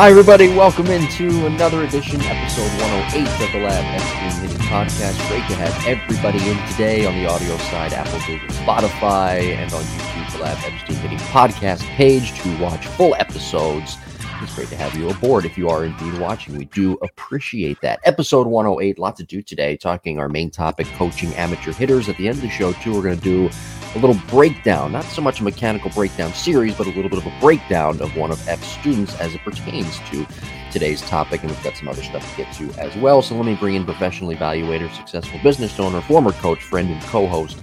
Hi, 0.00 0.08
everybody. 0.08 0.48
Welcome 0.48 0.86
into 0.86 1.44
another 1.44 1.82
edition, 1.82 2.22
episode 2.22 2.70
108 2.80 3.20
of 3.20 3.52
the 3.52 3.58
Lab 3.58 3.84
Epstein 3.84 4.48
Hitting 4.48 4.66
Podcast. 4.66 5.28
Great 5.28 5.46
to 5.48 5.54
have 5.56 5.86
everybody 5.86 6.38
in 6.48 6.56
today 6.68 7.04
on 7.04 7.14
the 7.16 7.26
audio 7.26 7.54
side, 7.58 7.92
Apple, 7.92 8.18
Google, 8.20 8.48
Spotify, 8.48 9.42
and 9.56 9.70
on 9.74 9.82
YouTube, 9.82 10.32
the 10.32 10.38
Lab 10.38 10.56
Epstein 10.64 10.96
Hitting 10.96 11.18
Podcast 11.18 11.82
page 11.96 12.32
to 12.40 12.62
watch 12.62 12.86
full 12.86 13.14
episodes. 13.16 13.98
It's 14.40 14.54
great 14.54 14.68
to 14.68 14.76
have 14.76 14.94
you 14.94 15.10
aboard 15.10 15.44
if 15.44 15.58
you 15.58 15.68
are 15.68 15.84
indeed 15.84 16.18
watching. 16.18 16.56
We 16.56 16.64
do 16.64 16.94
appreciate 17.02 17.78
that. 17.82 18.00
Episode 18.04 18.46
108, 18.46 18.98
lot 18.98 19.16
to 19.16 19.24
do 19.24 19.42
today, 19.42 19.76
talking 19.76 20.18
our 20.18 20.30
main 20.30 20.50
topic, 20.50 20.86
coaching 20.96 21.34
amateur 21.34 21.72
hitters. 21.72 22.08
At 22.08 22.16
the 22.16 22.26
end 22.26 22.38
of 22.38 22.42
the 22.42 22.48
show, 22.48 22.72
too, 22.72 22.94
we're 22.94 23.02
going 23.02 23.18
to 23.18 23.22
do 23.22 23.50
a 23.94 23.98
little 23.98 24.16
breakdown, 24.28 24.92
not 24.92 25.04
so 25.04 25.20
much 25.20 25.40
a 25.40 25.42
mechanical 25.44 25.90
breakdown 25.90 26.32
series, 26.32 26.74
but 26.76 26.86
a 26.86 26.90
little 26.90 27.08
bit 27.10 27.18
of 27.18 27.26
a 27.26 27.40
breakdown 27.40 28.00
of 28.00 28.16
one 28.16 28.30
of 28.30 28.48
Ep's 28.48 28.66
students 28.66 29.18
as 29.18 29.34
it 29.34 29.40
pertains 29.42 29.98
to 30.10 30.26
today's 30.70 31.00
topic. 31.02 31.42
And 31.42 31.50
we've 31.50 31.62
got 31.64 31.76
some 31.76 31.88
other 31.88 32.02
stuff 32.02 32.28
to 32.30 32.36
get 32.44 32.52
to 32.54 32.70
as 32.80 32.96
well. 32.96 33.20
So 33.20 33.34
let 33.34 33.46
me 33.46 33.56
bring 33.56 33.74
in 33.74 33.84
professional 33.84 34.30
evaluator, 34.30 34.94
successful 34.94 35.40
business 35.42 35.78
owner, 35.80 36.00
former 36.02 36.32
coach, 36.32 36.62
friend, 36.62 36.88
and 36.88 37.02
co 37.02 37.26
host, 37.26 37.58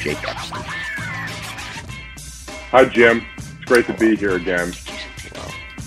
Jake 0.00 0.22
Epstein. 0.28 0.62
Hi, 2.70 2.84
Jim. 2.86 3.24
It's 3.36 3.64
great 3.66 3.86
to 3.86 3.92
be 3.94 4.16
here 4.16 4.36
again. 4.36 4.72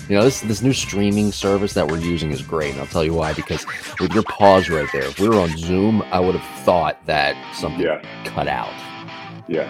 You 0.08 0.16
know, 0.16 0.24
this 0.24 0.40
this 0.40 0.60
new 0.60 0.72
streaming 0.72 1.30
service 1.30 1.72
that 1.74 1.86
we're 1.86 1.98
using 1.98 2.32
is 2.32 2.42
great. 2.42 2.72
And 2.72 2.80
I'll 2.80 2.86
tell 2.88 3.04
you 3.04 3.14
why, 3.14 3.32
because 3.32 3.64
with 4.00 4.12
your 4.12 4.24
pause 4.24 4.68
right 4.68 4.88
there, 4.92 5.02
if 5.04 5.20
we 5.20 5.28
were 5.28 5.40
on 5.40 5.56
Zoom, 5.56 6.02
I 6.10 6.18
would 6.18 6.34
have 6.34 6.64
thought 6.64 7.04
that 7.06 7.36
something 7.54 7.80
Yeah. 7.82 8.02
cut 8.24 8.48
out. 8.48 8.72
Yes. 9.50 9.68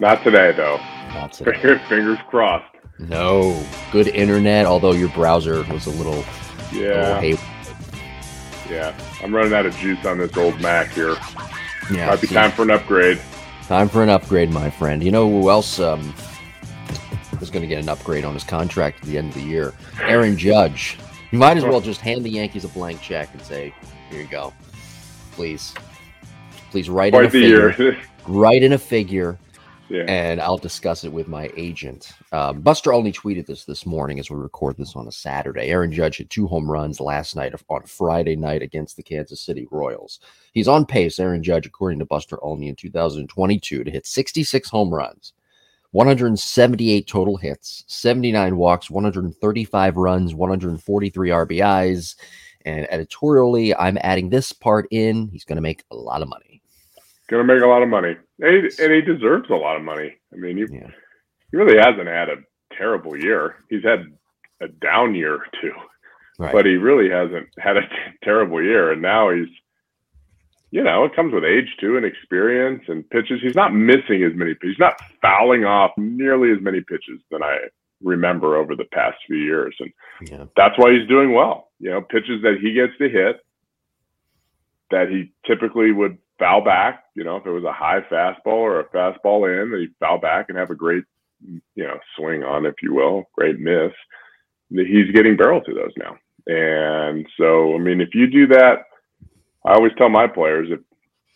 Not 0.00 0.24
today, 0.24 0.52
though. 0.56 0.78
Not 1.14 1.34
today. 1.34 1.52
Fingers, 1.52 1.80
fingers 1.88 2.18
crossed. 2.28 2.64
No. 2.98 3.62
Good 3.92 4.08
internet, 4.08 4.64
although 4.64 4.92
your 4.92 5.10
browser 5.10 5.62
was 5.70 5.86
a 5.86 5.90
little, 5.90 6.24
little 6.72 6.82
Yeah. 6.82 7.20
hay- 7.20 7.38
Yeah. 8.70 8.94
I'm 9.22 9.34
running 9.34 9.52
out 9.52 9.66
of 9.66 9.76
juice 9.76 10.04
on 10.06 10.16
this 10.18 10.34
old 10.36 10.58
Mac 10.62 10.90
here. 10.92 11.16
Yeah, 11.92 12.06
Might 12.06 12.20
be 12.22 12.26
see, 12.28 12.34
time 12.34 12.52
for 12.52 12.62
an 12.62 12.70
upgrade. 12.70 13.20
time 13.68 13.88
for 13.90 14.02
an 14.02 14.08
upgrade, 14.08 14.50
my 14.50 14.70
friend. 14.70 15.02
You 15.04 15.10
know 15.10 15.28
who 15.28 15.50
else 15.50 15.78
um, 15.78 16.14
was 17.38 17.50
going 17.50 17.60
to 17.62 17.68
get 17.68 17.82
an 17.82 17.88
upgrade 17.90 18.24
on 18.24 18.32
his 18.32 18.44
contract 18.44 19.00
at 19.02 19.06
the 19.08 19.18
end 19.18 19.28
of 19.28 19.34
the 19.34 19.42
year? 19.42 19.74
Aaron 20.00 20.38
Judge. 20.38 20.96
You 21.32 21.38
might 21.38 21.58
as 21.58 21.64
well 21.64 21.80
just 21.82 22.00
hand 22.00 22.24
the 22.24 22.30
Yankees 22.30 22.64
a 22.64 22.68
blank 22.68 23.00
check 23.02 23.28
and 23.34 23.42
say, 23.42 23.74
"Here 24.10 24.20
you 24.20 24.26
go, 24.28 24.52
please, 25.32 25.74
please 26.70 26.88
write 26.90 27.14
in 27.14 27.20
a 27.20 27.22
the 27.24 27.30
figure, 27.30 27.74
year. 27.78 27.96
write 28.26 28.62
in 28.62 28.72
a 28.72 28.78
figure, 28.78 29.38
yeah. 29.88 30.04
and 30.08 30.40
I'll 30.40 30.58
discuss 30.58 31.04
it 31.04 31.12
with 31.12 31.28
my 31.28 31.50
agent." 31.56 32.12
Um, 32.32 32.60
Buster 32.60 32.92
Olney 32.92 33.12
tweeted 33.12 33.46
this 33.46 33.64
this 33.64 33.86
morning 33.86 34.18
as 34.18 34.30
we 34.30 34.36
record 34.36 34.76
this 34.76 34.96
on 34.96 35.08
a 35.08 35.12
Saturday. 35.12 35.68
Aaron 35.68 35.92
Judge 35.92 36.18
hit 36.18 36.30
two 36.30 36.46
home 36.46 36.70
runs 36.70 37.00
last 37.00 37.36
night 37.36 37.54
on 37.68 37.82
Friday 37.84 38.36
night 38.36 38.62
against 38.62 38.96
the 38.96 39.02
Kansas 39.02 39.40
City 39.40 39.66
Royals. 39.70 40.20
He's 40.52 40.68
on 40.68 40.86
pace, 40.86 41.18
Aaron 41.18 41.42
Judge, 41.42 41.66
according 41.66 41.98
to 42.00 42.06
Buster 42.06 42.42
Olney, 42.42 42.68
in 42.68 42.76
2022 42.76 43.84
to 43.84 43.90
hit 43.90 44.06
66 44.06 44.68
home 44.68 44.92
runs, 44.92 45.32
178 45.92 47.06
total 47.06 47.36
hits, 47.36 47.84
79 47.86 48.56
walks, 48.56 48.90
135 48.90 49.96
runs, 49.96 50.34
143 50.34 51.28
RBIs. 51.28 52.16
And 52.64 52.86
editorially, 52.90 53.74
I'm 53.74 53.98
adding 54.00 54.30
this 54.30 54.52
part 54.52 54.86
in. 54.90 55.28
He's 55.28 55.44
going 55.44 55.56
to 55.56 55.62
make 55.62 55.84
a 55.90 55.96
lot 55.96 56.22
of 56.22 56.28
money. 56.28 56.51
Going 57.32 57.46
to 57.46 57.54
make 57.54 57.62
a 57.62 57.66
lot 57.66 57.82
of 57.82 57.88
money. 57.88 58.14
And 58.40 58.70
he, 58.70 58.84
and 58.84 58.92
he 58.92 59.00
deserves 59.00 59.48
a 59.48 59.54
lot 59.54 59.76
of 59.76 59.82
money. 59.82 60.14
I 60.34 60.36
mean, 60.36 60.58
he, 60.58 60.64
Yeah. 60.70 60.88
he 61.50 61.56
really 61.56 61.78
hasn't 61.78 62.06
had 62.06 62.28
a 62.28 62.36
terrible 62.76 63.16
year. 63.16 63.56
He's 63.70 63.82
had 63.82 64.04
a 64.60 64.68
down 64.68 65.14
year 65.14 65.36
or 65.36 65.46
two, 65.60 65.72
Right. 66.38 66.52
but 66.52 66.66
he 66.66 66.76
really 66.76 67.08
hasn't 67.08 67.48
had 67.58 67.78
a 67.78 67.88
terrible 68.22 68.62
year. 68.62 68.92
And 68.92 69.00
now 69.00 69.30
he's, 69.30 69.48
you 70.70 70.84
know, 70.84 71.06
it 71.06 71.16
comes 71.16 71.32
with 71.32 71.42
age 71.44 71.74
too 71.80 71.96
and 71.96 72.04
experience 72.04 72.82
and 72.88 73.08
pitches. 73.08 73.40
He's 73.42 73.56
not 73.56 73.72
missing 73.74 74.22
as 74.24 74.34
many 74.34 74.52
pitches. 74.52 74.72
He's 74.72 74.78
not 74.78 75.00
fouling 75.22 75.64
off 75.64 75.92
nearly 75.96 76.50
as 76.52 76.60
many 76.60 76.82
pitches 76.82 77.18
than 77.30 77.42
I 77.42 77.56
remember 78.02 78.56
over 78.56 78.76
the 78.76 78.84
past 78.92 79.16
few 79.26 79.36
years. 79.38 79.74
And 79.80 79.90
yeah. 80.30 80.44
that's 80.54 80.76
why 80.76 80.92
he's 80.92 81.08
doing 81.08 81.32
well. 81.32 81.70
You 81.78 81.92
know, 81.92 82.02
pitches 82.02 82.42
that 82.42 82.58
he 82.60 82.74
gets 82.74 82.92
to 82.98 83.08
hit 83.08 83.40
that 84.92 85.08
he 85.08 85.32
typically 85.46 85.90
would 85.90 86.16
foul 86.38 86.64
back. 86.64 87.04
You 87.14 87.24
know, 87.24 87.36
if 87.36 87.46
it 87.46 87.50
was 87.50 87.64
a 87.64 87.72
high 87.72 88.00
fastball 88.10 88.46
or 88.46 88.80
a 88.80 88.88
fastball 88.88 89.62
in, 89.62 89.70
that 89.70 89.80
he 89.80 89.88
foul 89.98 90.18
back 90.18 90.46
and 90.48 90.56
have 90.56 90.70
a 90.70 90.76
great, 90.76 91.04
you 91.44 91.60
know, 91.84 91.98
swing 92.16 92.44
on, 92.44 92.64
if 92.64 92.76
you 92.82 92.94
will, 92.94 93.24
great 93.34 93.58
miss. 93.58 93.92
He's 94.70 95.10
getting 95.12 95.36
barrel 95.36 95.60
to 95.62 95.74
those 95.74 95.92
now. 95.98 96.16
And 96.46 97.26
so, 97.38 97.74
I 97.74 97.78
mean, 97.78 98.00
if 98.00 98.14
you 98.14 98.26
do 98.26 98.46
that, 98.48 98.84
I 99.64 99.74
always 99.74 99.92
tell 99.96 100.08
my 100.08 100.26
players 100.26 100.68
if 100.70 100.80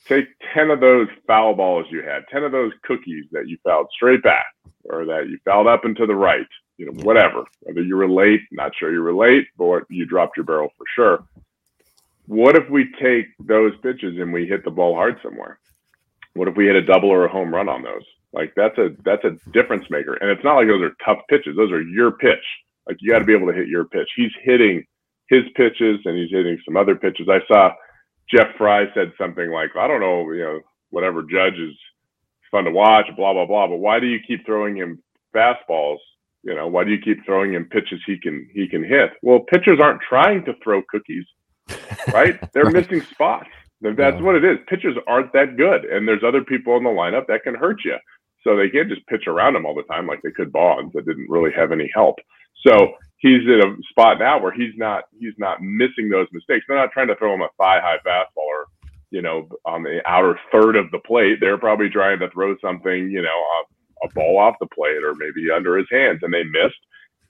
take 0.06 0.26
10 0.54 0.70
of 0.70 0.80
those 0.80 1.08
foul 1.26 1.54
balls 1.54 1.86
you 1.90 2.02
had, 2.02 2.22
10 2.30 2.44
of 2.44 2.52
those 2.52 2.72
cookies 2.84 3.24
that 3.32 3.48
you 3.48 3.58
fouled 3.64 3.88
straight 3.94 4.22
back 4.22 4.46
or 4.84 5.04
that 5.04 5.28
you 5.28 5.38
fouled 5.44 5.66
up 5.66 5.84
and 5.84 5.96
to 5.96 6.06
the 6.06 6.14
right, 6.14 6.46
you 6.76 6.86
know, 6.86 6.92
whatever, 7.02 7.44
whether 7.60 7.82
you 7.82 7.96
were 7.96 8.08
late, 8.08 8.40
not 8.52 8.72
sure 8.78 8.92
you 8.92 9.02
were 9.02 9.14
late, 9.14 9.46
but 9.58 9.82
you 9.90 10.06
dropped 10.06 10.36
your 10.36 10.46
barrel 10.46 10.72
for 10.76 10.86
sure. 10.94 11.24
What 12.26 12.56
if 12.56 12.68
we 12.70 12.92
take 13.00 13.26
those 13.38 13.72
pitches 13.82 14.18
and 14.18 14.32
we 14.32 14.46
hit 14.46 14.64
the 14.64 14.70
ball 14.70 14.94
hard 14.94 15.16
somewhere? 15.22 15.58
What 16.34 16.48
if 16.48 16.56
we 16.56 16.66
hit 16.66 16.76
a 16.76 16.82
double 16.82 17.08
or 17.08 17.24
a 17.24 17.32
home 17.32 17.54
run 17.54 17.68
on 17.68 17.82
those? 17.82 18.04
Like 18.32 18.52
that's 18.56 18.76
a 18.78 18.90
that's 19.04 19.24
a 19.24 19.36
difference 19.52 19.84
maker. 19.90 20.14
And 20.14 20.30
it's 20.30 20.44
not 20.44 20.56
like 20.56 20.66
those 20.66 20.82
are 20.82 20.92
tough 21.04 21.22
pitches. 21.30 21.56
Those 21.56 21.72
are 21.72 21.82
your 21.82 22.12
pitch. 22.12 22.44
Like 22.86 22.98
you 23.00 23.10
got 23.10 23.20
to 23.20 23.24
be 23.24 23.34
able 23.34 23.46
to 23.46 23.54
hit 23.56 23.68
your 23.68 23.84
pitch. 23.86 24.08
He's 24.16 24.32
hitting 24.42 24.84
his 25.28 25.42
pitches 25.54 26.00
and 26.04 26.16
he's 26.16 26.30
hitting 26.30 26.58
some 26.64 26.76
other 26.76 26.96
pitches. 26.96 27.28
I 27.28 27.40
saw 27.48 27.72
Jeff 28.30 28.48
Fry 28.58 28.84
said 28.94 29.12
something 29.18 29.50
like, 29.50 29.70
I 29.76 29.86
don't 29.86 30.00
know, 30.00 30.30
you 30.32 30.42
know, 30.42 30.60
whatever 30.90 31.22
judge 31.22 31.58
is 31.58 31.74
fun 32.50 32.64
to 32.64 32.70
watch, 32.70 33.06
blah, 33.16 33.32
blah, 33.32 33.46
blah. 33.46 33.68
But 33.68 33.78
why 33.78 34.00
do 34.00 34.06
you 34.06 34.18
keep 34.26 34.44
throwing 34.44 34.76
him 34.76 35.02
fastballs? 35.34 35.98
You 36.42 36.54
know, 36.54 36.68
why 36.68 36.84
do 36.84 36.90
you 36.90 37.00
keep 37.00 37.24
throwing 37.24 37.52
him 37.54 37.68
pitches 37.70 38.00
he 38.06 38.18
can 38.18 38.48
he 38.52 38.68
can 38.68 38.84
hit? 38.84 39.10
Well, 39.22 39.40
pitchers 39.40 39.80
aren't 39.82 40.00
trying 40.08 40.44
to 40.44 40.54
throw 40.62 40.82
cookies, 40.88 41.24
right? 42.12 42.38
They're 42.54 42.66
Right. 42.66 42.72
missing 42.72 43.02
spots. 43.12 43.50
That's 43.82 44.20
Yeah. 44.20 44.22
what 44.22 44.36
it 44.36 44.44
is. 44.44 44.58
Pitchers 44.68 44.96
aren't 45.06 45.32
that 45.34 45.56
good, 45.56 45.84
and 45.84 46.08
there's 46.08 46.24
other 46.24 46.42
people 46.44 46.76
in 46.76 46.84
the 46.84 46.90
lineup 46.90 47.26
that 47.28 47.42
can 47.44 47.54
hurt 47.54 47.84
you. 47.84 47.96
So 48.42 48.56
they 48.56 48.70
can't 48.70 48.88
just 48.88 49.06
pitch 49.08 49.26
around 49.26 49.56
him 49.56 49.66
all 49.66 49.74
the 49.74 49.82
time 49.84 50.06
like 50.06 50.22
they 50.22 50.30
could 50.32 50.52
Bonds 50.52 50.92
that 50.94 51.06
didn't 51.06 51.28
really 51.28 51.52
have 51.52 51.72
any 51.72 51.90
help. 51.94 52.16
So 52.66 52.94
he's 53.18 53.42
in 53.42 53.60
a 53.62 53.76
spot 53.90 54.18
now 54.20 54.40
where 54.40 54.52
he's 54.52 54.74
not 54.76 55.04
he's 55.18 55.34
not 55.38 55.62
missing 55.62 56.08
those 56.10 56.28
mistakes. 56.32 56.64
They're 56.68 56.76
not 56.78 56.92
trying 56.92 57.08
to 57.08 57.16
throw 57.16 57.34
him 57.34 57.42
a 57.42 57.48
thigh 57.58 57.80
high 57.80 57.98
fastball 58.06 58.46
or 58.48 58.66
you 59.10 59.22
know 59.22 59.48
on 59.66 59.82
the 59.82 60.00
outer 60.06 60.38
third 60.52 60.76
of 60.76 60.90
the 60.92 61.00
plate. 61.00 61.38
They're 61.40 61.58
probably 61.58 61.90
trying 61.90 62.20
to 62.20 62.30
throw 62.30 62.56
something 62.58 63.10
you 63.10 63.22
know 63.22 63.28
a, 63.28 64.06
a 64.06 64.10
ball 64.14 64.38
off 64.38 64.56
the 64.60 64.66
plate 64.68 65.04
or 65.04 65.14
maybe 65.16 65.50
under 65.50 65.76
his 65.76 65.88
hands, 65.90 66.20
and 66.22 66.32
they 66.32 66.44
missed, 66.44 66.80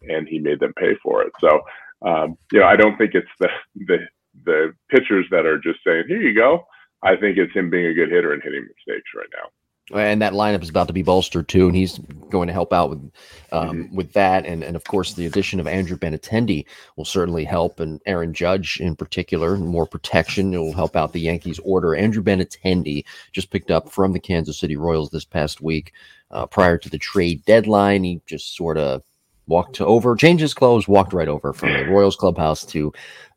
and 0.03 0.29
he 0.29 0.39
made 0.39 0.61
them 0.61 0.75
pay 0.79 0.97
for 1.03 1.23
it. 1.23 1.33
So 1.41 1.63
um, 2.07 2.37
you 2.53 2.61
know 2.61 2.67
I 2.67 2.77
don't 2.77 2.97
think 2.99 3.15
it's 3.15 3.29
the 3.41 3.51
the 3.87 3.99
the 4.47 4.73
pitchers 4.91 5.27
that 5.31 5.45
are 5.45 5.59
just 5.59 5.81
saying 5.87 6.05
here 6.09 6.21
you 6.23 6.35
go. 6.35 6.65
I 7.03 7.17
think 7.17 7.37
it's 7.37 7.53
him 7.53 7.71
being 7.71 7.87
a 7.87 7.95
good 7.95 8.11
hitter 8.11 8.33
and 8.33 8.43
hitting 8.43 8.63
mistakes 8.63 9.11
right 9.15 9.29
now. 9.35 9.49
and 9.93 10.21
that 10.21 10.33
lineup 10.33 10.63
is 10.63 10.69
about 10.69 10.89
to 10.89 10.93
be 10.93 11.03
bolstered 11.03 11.47
too, 11.47 11.67
and 11.67 11.77
he's 11.77 11.99
going 12.31 12.49
to 12.49 12.53
help 12.53 12.73
out 12.73 12.91
with 12.91 13.11
um, 13.53 13.95
with 13.95 14.13
that, 14.15 14.45
and 14.47 14.65
and 14.65 14.75
of 14.75 14.85
course 14.85 15.15
the 15.15 15.27
addition 15.27 15.61
of 15.61 15.69
Andrew 15.69 15.97
Benintendi 15.97 16.65
will 16.97 17.05
certainly 17.05 17.45
help, 17.45 17.79
and 17.79 18.01
Aaron 18.07 18.33
Judge 18.35 18.81
in 18.81 18.97
particular, 18.97 19.57
more 19.57 19.87
protection. 19.87 20.55
It 20.55 20.59
will 20.59 20.73
help 20.73 20.97
out 20.97 21.13
the 21.13 21.21
Yankees' 21.21 21.61
order. 21.61 21.95
Andrew 21.95 22.23
Benintendi 22.23 23.05
just 23.33 23.51
picked 23.51 23.71
up 23.71 23.91
from 23.91 24.13
the 24.13 24.21
Kansas 24.21 24.59
City 24.59 24.77
Royals 24.77 25.11
this 25.11 25.25
past 25.25 25.61
week, 25.61 25.93
uh, 26.31 26.47
prior 26.47 26.79
to 26.79 26.91
the 26.91 26.99
trade 26.99 27.45
deadline. 27.45 28.03
He 28.03 28.21
just 28.27 28.57
sort 28.57 28.79
of 28.79 29.03
walked 29.47 29.81
over, 29.81 30.17
changed 30.17 30.43
his 30.43 30.55
clothes, 30.55 30.89
walked 30.89 31.13
right 31.13 31.29
over 31.29 31.53
from 31.53 31.73
the 31.73 31.87
Royals 31.87 32.17
clubhouse 32.17 32.65
to 32.67 32.93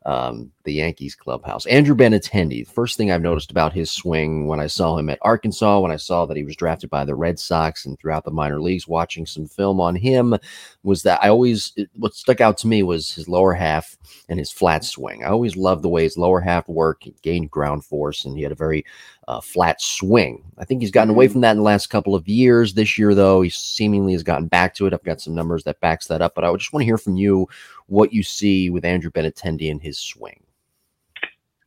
um, 0.06 0.50
the 0.64 0.72
Yankees 0.72 1.14
clubhouse. 1.14 1.66
Andrew 1.66 1.94
Benintendi, 1.94 2.64
the 2.64 2.72
first 2.72 2.96
thing 2.96 3.10
I've 3.10 3.20
noticed 3.20 3.50
about 3.50 3.72
his 3.72 3.90
swing 3.90 4.46
when 4.46 4.58
I 4.58 4.66
saw 4.66 4.96
him 4.96 5.10
at 5.10 5.18
Arkansas, 5.22 5.78
when 5.78 5.92
I 5.92 5.96
saw 5.96 6.24
that 6.26 6.36
he 6.36 6.42
was 6.42 6.56
drafted 6.56 6.88
by 6.88 7.04
the 7.04 7.14
Red 7.14 7.38
Sox 7.38 7.84
and 7.84 7.98
throughout 7.98 8.24
the 8.24 8.30
minor 8.30 8.60
leagues, 8.60 8.88
watching 8.88 9.26
some 9.26 9.46
film 9.46 9.80
on 9.80 9.94
him, 9.94 10.36
was 10.82 11.02
that 11.02 11.22
I 11.22 11.28
always, 11.28 11.74
what 11.94 12.14
stuck 12.14 12.40
out 12.40 12.56
to 12.58 12.66
me 12.66 12.82
was 12.82 13.12
his 13.12 13.28
lower 13.28 13.52
half 13.52 13.96
and 14.28 14.38
his 14.38 14.50
flat 14.50 14.84
swing. 14.84 15.22
I 15.22 15.28
always 15.28 15.56
loved 15.56 15.82
the 15.82 15.90
way 15.90 16.04
his 16.04 16.16
lower 16.16 16.40
half 16.40 16.66
worked. 16.68 17.04
He 17.04 17.14
gained 17.22 17.50
ground 17.50 17.84
force 17.84 18.24
and 18.24 18.36
he 18.36 18.42
had 18.42 18.52
a 18.52 18.56
very 18.56 18.84
uh, 19.30 19.40
flat 19.40 19.80
swing. 19.80 20.42
I 20.58 20.64
think 20.64 20.80
he's 20.80 20.90
gotten 20.90 21.10
away 21.10 21.28
from 21.28 21.40
that 21.42 21.52
in 21.52 21.58
the 21.58 21.62
last 21.62 21.86
couple 21.86 22.16
of 22.16 22.26
years. 22.26 22.74
This 22.74 22.98
year, 22.98 23.14
though, 23.14 23.42
he 23.42 23.48
seemingly 23.48 24.12
has 24.12 24.24
gotten 24.24 24.48
back 24.48 24.74
to 24.74 24.86
it. 24.86 24.92
I've 24.92 25.04
got 25.04 25.20
some 25.20 25.36
numbers 25.36 25.62
that 25.64 25.78
backs 25.78 26.08
that 26.08 26.20
up, 26.20 26.34
but 26.34 26.42
I 26.42 26.50
would 26.50 26.58
just 26.58 26.72
want 26.72 26.82
to 26.82 26.86
hear 26.86 26.98
from 26.98 27.14
you 27.14 27.48
what 27.86 28.12
you 28.12 28.24
see 28.24 28.70
with 28.70 28.84
Andrew 28.84 29.10
Benintendi 29.12 29.70
and 29.70 29.80
his 29.80 29.98
swing. 29.98 30.42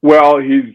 Well, 0.02 0.40
he's 0.40 0.74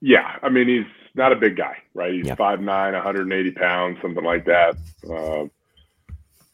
yeah. 0.00 0.36
I 0.40 0.50
mean, 0.50 0.68
he's 0.68 0.86
not 1.16 1.32
a 1.32 1.36
big 1.36 1.56
guy, 1.56 1.78
right? 1.94 2.12
He's 2.12 2.26
Yeah. 2.26 2.36
five 2.36 2.60
nine, 2.60 2.92
180 2.92 3.50
pounds, 3.50 3.98
something 4.00 4.22
like 4.24 4.44
that. 4.44 4.76
Uh, 5.10 5.46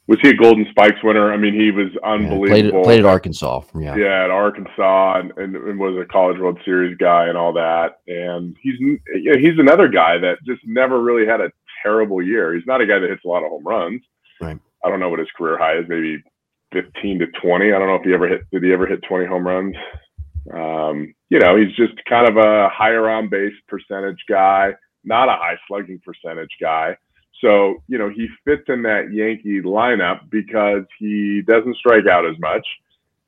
was 0.07 0.19
he 0.23 0.31
a 0.31 0.35
Golden 0.35 0.67
Spikes 0.71 1.03
winner? 1.05 1.33
I 1.33 1.37
mean, 1.37 1.55
he 1.55 1.71
was 1.71 1.89
unbelievable. 2.05 2.49
Yeah, 2.49 2.71
played, 2.71 2.85
played, 2.85 2.99
at 3.01 3.07
Arkansas. 3.07 3.63
Yeah, 3.75 3.95
yeah, 3.97 4.25
at 4.25 4.31
Arkansas, 4.31 5.21
and, 5.21 5.33
and, 5.37 5.55
and, 5.55 5.79
was 5.79 5.97
a 6.03 6.11
College 6.11 6.39
World 6.39 6.59
Series 6.65 6.97
guy 6.97 7.29
and 7.29 7.39
all 7.39 7.53
that. 7.53 7.99
And 8.09 8.57
he's 8.61 8.79
you 8.81 8.99
know, 9.07 9.39
he's 9.39 9.59
another 9.59 9.89
guy 9.89 10.19
that 10.19 10.39
just 10.45 10.63
never 10.65 11.01
really 11.01 11.27
had 11.27 11.41
a 11.41 11.53
terrible 11.83 12.23
year. 12.23 12.55
He's 12.55 12.67
not 12.67 12.81
a 12.81 12.87
guy 12.87 12.99
that 12.99 13.09
hits 13.09 13.25
a 13.25 13.29
lot 13.29 13.45
of 13.45 13.51
home 13.51 13.65
runs. 13.65 14.03
Right. 14.41 14.59
I 14.85 14.89
don't 14.89 15.01
know 15.01 15.11
what 15.11 15.19
his 15.19 15.29
career 15.37 15.59
high 15.59 15.79
is, 15.79 15.85
maybe 15.89 16.23
15 16.73 17.21
to 17.21 17.27
20. 17.43 17.73
I 17.73 17.79
don't 17.79 17.89
know 17.89 17.97
if 17.97 18.03
he 18.03 18.15
ever 18.15 18.29
hit. 18.29 18.43
Did 18.51 18.65
he 18.65 18.73
ever 18.73 18.87
hit 18.87 19.01
20 19.09 19.27
home 19.27 19.47
runs? 19.47 19.77
Um, 20.53 21.15
you 21.29 21.39
know, 21.39 21.57
he's 21.57 21.75
just 21.77 21.93
kind 22.09 22.29
of 22.29 22.37
a 22.37 22.69
higher 22.71 23.09
on 23.09 23.29
base 23.29 23.55
percentage 23.69 24.23
guy, 24.29 24.73
not 25.05 25.29
a 25.29 25.33
high 25.33 25.57
slugging 25.69 26.01
percentage 26.05 26.51
guy. 26.61 26.97
So, 27.41 27.83
you 27.89 27.99
know, 27.99 28.11
he 28.11 28.29
fits 28.45 28.65
in 28.69 28.83
that 28.83 29.13
Yankee 29.13 29.63
lineup 29.63 30.31
because 30.31 30.85
he 30.99 31.43
doesn't 31.47 31.77
strike 31.77 32.07
out 32.07 32.27
as 32.27 32.39
much 32.39 32.67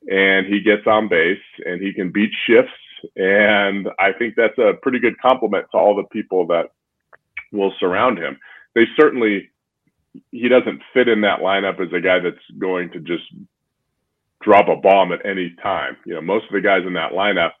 and 0.09 0.45
he 0.45 0.61
gets 0.61 0.85
on 0.85 1.07
base 1.07 1.41
and 1.65 1.81
he 1.81 1.93
can 1.93 2.11
beat 2.11 2.31
shifts. 2.45 2.71
And 3.15 3.89
I 3.99 4.11
think 4.13 4.35
that's 4.35 4.57
a 4.57 4.73
pretty 4.81 4.99
good 4.99 5.19
compliment 5.19 5.65
to 5.71 5.77
all 5.77 5.95
the 5.95 6.03
people 6.03 6.45
that 6.47 6.71
will 7.51 7.73
surround 7.79 8.17
him. 8.19 8.39
They 8.75 8.85
certainly, 8.99 9.49
he 10.31 10.47
doesn't 10.47 10.81
fit 10.93 11.07
in 11.07 11.21
that 11.21 11.39
lineup 11.39 11.79
as 11.79 11.91
a 11.93 11.99
guy 11.99 12.19
that's 12.19 12.37
going 12.59 12.91
to 12.91 12.99
just 12.99 13.23
drop 14.41 14.67
a 14.67 14.75
bomb 14.75 15.11
at 15.11 15.25
any 15.25 15.55
time. 15.61 15.97
You 16.05 16.15
know, 16.15 16.21
most 16.21 16.45
of 16.45 16.51
the 16.51 16.61
guys 16.61 16.85
in 16.85 16.93
that 16.93 17.13
lineup 17.13 17.51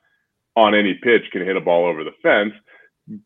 on 0.55 0.75
any 0.75 0.93
pitch 1.01 1.23
can 1.31 1.43
hit 1.43 1.57
a 1.57 1.61
ball 1.61 1.85
over 1.85 2.03
the 2.03 2.11
fence. 2.21 2.53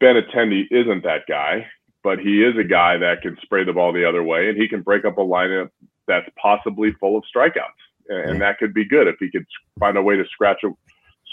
Benintendi 0.01 0.63
isn't 0.71 1.03
that 1.03 1.27
guy 1.27 1.67
but 2.03 2.19
he 2.19 2.43
is 2.43 2.57
a 2.57 2.63
guy 2.63 2.97
that 2.97 3.21
can 3.21 3.37
spray 3.41 3.63
the 3.63 3.73
ball 3.73 3.91
the 3.91 4.07
other 4.07 4.23
way 4.23 4.49
and 4.49 4.57
he 4.57 4.67
can 4.67 4.81
break 4.81 5.05
up 5.05 5.17
a 5.17 5.21
lineup 5.21 5.69
that's 6.07 6.29
possibly 6.41 6.91
full 6.93 7.17
of 7.17 7.23
strikeouts. 7.35 7.83
And, 8.09 8.39
that 8.41 8.57
could 8.57 8.73
be 8.73 8.85
good 8.85 9.07
if 9.07 9.17
he 9.19 9.29
could 9.29 9.45
find 9.79 9.97
a 9.97 10.01
way 10.01 10.15
to 10.15 10.23
scratch 10.31 10.63
a 10.63 10.69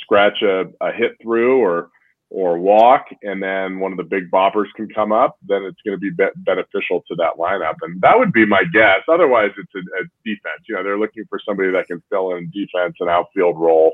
scratch 0.02 0.43
a, 0.43 0.64
a 0.81 0.93
hit 0.93 1.12
through 1.22 1.61
or 1.61 1.90
or 2.31 2.58
walk, 2.58 3.06
and 3.22 3.40
then 3.40 3.78
one 3.78 3.93
of 3.93 3.96
the 3.96 4.02
big 4.02 4.28
boppers 4.28 4.66
can 4.75 4.88
come 4.88 5.12
up, 5.12 5.37
then 5.46 5.62
it's 5.62 5.81
going 5.84 5.96
to 5.96 6.00
be, 6.00 6.11
be 6.11 6.25
beneficial 6.38 7.05
to 7.06 7.14
that 7.14 7.34
lineup. 7.38 7.76
And 7.82 8.00
that 8.00 8.19
would 8.19 8.32
be 8.32 8.44
my 8.44 8.64
guess. 8.72 9.02
Otherwise, 9.06 9.52
it's 9.56 9.72
a, 9.76 9.78
a 9.78 10.05
defense. 10.25 10.62
You 10.69 10.75
know, 10.75 10.82
they're 10.82 10.99
looking 10.99 11.26
for 11.31 11.38
somebody 11.46 11.70
that 11.70 11.87
can 11.87 12.02
fill 12.10 12.34
in 12.34 12.50
defense 12.50 12.96
and 12.99 13.08
outfield 13.08 13.56
role 13.56 13.93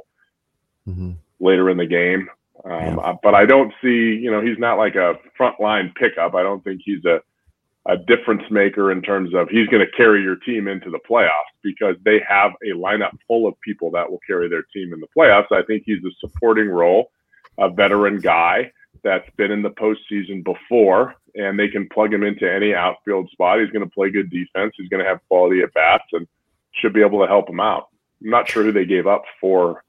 mm-hmm. 0.89 1.13
later 1.39 1.69
in 1.69 1.77
the 1.77 1.85
game. 1.85 2.31
Um, 2.65 2.99
yeah. 2.99 3.15
But 3.23 3.35
I 3.35 3.47
don't 3.47 3.73
see, 3.83 4.19
you 4.23 4.31
know, 4.31 4.41
he's 4.41 4.59
not 4.59 4.79
like 4.79 4.95
a 4.95 5.15
frontline 5.39 5.95
pickup. 5.95 6.35
I 6.35 6.43
don't 6.43 6.63
think 6.63 6.83
he's 6.85 7.05
a, 7.05 7.21
a 7.87 7.97
difference 7.97 8.43
maker 8.51 8.93
in 8.93 9.03
terms 9.03 9.35
of 9.35 9.49
he's 9.49 9.67
going 9.69 9.85
to 9.85 9.93
carry 9.97 10.23
your 10.23 10.37
team 10.37 10.69
into 10.69 10.91
the 10.91 11.01
playoffs 11.09 11.31
because 11.63 11.97
they 12.05 12.21
have 12.29 12.53
a 12.63 12.77
lineup 12.77 13.17
full 13.27 13.47
of 13.47 13.59
people 13.61 13.91
that 13.93 14.11
will 14.11 14.21
carry 14.27 14.49
their 14.49 14.65
team 14.75 14.93
in 14.93 15.01
the 15.01 15.09
playoffs. 15.17 15.51
I 15.53 15.63
think 15.63 15.85
he's 15.87 16.05
a 16.05 16.11
supporting 16.21 16.69
role, 16.69 17.11
a 17.59 17.71
veteran 17.71 18.21
guy 18.21 18.73
that's 19.03 19.29
been 19.37 19.51
in 19.51 19.63
the 19.63 19.71
postseason 19.71 20.45
before, 20.45 21.15
and 21.35 21.59
they 21.59 21.69
can 21.69 21.89
plug 21.89 22.13
him 22.13 22.23
into 22.23 22.51
any 22.51 22.75
outfield 22.75 23.31
spot. 23.31 23.61
He's 23.61 23.71
going 23.71 23.85
to 23.85 23.95
play 23.95 24.11
good 24.11 24.31
defense. 24.31 24.75
He's 24.77 24.89
going 24.89 25.03
to 25.03 25.09
have 25.09 25.21
quality 25.29 25.63
at 25.63 25.73
bats 25.73 26.05
and 26.13 26.27
should 26.73 26.93
be 26.93 27.03
able 27.03 27.21
to 27.21 27.27
help 27.27 27.49
him 27.49 27.61
out. 27.61 27.89
I'm 28.23 28.31
not 28.31 28.49
sure 28.49 28.63
who 28.63 28.73
they 28.73 28.85
gave 28.85 29.07
up 29.07 29.23
for 29.41 29.83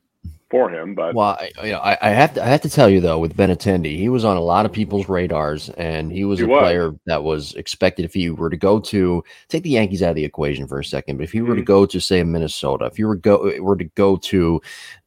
for 0.51 0.69
him. 0.69 0.94
But 0.94 1.15
well, 1.15 1.38
I, 1.39 1.51
you 1.63 1.71
know, 1.71 1.80
I, 1.80 1.98
I, 2.01 2.09
have 2.09 2.33
to 2.36 2.44
I 2.44 2.48
have 2.48 2.62
to 2.62 2.69
tell 2.69 2.89
you 2.89 3.00
though, 3.00 3.18
with 3.18 3.36
Benintendi, 3.36 3.98
he 3.98 4.09
was 4.09 4.25
on 4.25 4.38
a 4.38 4.42
lot 4.42 4.65
of 4.65 4.71
people's 4.71 5.09
radars, 5.09 5.69
and 5.69 6.12
he 6.12 6.25
was 6.25 6.39
he 6.39 6.45
a 6.45 6.48
was. 6.48 6.59
player 6.59 6.92
that 7.06 7.24
was 7.24 7.53
expected. 7.56 8.06
If 8.06 8.13
he 8.13 8.30
were 8.30 8.50
to 8.50 8.57
go 8.57 8.80
to 8.80 9.24
take 9.48 9.63
the 9.63 9.71
Yankees 9.71 10.03
out 10.03 10.12
of 10.12 10.15
the 10.15 10.25
equation 10.25 10.68
for 10.68 10.80
a 10.80 10.86
second, 10.86 11.18
but 11.18 11.24
if 11.24 11.31
he 11.31 11.42
were 11.42 11.50
mm-hmm. 11.50 11.59
to 11.59 11.63
go 11.63 11.86
to 11.86 12.00
say 12.00 12.21
Minnesota, 12.24 12.86
if 12.86 13.00
you 13.00 13.07
were 13.07 13.15
go 13.15 13.51
were 13.62 13.77
to 13.77 13.86
go 13.95 14.18
to 14.18 14.62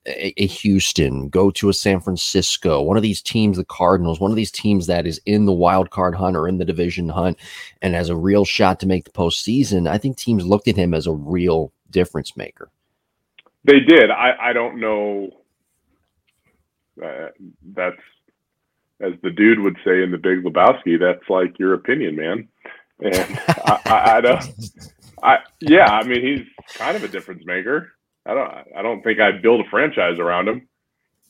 a, 0.06 0.42
a, 0.42 0.46
Houston, 0.46 1.28
go 1.28 1.50
to 1.52 1.68
a 1.68 1.74
San 1.74 2.00
Francisco, 2.00 2.82
one 2.82 2.96
of 2.96 3.02
these 3.02 3.22
teams, 3.22 3.56
the 3.56 3.64
Cardinals, 3.64 4.20
one 4.20 4.30
of 4.30 4.36
these 4.36 4.50
teams 4.50 4.86
that 4.86 5.06
is 5.06 5.20
in 5.26 5.46
the 5.46 5.52
wild 5.52 5.90
card 5.90 6.14
hunt 6.14 6.36
or 6.36 6.48
in 6.48 6.58
the 6.58 6.64
division 6.64 7.08
hunt 7.08 7.38
and 7.82 7.94
has 7.94 8.08
a 8.08 8.16
real 8.16 8.44
shot 8.44 8.80
to 8.80 8.86
make 8.86 9.04
the 9.04 9.10
postseason, 9.10 9.88
I 9.88 9.98
think 9.98 10.16
teams 10.16 10.46
looked 10.46 10.68
at 10.68 10.76
him 10.76 10.94
as 10.94 11.06
a 11.06 11.12
real 11.12 11.72
difference 11.90 12.36
maker. 12.36 12.70
They 13.64 13.80
did. 13.80 14.10
I, 14.10 14.36
I 14.40 14.52
don't 14.52 14.80
know. 14.80 15.30
Uh, 17.02 17.28
that's 17.74 17.96
as 19.00 19.12
the 19.22 19.30
dude 19.30 19.58
would 19.60 19.76
say 19.84 20.02
in 20.02 20.10
the 20.10 20.18
Big 20.18 20.44
Lebowski. 20.44 20.98
That's 20.98 21.28
like 21.28 21.58
your 21.58 21.74
opinion, 21.74 22.16
man. 22.16 22.48
And 23.00 23.40
I, 23.64 23.80
I, 23.86 24.16
I 24.16 24.20
don't. 24.20 24.44
I 25.22 25.38
yeah. 25.60 25.86
I 25.86 26.04
mean, 26.04 26.22
he's 26.22 26.46
kind 26.74 26.96
of 26.96 27.02
a 27.02 27.08
difference 27.08 27.44
maker. 27.44 27.92
I 28.26 28.34
don't. 28.34 28.52
I 28.76 28.82
don't 28.82 29.02
think 29.02 29.18
I'd 29.20 29.42
build 29.42 29.64
a 29.64 29.70
franchise 29.70 30.18
around 30.18 30.48
him. 30.48 30.68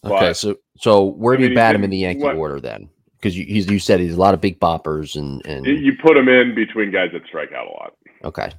Okay, 0.05 0.35
so 0.35 0.57
so 0.77 1.05
where 1.05 1.37
do 1.37 1.49
you 1.49 1.55
bat 1.55 1.75
him 1.75 1.85
in 1.85 1.91
the 1.91 1.97
Yankee 1.97 2.25
what, 2.25 2.37
order 2.37 2.61
then? 2.61 2.91
Because 3.17 3.37
you 3.37 3.47
he's 3.47 3.71
you 3.71 3.79
said 3.79 4.01
he's 4.01 4.15
a 4.15 4.21
lot 4.21 4.35
of 4.35 4.41
big 4.41 4.61
boppers 4.61 5.17
and 5.17 5.45
and 5.47 5.65
you 5.65 5.97
put 6.03 6.17
him 6.17 6.29
in 6.29 6.55
between 6.55 6.91
guys 6.91 7.11
that 7.13 7.25
strike 7.27 7.53
out 7.53 7.67
a 7.67 7.71
lot. 7.71 7.95
Okay, 8.23 8.53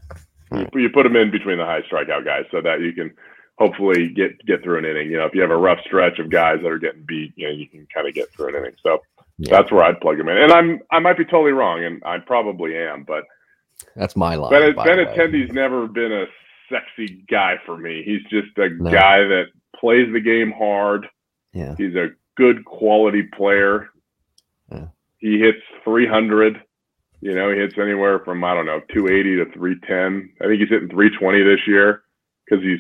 you, 0.52 0.68
you 0.74 0.90
put 0.90 1.06
him 1.06 1.16
in 1.16 1.30
between 1.30 1.58
the 1.58 1.66
high 1.66 1.82
strikeout 1.82 2.26
guys 2.26 2.46
so 2.52 2.62
that 2.62 2.82
you 2.82 2.94
can 2.94 3.14
hopefully 3.58 4.10
get 4.10 4.44
get 4.46 4.64
through 4.64 4.80
an 4.80 4.86
inning. 4.86 5.10
You 5.10 5.18
know, 5.18 5.26
if 5.26 5.34
you 5.34 5.42
have 5.42 5.52
a 5.52 5.58
rough 5.58 5.80
stretch 5.86 6.20
of 6.20 6.30
guys 6.30 6.60
that 6.62 6.72
are 6.72 6.80
getting 6.80 7.04
beat, 7.04 7.34
you 7.36 7.48
know, 7.48 7.54
you 7.54 7.68
can 7.68 7.88
kind 7.94 8.08
of 8.08 8.14
get 8.14 8.32
through 8.32 8.50
an 8.50 8.56
inning. 8.56 8.76
So 8.84 9.02
yeah. 9.38 9.58
that's 9.58 9.72
where 9.72 9.84
I'd 9.84 10.00
plug 10.02 10.20
him 10.20 10.30
in. 10.30 10.38
And 10.38 10.52
I'm 10.52 10.80
I 10.92 11.00
might 11.00 11.18
be 11.18 11.26
totally 11.26 11.52
wrong, 11.52 11.84
and 11.84 12.02
I 12.06 12.20
probably 12.20 12.78
am, 12.78 13.04
but 13.04 13.24
that's 13.96 14.16
my 14.16 14.36
line. 14.36 14.52
Ben, 14.52 14.74
Benintendi's 14.74 15.52
never 15.52 15.88
been 15.88 16.12
a 16.12 16.26
sexy 16.70 17.24
guy 17.30 17.56
for 17.66 17.78
me. 17.78 18.04
He's 18.04 18.24
just 18.24 18.58
a 18.58 18.70
no. 18.70 18.92
guy 18.92 19.20
that 19.20 19.46
plays 19.80 20.12
the 20.14 20.22
game 20.22 20.52
hard. 20.52 21.08
Yeah, 21.54 21.76
he's 21.78 21.96
a 21.96 22.10
good 22.36 22.66
quality 22.66 23.24
player. 23.24 23.90
Yeah. 24.72 24.88
He 25.20 25.40
hits 25.40 25.62
300. 25.84 26.62
You 27.22 27.34
know, 27.34 27.50
he 27.50 27.58
hits 27.58 27.76
anywhere 27.78 28.20
from 28.20 28.44
I 28.44 28.54
don't 28.54 28.66
know 28.66 28.82
280 28.94 29.38
to 29.38 29.58
310. 29.58 30.34
I 30.42 30.48
think 30.48 30.60
he's 30.60 30.70
hitting 30.70 30.90
320 30.90 31.44
this 31.44 31.66
year 31.66 32.04
because 32.46 32.64
he's 32.64 32.80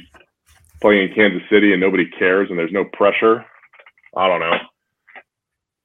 playing 0.82 1.10
in 1.10 1.16
Kansas 1.16 1.48
City 1.50 1.72
and 1.72 1.82
nobody 1.82 2.06
cares 2.18 2.50
and 2.50 2.60
there's 2.60 2.72
no 2.72 2.86
pressure. 2.94 3.46
I 4.16 4.28
don't 4.28 4.40
know. 4.40 4.58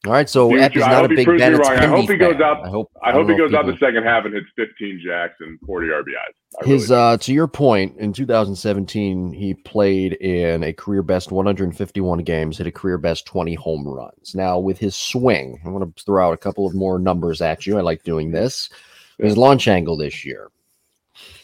All 0.07 0.13
right, 0.13 0.31
so 0.31 0.49
Dude, 0.49 0.75
is 0.75 0.81
not 0.81 1.05
a 1.05 1.09
big 1.09 1.27
bet. 1.27 1.61
I 1.67 1.87
hope 1.87 2.09
he 2.09 2.17
goes 2.17 2.41
out. 2.41 2.65
I 2.65 2.71
hope. 2.71 2.91
I, 3.03 3.11
I 3.11 3.13
hope 3.13 3.29
he 3.29 3.37
goes 3.37 3.53
out 3.53 3.67
the 3.67 3.77
second 3.77 4.03
half 4.05 4.25
and 4.25 4.33
hits 4.33 4.47
15 4.57 5.03
jacks 5.05 5.35
and 5.41 5.61
40 5.67 5.89
RBIs. 5.89 6.63
I 6.63 6.67
His 6.67 6.89
really 6.89 7.03
uh, 7.03 7.17
to 7.19 7.35
your 7.35 7.47
point, 7.47 7.99
in 7.99 8.15
2017, 8.15 9.31
he 9.35 9.53
played 9.53 10.15
in 10.15 10.63
a 10.63 10.73
career 10.73 11.03
best 11.03 11.31
151 11.31 12.21
games, 12.21 12.57
hit 12.57 12.67
a 12.67 12.73
career 12.73 12.97
best 12.97 13.27
20 13.27 13.55
home 13.57 13.87
runs. 13.87 14.35
Now 14.35 14.59
with 14.59 14.79
his 14.79 14.97
swing, 14.97 15.61
I'm 15.67 15.73
going 15.73 15.93
to 15.93 16.03
throw 16.03 16.29
out 16.29 16.33
a 16.33 16.39
couple 16.39 16.67
of 16.67 16.75
more 16.75 16.99
numbers 16.99 17.43
at 17.43 17.67
you. 17.67 17.77
I 17.77 17.83
like 17.83 18.03
doing 18.03 18.31
this. 18.31 18.71
His 19.19 19.37
launch 19.37 19.69
angle 19.69 19.99
this 19.99 20.25
year. 20.25 20.49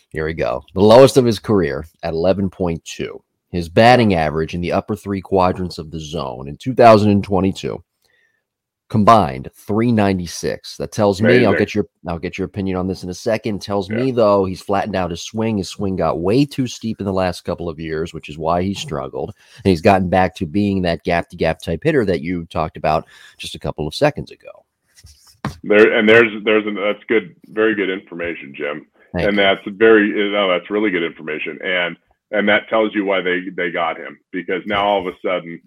Here 0.08 0.24
we 0.24 0.32
go. 0.32 0.64
The 0.72 0.80
lowest 0.80 1.18
of 1.18 1.26
his 1.26 1.38
career 1.38 1.84
at 2.02 2.14
11.2 2.14 3.20
his 3.56 3.68
batting 3.68 4.14
average 4.14 4.54
in 4.54 4.60
the 4.60 4.72
upper 4.72 4.94
three 4.94 5.20
quadrants 5.20 5.78
of 5.78 5.90
the 5.90 6.00
zone 6.00 6.48
in 6.48 6.56
2022 6.56 7.82
combined 8.88 9.50
396 9.54 10.76
that 10.76 10.92
tells 10.92 11.20
me 11.20 11.44
i'll 11.44 11.56
get 11.56 11.74
your 11.74 11.86
i'll 12.06 12.20
get 12.20 12.38
your 12.38 12.44
opinion 12.44 12.76
on 12.76 12.86
this 12.86 13.02
in 13.02 13.10
a 13.10 13.14
second. 13.14 13.60
Tells 13.60 13.90
yeah. 13.90 13.96
me 13.96 14.10
though 14.12 14.44
he's 14.44 14.62
flattened 14.62 14.94
out 14.94 15.10
his 15.10 15.22
swing. 15.22 15.58
His 15.58 15.68
swing 15.68 15.96
got 15.96 16.20
way 16.20 16.44
too 16.44 16.68
steep 16.68 17.00
in 17.00 17.06
the 17.06 17.12
last 17.12 17.42
couple 17.42 17.68
of 17.68 17.80
years 17.80 18.14
which 18.14 18.28
is 18.28 18.38
why 18.38 18.62
he 18.62 18.74
struggled. 18.74 19.32
And 19.56 19.70
he's 19.70 19.80
gotten 19.80 20.08
back 20.08 20.36
to 20.36 20.46
being 20.46 20.82
that 20.82 21.02
gap 21.02 21.28
to 21.30 21.36
gap 21.36 21.60
type 21.60 21.80
hitter 21.82 22.04
that 22.04 22.20
you 22.20 22.44
talked 22.46 22.76
about 22.76 23.06
just 23.38 23.56
a 23.56 23.58
couple 23.58 23.88
of 23.88 23.94
seconds 23.94 24.30
ago. 24.30 24.64
There 25.64 25.92
and 25.92 26.08
there's 26.08 26.44
there's 26.44 26.66
an, 26.66 26.76
that's 26.76 27.02
good 27.08 27.34
very 27.48 27.74
good 27.74 27.90
information 27.90 28.54
jim. 28.54 28.86
Thank 29.12 29.28
and 29.28 29.36
you. 29.36 29.42
that's 29.42 29.62
very 29.66 30.12
no 30.30 30.48
that's 30.48 30.70
really 30.70 30.90
good 30.90 31.04
information. 31.04 31.58
And 31.64 31.96
and 32.30 32.48
that 32.48 32.68
tells 32.68 32.94
you 32.94 33.04
why 33.04 33.20
they 33.20 33.48
they 33.56 33.70
got 33.70 33.96
him 33.96 34.18
because 34.32 34.62
now 34.66 34.84
all 34.84 35.00
of 35.00 35.06
a 35.06 35.16
sudden 35.24 35.60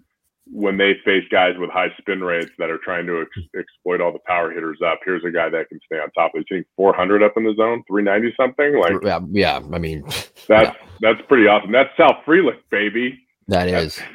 when 0.52 0.76
they 0.76 0.94
face 1.04 1.24
guys 1.30 1.54
with 1.58 1.70
high 1.70 1.90
spin 1.98 2.22
rates 2.22 2.50
that 2.58 2.70
are 2.70 2.78
trying 2.78 3.06
to 3.06 3.20
ex- 3.20 3.46
exploit 3.56 4.00
all 4.00 4.12
the 4.12 4.18
power 4.26 4.50
hitters 4.50 4.78
up, 4.84 4.98
here's 5.04 5.24
a 5.24 5.30
guy 5.30 5.48
that 5.48 5.68
can 5.68 5.78
stay 5.86 5.98
on 5.98 6.10
top. 6.10 6.32
He's 6.34 6.44
hitting 6.48 6.64
400 6.76 7.22
up 7.22 7.34
in 7.36 7.44
the 7.44 7.54
zone, 7.54 7.84
390 7.86 8.34
something. 8.36 8.80
Like, 8.80 8.94
yeah, 9.04 9.20
yeah. 9.30 9.60
I 9.72 9.78
mean, 9.78 10.02
that's 10.48 10.48
yeah. 10.48 10.72
that's 11.00 11.20
pretty 11.28 11.46
awesome. 11.46 11.72
That's 11.72 11.90
Sal 11.96 12.20
Frelick, 12.26 12.58
baby. 12.70 13.18
That 13.46 13.68
is 13.68 13.96
that's 13.96 14.08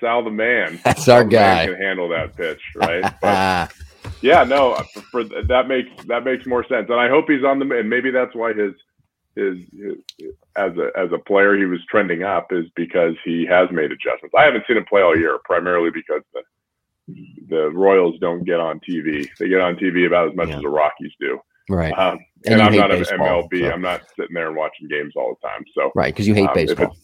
Sal 0.00 0.24
the 0.24 0.30
man. 0.30 0.80
That's 0.84 1.04
Sal 1.04 1.16
our 1.16 1.24
guy. 1.24 1.66
Can 1.66 1.76
handle 1.76 2.08
that 2.08 2.36
pitch, 2.36 2.60
right? 2.76 3.04
But, 3.22 3.72
yeah, 4.22 4.42
no, 4.42 4.74
for, 4.94 5.00
for, 5.02 5.24
that 5.24 5.68
makes 5.68 5.90
that 6.06 6.24
makes 6.24 6.46
more 6.46 6.64
sense, 6.66 6.86
and 6.88 6.98
I 6.98 7.08
hope 7.08 7.26
he's 7.28 7.44
on 7.44 7.58
the. 7.58 7.78
And 7.78 7.90
maybe 7.90 8.10
that's 8.10 8.34
why 8.34 8.52
his 8.52 8.72
his, 9.36 9.58
as 10.56 10.72
a 10.76 10.90
as 10.98 11.10
a 11.12 11.18
player 11.18 11.56
he 11.56 11.64
was 11.64 11.80
trending 11.90 12.22
up 12.24 12.48
is 12.52 12.66
because 12.74 13.14
he 13.24 13.46
has 13.46 13.68
made 13.70 13.92
adjustments. 13.92 14.34
I 14.36 14.44
haven't 14.44 14.64
seen 14.66 14.76
him 14.76 14.84
play 14.86 15.02
all 15.02 15.16
year, 15.16 15.38
primarily 15.44 15.90
because 15.90 16.22
the 16.34 16.42
the 17.48 17.70
Royals 17.70 18.18
don't 18.20 18.44
get 18.44 18.60
on 18.60 18.80
TV. 18.80 19.28
They 19.38 19.48
get 19.48 19.60
on 19.60 19.76
TV 19.76 20.06
about 20.06 20.30
as 20.30 20.36
much 20.36 20.48
yeah. 20.48 20.56
as 20.56 20.62
the 20.62 20.68
Rockies 20.68 21.12
do. 21.20 21.38
Right. 21.70 21.92
Um, 21.96 22.18
And 22.46 22.54
and, 22.54 22.62
I'm 22.62 22.74
not 22.74 22.90
an 22.92 23.02
MLB. 23.02 23.60
so- 23.60 23.70
I'm 23.70 23.80
not 23.82 24.02
sitting 24.16 24.34
there 24.34 24.48
and 24.48 24.56
watching 24.56 24.88
games 24.88 25.12
all 25.16 25.36
the 25.40 25.48
time. 25.48 25.64
So 25.74 25.90
Right. 25.94 26.12
Because 26.12 26.26
you 26.28 26.34
hate 26.34 26.48
Um, 26.48 26.54
baseball. 26.54 26.96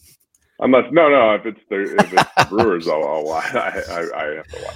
unless 0.59 0.85
no, 0.91 1.09
no, 1.09 1.33
if 1.35 1.45
it's 1.45 1.59
the 1.69 1.81
if 1.81 2.13
it's 2.13 2.23
the 2.37 2.45
Brewers, 2.49 2.87
I'll, 2.87 3.03
I'll 3.03 3.23
watch. 3.25 3.53
I, 3.55 3.81
I, 3.89 4.23
I 4.23 4.35
have 4.35 4.47
to 4.47 4.61
watch. 4.63 4.75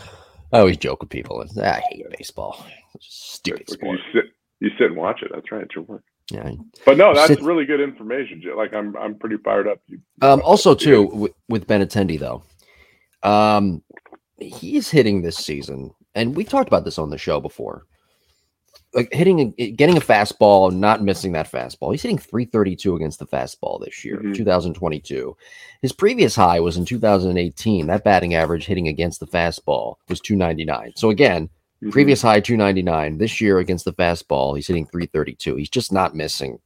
I 0.53 0.59
always 0.59 0.77
joke 0.77 1.01
with 1.01 1.09
people. 1.11 1.41
and 1.41 1.59
I 1.59 1.81
hate 1.89 2.05
baseball. 2.17 2.65
Stupid 3.01 3.69
You 3.81 3.97
sit, 4.13 4.25
you 4.59 4.69
sit 4.79 4.87
and 4.87 4.95
watch 4.95 5.21
it. 5.21 5.31
That's 5.33 5.51
right. 5.51 5.63
It's 5.63 5.75
your 5.75 5.83
work. 5.83 6.03
Yeah. 6.31 6.51
But 6.85 6.97
no, 6.97 7.13
that's 7.13 7.27
Sit- 7.27 7.41
really 7.41 7.65
good 7.65 7.81
information. 7.81 8.43
Like 8.55 8.73
I'm, 8.73 8.95
I'm 8.97 9.15
pretty 9.15 9.37
fired 9.37 9.67
up. 9.67 9.79
You, 9.87 9.99
Um, 10.21 10.41
also, 10.43 10.75
too, 10.75 11.03
with, 11.07 11.31
with 11.47 11.67
Benintendi, 11.67 12.19
though, 12.19 12.43
um, 13.23 13.81
he's 14.39 14.89
hitting 14.89 15.21
this 15.21 15.37
season, 15.37 15.91
and 16.15 16.35
we 16.35 16.43
talked 16.43 16.67
about 16.67 16.85
this 16.85 16.97
on 16.99 17.09
the 17.09 17.17
show 17.17 17.39
before. 17.39 17.85
Like 18.93 19.13
hitting, 19.13 19.53
a, 19.59 19.71
getting 19.71 19.97
a 19.97 20.01
fastball, 20.01 20.71
not 20.73 21.03
missing 21.03 21.31
that 21.33 21.51
fastball. 21.51 21.91
He's 21.91 22.01
hitting 22.01 22.17
332 22.17 22.95
against 22.95 23.19
the 23.19 23.27
fastball 23.27 23.79
this 23.83 24.03
year, 24.03 24.17
Mhm. 24.17 24.33
2022. 24.35 25.35
His 25.83 25.91
previous 25.91 26.35
high 26.35 26.59
was 26.59 26.75
in 26.75 26.85
2018. 26.85 27.85
That 27.85 28.03
batting 28.03 28.33
average 28.33 28.65
hitting 28.65 28.87
against 28.87 29.19
the 29.19 29.27
fastball 29.27 29.95
was 30.07 30.19
299. 30.19 30.93
So 30.95 31.11
again, 31.11 31.49
Mhm. 31.83 31.91
previous 31.91 32.21
high 32.21 32.39
299. 32.39 33.17
This 33.17 33.39
year 33.39 33.59
against 33.59 33.85
the 33.85 33.93
fastball, 33.93 34.55
he's 34.55 34.67
hitting 34.67 34.85
332. 34.85 35.55
He's 35.55 35.69
just 35.69 35.91
not 35.93 36.15
missing 36.15 36.59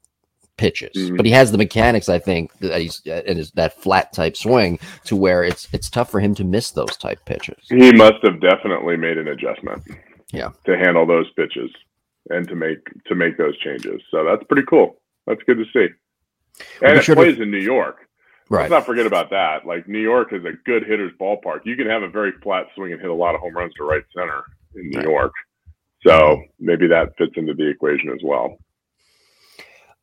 pitches, 0.57 0.91
Mhm. 0.95 1.17
but 1.17 1.25
he 1.25 1.31
has 1.31 1.51
the 1.51 1.57
mechanics. 1.57 2.09
I 2.09 2.19
think 2.19 2.53
that 2.59 2.79
he's 2.79 3.01
and 3.05 3.37
his 3.37 3.51
that 3.51 3.73
flat 3.81 4.13
type 4.13 4.37
swing 4.37 4.77
to 5.05 5.15
where 5.15 5.43
it's 5.43 5.67
it's 5.73 5.89
tough 5.89 6.11
for 6.11 6.19
him 6.19 6.35
to 6.35 6.43
miss 6.43 6.71
those 6.71 6.95
type 6.97 7.23
pitches. 7.25 7.57
He 7.69 7.91
must 7.91 8.23
have 8.23 8.39
definitely 8.39 8.95
made 8.97 9.17
an 9.17 9.27
adjustment. 9.27 9.81
Yeah. 10.31 10.49
To 10.65 10.77
handle 10.77 11.05
those 11.05 11.29
pitches 11.33 11.71
and 12.29 12.47
to 12.47 12.55
make 12.55 12.79
to 13.05 13.15
make 13.15 13.37
those 13.37 13.57
changes. 13.59 14.01
So 14.11 14.23
that's 14.23 14.43
pretty 14.43 14.65
cool. 14.67 14.99
That's 15.27 15.41
good 15.43 15.57
to 15.57 15.65
see. 15.73 15.93
And 16.85 16.97
it 16.99 17.05
plays 17.05 17.39
in 17.39 17.49
New 17.49 17.57
York. 17.57 17.97
Right. 18.49 18.61
Let's 18.63 18.71
not 18.71 18.85
forget 18.85 19.07
about 19.07 19.31
that. 19.31 19.65
Like 19.65 19.87
New 19.87 19.99
York 20.01 20.33
is 20.33 20.45
a 20.45 20.51
good 20.65 20.83
hitter's 20.85 21.13
ballpark. 21.19 21.61
You 21.65 21.75
can 21.75 21.87
have 21.87 22.03
a 22.03 22.09
very 22.09 22.31
flat 22.43 22.67
swing 22.75 22.91
and 22.91 23.01
hit 23.01 23.09
a 23.09 23.13
lot 23.13 23.33
of 23.33 23.41
home 23.41 23.55
runs 23.55 23.73
to 23.75 23.83
right 23.83 24.03
center 24.15 24.43
in 24.75 24.89
New 24.89 24.97
Right. 24.99 25.07
York. 25.07 25.33
So 26.05 26.41
maybe 26.59 26.87
that 26.87 27.15
fits 27.17 27.33
into 27.37 27.53
the 27.53 27.67
equation 27.69 28.09
as 28.09 28.19
well. 28.23 28.57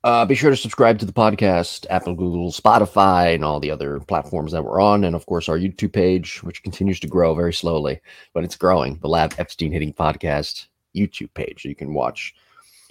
Uh, 0.03 0.25
be 0.25 0.35
sure 0.35 0.49
to 0.50 0.57
subscribe 0.57 0.99
to 0.99 1.05
the 1.05 1.12
podcast, 1.12 1.85
Apple, 1.91 2.15
Google, 2.15 2.50
Spotify, 2.50 3.35
and 3.35 3.45
all 3.45 3.61
the 3.61 3.71
other 3.71 4.00
platforms 4.00 4.50
that 4.53 4.65
we're 4.65 4.81
on. 4.81 5.05
And 5.05 5.15
of 5.15 5.27
course, 5.27 5.47
our 5.47 5.59
YouTube 5.59 5.93
page, 5.93 6.43
which 6.43 6.62
continues 6.62 6.99
to 7.00 7.07
grow 7.07 7.35
very 7.35 7.53
slowly, 7.53 8.00
but 8.33 8.43
it's 8.43 8.57
growing. 8.57 8.99
The 9.03 9.09
Lab 9.09 9.35
Epstein 9.37 9.73
Hitting 9.73 9.93
Podcast 9.93 10.69
YouTube 10.97 11.35
page. 11.35 11.62
So 11.65 11.69
You 11.69 11.75
can 11.75 11.93
watch 11.93 12.35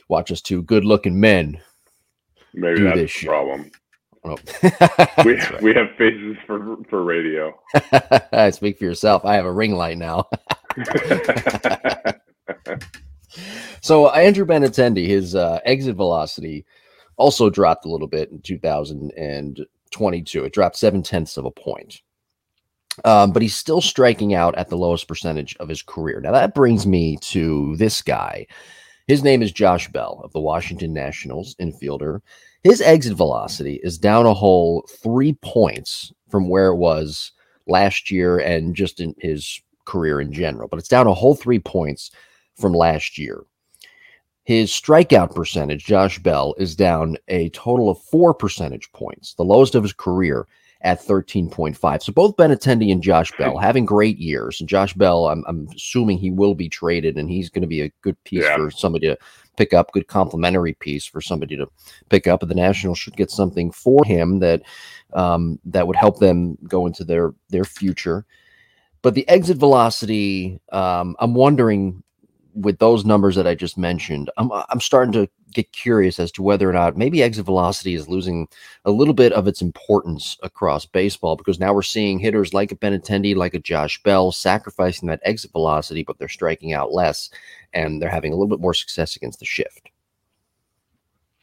watch 0.07 0.31
us 0.31 0.39
two 0.41 0.61
good 0.61 0.85
looking 0.85 1.19
men. 1.19 1.59
Maybe 2.53 2.77
Do 2.77 2.83
that's 2.83 2.97
this 2.99 3.19
the 3.21 3.25
problem. 3.27 3.71
Oh. 4.23 4.37
We 5.25 5.33
right. 5.35 5.61
we 5.63 5.73
have 5.73 5.87
faces 5.97 6.37
for 6.45 6.77
for 6.89 7.03
radio. 7.03 7.59
I 8.31 8.49
speak 8.53 8.77
for 8.77 8.83
yourself. 8.83 9.25
I 9.25 9.33
have 9.35 9.45
a 9.45 9.51
ring 9.51 9.73
light 9.73 9.97
now. 9.97 10.29
So 13.81 14.09
Andrew 14.09 14.45
Benintendi, 14.45 15.07
his 15.07 15.35
uh, 15.35 15.59
exit 15.65 15.95
velocity 15.95 16.65
also 17.17 17.49
dropped 17.49 17.85
a 17.85 17.89
little 17.89 18.07
bit 18.07 18.29
in 18.29 18.41
2022. 18.41 20.43
It 20.43 20.53
dropped 20.53 20.75
seven 20.75 21.03
tenths 21.03 21.37
of 21.37 21.45
a 21.45 21.51
point. 21.51 22.01
Um, 23.05 23.31
but 23.31 23.41
he's 23.41 23.55
still 23.55 23.81
striking 23.81 24.33
out 24.33 24.57
at 24.57 24.69
the 24.69 24.77
lowest 24.77 25.07
percentage 25.07 25.55
of 25.59 25.69
his 25.69 25.81
career. 25.81 26.19
Now 26.19 26.33
that 26.33 26.53
brings 26.53 26.85
me 26.85 27.17
to 27.21 27.75
this 27.77 28.01
guy. 28.01 28.45
His 29.07 29.23
name 29.23 29.41
is 29.41 29.53
Josh 29.53 29.87
Bell 29.87 30.19
of 30.23 30.33
the 30.33 30.41
Washington 30.41 30.93
Nationals, 30.93 31.55
infielder. 31.61 32.19
His 32.63 32.81
exit 32.81 33.15
velocity 33.15 33.79
is 33.83 33.97
down 33.97 34.25
a 34.25 34.33
whole 34.33 34.85
three 35.01 35.33
points 35.41 36.11
from 36.29 36.49
where 36.49 36.67
it 36.67 36.75
was 36.75 37.31
last 37.67 38.11
year 38.11 38.37
and 38.37 38.75
just 38.75 38.99
in 38.99 39.15
his 39.17 39.61
career 39.89 40.21
in 40.21 40.31
general. 40.31 40.67
But 40.67 40.79
it's 40.79 40.87
down 40.87 41.07
a 41.07 41.13
whole 41.13 41.35
three 41.35 41.59
points 41.59 42.11
from 42.57 42.73
last 42.73 43.17
year. 43.17 43.41
His 44.43 44.71
strikeout 44.71 45.35
percentage, 45.35 45.85
Josh 45.85 46.17
Bell, 46.19 46.55
is 46.57 46.75
down 46.75 47.17
a 47.27 47.49
total 47.49 47.89
of 47.89 48.01
four 48.01 48.33
percentage 48.33 48.91
points, 48.93 49.35
the 49.35 49.43
lowest 49.43 49.75
of 49.75 49.83
his 49.83 49.93
career 49.93 50.47
at 50.81 51.01
13.5. 51.01 52.01
So 52.01 52.11
both 52.13 52.37
Benintendi 52.37 52.91
and 52.91 53.03
Josh 53.03 53.31
Bell 53.37 53.57
having 53.67 53.85
great 53.85 54.17
years. 54.17 54.59
And 54.59 54.69
Josh 54.69 54.93
Bell, 54.93 55.27
I'm, 55.27 55.43
I'm 55.45 55.67
assuming 55.75 56.17
he 56.17 56.31
will 56.31 56.55
be 56.55 56.69
traded 56.69 57.17
and 57.17 57.29
he's 57.29 57.49
going 57.49 57.61
to 57.63 57.67
be 57.67 57.81
a 57.81 57.91
good 58.01 58.15
piece 58.23 58.43
Yeah. 58.45 58.55
for 58.55 58.71
somebody 58.71 59.07
to 59.07 59.17
pick 59.57 59.73
up, 59.73 59.91
good 59.91 60.07
complimentary 60.07 60.73
piece 60.75 61.05
for 61.05 61.21
somebody 61.21 61.57
to 61.57 61.67
pick 62.09 62.27
up. 62.27 62.41
And 62.41 62.49
the 62.49 62.55
Nationals 62.55 62.97
should 62.97 63.17
get 63.17 63.29
something 63.29 63.71
for 63.71 64.03
him 64.05 64.39
that 64.39 64.61
um, 65.13 65.59
that 65.65 65.85
would 65.85 65.97
help 65.97 66.19
them 66.19 66.57
go 66.67 66.87
into 66.87 67.03
their 67.03 67.33
their 67.49 67.65
future. 67.65 68.25
But 69.01 69.13
the 69.13 69.27
exit 69.29 69.57
velocity, 69.57 70.59
um, 70.71 71.15
I'm 71.19 71.33
wondering 71.33 72.03
with 72.55 72.79
those 72.79 73.05
numbers 73.05 73.35
that 73.35 73.47
I 73.47 73.55
just 73.55 73.77
mentioned, 73.77 74.29
I'm 74.37 74.51
I'm 74.51 74.81
starting 74.81 75.13
to 75.13 75.29
get 75.53 75.71
curious 75.71 76.19
as 76.19 76.31
to 76.33 76.43
whether 76.43 76.69
or 76.69 76.73
not 76.73 76.97
maybe 76.97 77.23
exit 77.23 77.45
velocity 77.45 77.95
is 77.95 78.07
losing 78.09 78.47
a 78.85 78.91
little 78.91 79.13
bit 79.13 79.31
of 79.33 79.47
its 79.47 79.61
importance 79.61 80.37
across 80.43 80.85
baseball 80.85 81.35
because 81.35 81.59
now 81.59 81.73
we're 81.73 81.81
seeing 81.81 82.19
hitters 82.19 82.53
like 82.53 82.71
a 82.71 82.75
Benintendi, 82.75 83.35
like 83.35 83.53
a 83.53 83.59
Josh 83.59 84.01
Bell, 84.03 84.31
sacrificing 84.31 85.07
that 85.07 85.21
exit 85.23 85.51
velocity, 85.51 86.03
but 86.03 86.19
they're 86.19 86.27
striking 86.27 86.73
out 86.73 86.91
less 86.91 87.29
and 87.73 88.01
they're 88.01 88.09
having 88.09 88.31
a 88.33 88.35
little 88.35 88.47
bit 88.49 88.59
more 88.59 88.73
success 88.73 89.15
against 89.15 89.39
the 89.39 89.45
shift. 89.45 89.89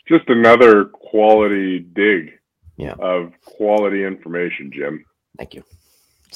Just 0.07 0.29
another 0.29 0.85
quality 0.87 1.81
dig 1.81 2.33
Yeah. 2.77 2.95
of 2.99 3.33
quality 3.45 4.05
information, 4.05 4.71
Jim. 4.73 5.05
Thank 5.37 5.55
you. 5.55 5.65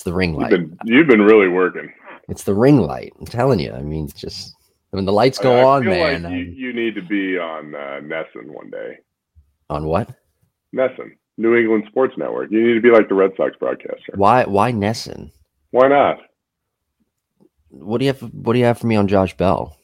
It's 0.00 0.04
the 0.07 0.14
ring 0.14 0.30
You've 0.30 0.40
light. 0.40 0.50
been 0.52 0.78
you've 0.87 1.09
been 1.09 1.21
really 1.21 1.49
working. 1.49 1.92
It's 2.30 2.45
the 2.45 2.54
ring 2.54 2.78
light. 2.80 3.12
I'm 3.21 3.26
telling 3.26 3.61
you. 3.61 3.71
I 3.73 3.83
mean, 3.83 4.04
it's 4.07 4.14
just 4.19 4.54
when 4.92 5.04
the 5.04 5.12
lights 5.12 5.38
go 5.38 5.57
I- 5.57 5.61
I 5.61 5.64
on, 5.64 5.85
man. 5.85 6.23
Like 6.23 6.33
you, 6.33 6.38
you 6.38 6.73
need 6.73 6.95
to 6.95 7.02
be 7.02 7.37
on 7.38 7.75
uh, 7.75 8.00
NESN 8.02 8.47
one 8.47 8.71
day. 8.71 8.97
on 9.69 9.85
what? 9.85 10.09
NESN, 10.75 11.11
New 11.37 11.54
England 11.54 11.85
Sports 11.90 12.14
Network. 12.16 12.50
You 12.50 12.66
need 12.66 12.73
to 12.76 12.80
be 12.80 12.90
like 12.90 13.11
the 13.11 13.14
Red 13.14 13.33
Sox 13.37 13.54
broadcaster. 13.59 14.14
Why? 14.14 14.45
Why 14.45 14.73
NESN? 14.73 15.33
Why 15.71 15.88
not? 15.88 16.16
What 17.69 17.99
do 17.99 18.07
you 18.07 18.12
have? 18.14 18.23
What 18.33 18.54
do 18.54 18.59
you 18.59 18.64
have 18.64 18.78
for 18.78 18.87
me 18.87 18.97
on 18.97 19.07
Josh 19.07 19.37
Bell? 19.37 19.76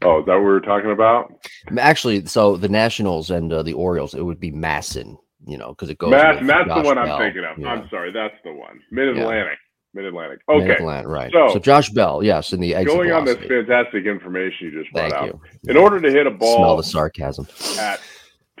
Oh, 0.00 0.20
is 0.20 0.24
that 0.26 0.32
what 0.32 0.38
we 0.40 0.44
were 0.46 0.60
talking 0.62 0.92
about? 0.92 1.30
Actually, 1.78 2.24
so 2.24 2.56
the 2.56 2.70
Nationals 2.70 3.30
and 3.30 3.52
uh, 3.52 3.62
the 3.62 3.74
Orioles, 3.74 4.14
it 4.14 4.22
would 4.22 4.40
be 4.40 4.50
MASN. 4.50 5.18
You 5.46 5.58
know, 5.58 5.68
because 5.68 5.90
it 5.90 5.98
goes. 5.98 6.10
With 6.10 6.20
that's 6.20 6.40
the 6.40 6.74
Josh 6.74 6.84
one 6.84 6.98
I'm 6.98 7.18
thinking 7.18 7.44
of. 7.44 7.58
Yeah. 7.58 7.68
I'm 7.68 7.88
sorry, 7.90 8.12
that's 8.12 8.34
the 8.44 8.52
one. 8.52 8.80
Mid 8.90 9.08
Atlantic. 9.16 9.58
Mid 9.92 10.06
Atlantic. 10.06 10.40
Okay. 10.48 10.66
Mid-Atlantic, 10.66 11.06
right. 11.06 11.30
So, 11.32 11.50
So- 11.52 11.58
Josh 11.60 11.88
Bell, 11.90 12.20
yes, 12.22 12.52
in 12.52 12.58
the 12.60 12.74
exit 12.74 12.96
Going 12.96 13.12
on 13.12 13.24
this 13.24 13.36
fantastic 13.36 14.06
information 14.06 14.72
you 14.72 14.82
just 14.82 14.92
brought 14.92 15.10
Thank 15.12 15.22
out. 15.22 15.26
you. 15.62 15.70
In 15.70 15.76
order 15.76 16.00
to 16.00 16.10
hit 16.10 16.26
a 16.26 16.32
ball, 16.32 16.56
Smell 16.56 16.76
the 16.76 16.82
sarcasm. 16.82 17.46
at 17.78 18.00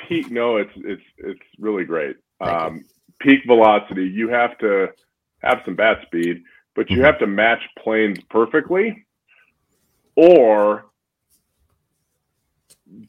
peak, 0.08 0.30
no, 0.30 0.58
it's 0.58 0.70
it's 0.76 1.02
it's 1.18 1.40
really 1.58 1.84
great. 1.84 2.16
Um, 2.40 2.84
peak 3.18 3.40
velocity, 3.48 4.04
you 4.06 4.28
have 4.28 4.56
to 4.58 4.88
have 5.42 5.62
some 5.64 5.74
bat 5.74 5.98
speed, 6.06 6.44
but 6.76 6.88
you 6.88 6.98
Mhm. 6.98 7.04
have 7.04 7.18
to 7.18 7.26
match 7.26 7.62
planes 7.82 8.18
perfectly, 8.30 9.04
or 10.14 10.84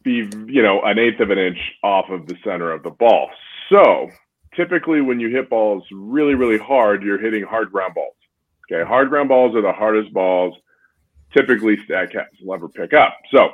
be 0.03 0.27
you 0.48 0.63
know 0.63 0.82
an 0.82 0.98
eighth 0.98 1.20
of 1.20 1.29
an 1.29 1.38
inch 1.38 1.60
off 1.84 2.10
of 2.10 2.25
the 2.27 2.36
center 2.44 2.72
of 2.72 2.82
the 2.84 2.89
ball. 2.89 3.29
So 3.69 4.10
typically, 4.55 5.01
when 5.01 5.19
you 5.19 5.29
hit 5.29 5.50
balls 5.50 5.84
really 5.91 6.36
really 6.36 6.57
hard, 6.57 7.03
you're 7.03 7.19
hitting 7.19 7.43
hard 7.43 7.72
ground 7.72 7.95
balls. 7.95 8.15
Okay, 8.72 8.88
hard 8.88 9.10
ground 9.10 9.29
balls 9.29 9.55
are 9.55 9.62
the 9.62 9.74
hardest 9.74 10.13
balls 10.13 10.55
typically 11.36 11.77
Statcast 11.89 12.27
will 12.41 12.55
ever 12.55 12.69
pick 12.69 12.93
up. 12.93 13.15
So 13.34 13.50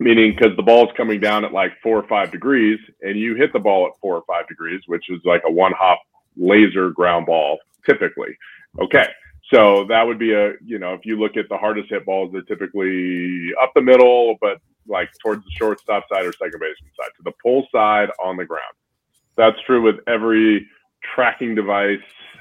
meaning 0.00 0.34
because 0.34 0.56
the 0.56 0.62
ball's 0.62 0.90
coming 0.96 1.20
down 1.20 1.44
at 1.44 1.52
like 1.52 1.72
four 1.82 1.98
or 1.98 2.08
five 2.08 2.32
degrees 2.32 2.78
and 3.02 3.18
you 3.18 3.34
hit 3.34 3.52
the 3.52 3.58
ball 3.58 3.86
at 3.86 3.92
four 4.00 4.16
or 4.16 4.22
five 4.26 4.48
degrees, 4.48 4.80
which 4.86 5.08
is 5.10 5.20
like 5.24 5.42
a 5.46 5.50
one 5.50 5.72
hop 5.72 6.00
laser 6.36 6.90
ground 6.90 7.26
ball 7.26 7.58
typically. 7.86 8.36
Okay. 8.80 9.06
So 9.52 9.84
that 9.88 10.02
would 10.02 10.18
be 10.18 10.32
a, 10.32 10.54
you 10.64 10.78
know, 10.78 10.94
if 10.94 11.04
you 11.04 11.18
look 11.18 11.36
at 11.36 11.48
the 11.48 11.58
hardest 11.58 11.90
hit 11.90 12.06
balls, 12.06 12.32
they're 12.32 12.42
typically 12.42 13.50
up 13.62 13.72
the 13.74 13.82
middle, 13.82 14.36
but 14.40 14.58
like 14.88 15.10
towards 15.22 15.44
the 15.44 15.50
shortstop 15.50 16.04
side 16.12 16.24
or 16.24 16.32
second 16.32 16.60
baseman 16.60 16.90
side 16.98 17.10
to 17.16 17.22
the 17.22 17.32
pull 17.42 17.66
side 17.70 18.08
on 18.22 18.36
the 18.36 18.44
ground. 18.44 18.74
That's 19.36 19.60
true 19.66 19.82
with 19.82 19.96
every 20.06 20.66
tracking 21.14 21.54
device 21.54 21.98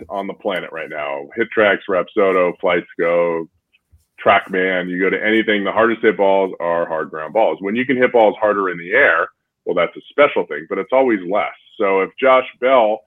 on 0.09 0.27
the 0.27 0.33
planet 0.33 0.71
right 0.71 0.89
now. 0.89 1.27
HitTrax, 1.37 1.79
Rapsodo, 1.89 2.53
Flights 2.59 2.87
Go, 2.99 3.47
TrackMan, 4.23 4.89
you 4.89 4.99
go 4.99 5.09
to 5.09 5.23
anything, 5.23 5.63
the 5.63 5.71
hardest 5.71 6.01
hit 6.01 6.17
balls 6.17 6.53
are 6.59 6.87
hard 6.87 7.09
ground 7.09 7.33
balls. 7.33 7.57
When 7.61 7.75
you 7.75 7.85
can 7.85 7.97
hit 7.97 8.13
balls 8.13 8.35
harder 8.39 8.69
in 8.69 8.77
the 8.77 8.91
air, 8.91 9.27
well, 9.65 9.75
that's 9.75 9.95
a 9.97 10.01
special 10.09 10.45
thing, 10.45 10.65
but 10.69 10.77
it's 10.77 10.93
always 10.93 11.19
less. 11.29 11.53
So 11.77 12.01
if 12.01 12.11
Josh 12.19 12.47
Bell 12.59 13.01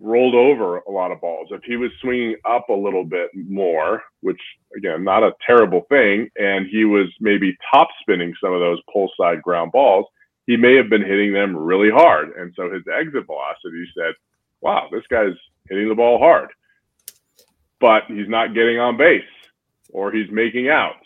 rolled 0.00 0.34
over 0.34 0.78
a 0.78 0.90
lot 0.90 1.10
of 1.10 1.20
balls, 1.20 1.48
if 1.50 1.62
he 1.64 1.76
was 1.76 1.90
swinging 2.00 2.36
up 2.48 2.68
a 2.68 2.74
little 2.74 3.04
bit 3.04 3.30
more, 3.34 4.02
which 4.20 4.40
again, 4.76 5.02
not 5.02 5.22
a 5.22 5.32
terrible 5.44 5.82
thing, 5.88 6.28
and 6.36 6.66
he 6.66 6.84
was 6.84 7.08
maybe 7.20 7.56
top 7.72 7.88
spinning 8.00 8.32
some 8.42 8.52
of 8.52 8.60
those 8.60 8.78
pull 8.92 9.10
side 9.18 9.42
ground 9.42 9.72
balls, 9.72 10.06
he 10.48 10.56
may 10.56 10.74
have 10.76 10.88
been 10.88 11.04
hitting 11.04 11.34
them 11.34 11.54
really 11.54 11.90
hard. 11.90 12.30
And 12.30 12.54
so 12.56 12.72
his 12.72 12.82
exit 12.88 13.26
velocity 13.26 13.84
said, 13.94 14.14
wow, 14.62 14.88
this 14.90 15.04
guy's 15.10 15.36
hitting 15.68 15.90
the 15.90 15.94
ball 15.94 16.18
hard, 16.18 16.48
but 17.80 18.04
he's 18.08 18.30
not 18.30 18.54
getting 18.54 18.78
on 18.78 18.96
base 18.96 19.20
or 19.92 20.10
he's 20.10 20.30
making 20.32 20.70
outs 20.70 21.04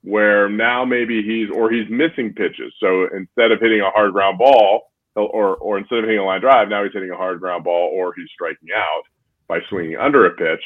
where 0.00 0.48
now 0.48 0.82
maybe 0.86 1.22
he's 1.22 1.54
or 1.54 1.70
he's 1.70 1.90
missing 1.90 2.32
pitches. 2.32 2.72
So 2.80 3.06
instead 3.14 3.52
of 3.52 3.60
hitting 3.60 3.82
a 3.82 3.90
hard 3.90 4.12
ground 4.14 4.38
ball, 4.38 4.90
or 5.14 5.56
or 5.56 5.76
instead 5.76 5.98
of 5.98 6.04
hitting 6.04 6.20
a 6.20 6.24
line 6.24 6.40
drive, 6.40 6.70
now 6.70 6.82
he's 6.82 6.94
hitting 6.94 7.10
a 7.10 7.16
hard 7.16 7.38
ground 7.38 7.64
ball 7.64 7.90
or 7.92 8.14
he's 8.16 8.30
striking 8.32 8.70
out 8.74 9.02
by 9.46 9.58
swinging 9.68 9.98
under 9.98 10.24
a 10.24 10.30
pitch. 10.30 10.64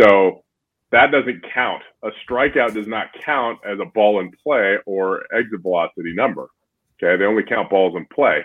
So 0.00 0.42
that 0.90 1.10
doesn't 1.10 1.44
count. 1.52 1.82
A 2.02 2.08
strikeout 2.26 2.72
does 2.72 2.86
not 2.86 3.08
count 3.22 3.58
as 3.70 3.78
a 3.78 3.84
ball 3.84 4.20
in 4.20 4.30
play 4.42 4.76
or 4.86 5.24
exit 5.36 5.60
velocity 5.60 6.14
number. 6.14 6.48
Okay, 7.02 7.16
they 7.16 7.24
only 7.24 7.42
count 7.42 7.70
balls 7.70 7.96
in 7.96 8.06
play. 8.06 8.42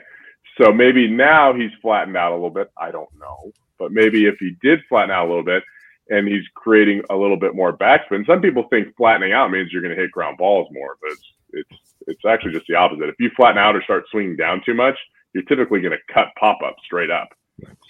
So 0.62 0.72
maybe 0.72 1.08
now 1.08 1.54
he's 1.54 1.72
flattened 1.82 2.18
out 2.18 2.32
a 2.32 2.36
little 2.36 2.50
bit. 2.50 2.72
I 2.78 2.92
don't 2.92 3.10
know, 3.20 3.52
but 3.78 3.92
maybe 3.92 4.26
if 4.26 4.36
he 4.40 4.56
did 4.62 4.80
flatten 4.90 5.12
out 5.12 5.28
a 5.28 5.30
little 5.30 5.44
bit, 5.44 5.64
and 6.10 6.28
he's 6.28 6.46
creating 6.56 7.02
a 7.10 7.16
little 7.16 7.38
bit 7.38 7.54
more 7.54 7.78
backspin. 7.78 8.26
Some 8.26 8.42
people 8.42 8.66
think 8.70 8.96
flattening 8.96 9.34
out 9.34 9.52
means 9.52 9.72
you're 9.72 9.82
going 9.82 9.96
to 9.96 10.02
hit 10.02 10.12
ground 10.12 10.38
balls 10.38 10.68
more, 10.72 10.96
but 11.02 11.12
it's 11.12 11.34
it's 11.54 11.82
it's 12.08 12.26
actually 12.26 12.54
just 12.54 12.66
the 12.68 12.76
opposite. 12.76 13.10
If 13.10 13.16
you 13.20 13.30
flatten 13.36 13.58
out 13.58 13.76
or 13.76 13.84
start 13.84 14.06
swinging 14.10 14.38
down 14.38 14.62
too 14.66 14.74
much, 14.74 14.96
you're 15.34 15.44
typically 15.44 15.82
going 15.82 15.98
to 15.98 16.14
cut 16.14 16.28
pop 16.40 16.60
up 16.66 16.76
straight 16.86 17.12
up. 17.12 17.30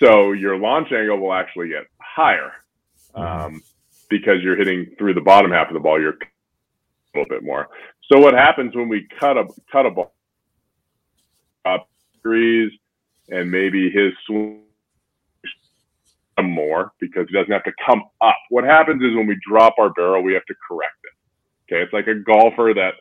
So 0.02 0.32
your 0.32 0.58
launch 0.58 0.92
angle 0.92 1.20
will 1.20 1.34
actually 1.34 1.70
get 1.70 1.84
higher 2.02 2.54
um, 3.14 3.62
because 4.10 4.42
you're 4.42 4.56
hitting 4.56 4.96
through 4.98 5.14
the 5.14 5.22
bottom 5.22 5.52
half 5.52 5.68
of 5.68 5.74
the 5.74 5.80
ball. 5.80 6.02
You're 6.02 6.14
a 6.14 7.20
little 7.20 7.30
bit 7.30 7.44
more. 7.44 7.68
So 8.12 8.20
what 8.20 8.34
happens 8.34 8.76
when 8.76 8.90
we 8.90 9.08
cut 9.20 9.38
a 9.38 9.46
cut 9.72 9.86
a 9.86 9.92
ball 9.92 10.14
up 11.76 11.88
degrees 12.14 12.72
and 13.30 13.52
maybe 13.52 13.90
his 13.90 14.14
swing 14.26 14.62
some 16.38 16.52
more 16.52 16.94
because 17.00 17.28
he 17.28 17.34
doesn't 17.34 17.52
have 17.52 17.64
to 17.64 17.74
come 17.86 18.04
up. 18.22 18.38
What 18.50 18.64
happens 18.64 19.02
is 19.04 19.16
when 19.16 19.28
we 19.28 19.38
drop 19.48 19.76
our 19.80 19.90
barrel, 19.90 20.22
we 20.22 20.34
have 20.34 20.46
to 20.46 20.56
correct 20.68 20.98
it. 21.04 21.74
Okay, 21.74 21.84
it's 21.84 21.94
like 21.94 22.08
a 22.08 22.16
golfer 22.16 22.74
that 22.76 22.94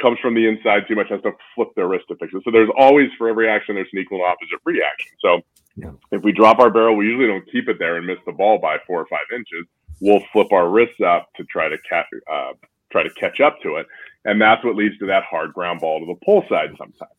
comes 0.00 0.18
from 0.20 0.34
the 0.34 0.46
inside 0.46 0.84
too 0.88 0.94
much 0.94 1.08
has 1.08 1.22
to 1.22 1.32
flip 1.54 1.68
their 1.76 1.88
wrist 1.88 2.06
to 2.08 2.16
fix 2.16 2.32
it. 2.34 2.42
So 2.44 2.50
there's 2.50 2.70
always 2.76 3.10
for 3.16 3.28
every 3.28 3.48
action 3.48 3.74
there's 3.74 3.88
an 3.92 3.98
equal 3.98 4.18
and 4.18 4.26
opposite 4.26 4.60
reaction. 4.64 5.12
So 5.20 5.40
yeah. 5.76 5.92
if 6.10 6.22
we 6.22 6.32
drop 6.32 6.58
our 6.58 6.70
barrel, 6.70 6.96
we 6.96 7.06
usually 7.06 7.26
don't 7.26 7.50
keep 7.50 7.68
it 7.68 7.78
there 7.78 7.96
and 7.96 8.06
miss 8.06 8.18
the 8.26 8.32
ball 8.32 8.58
by 8.58 8.78
four 8.86 9.00
or 9.00 9.06
five 9.06 9.26
inches. 9.32 9.66
We'll 10.00 10.22
flip 10.32 10.52
our 10.52 10.68
wrists 10.68 11.00
up 11.00 11.28
to 11.36 11.44
try 11.44 11.68
to 11.68 11.78
catch 11.88 12.06
uh, 12.30 12.52
try 12.90 13.02
to 13.02 13.10
catch 13.10 13.40
up 13.40 13.60
to 13.62 13.76
it, 13.76 13.86
and 14.24 14.40
that's 14.40 14.64
what 14.64 14.76
leads 14.76 14.98
to 14.98 15.06
that 15.06 15.24
hard 15.24 15.52
ground 15.52 15.80
ball 15.80 16.00
to 16.00 16.06
the 16.06 16.18
pull 16.24 16.44
side 16.48 16.70
sometimes. 16.76 17.12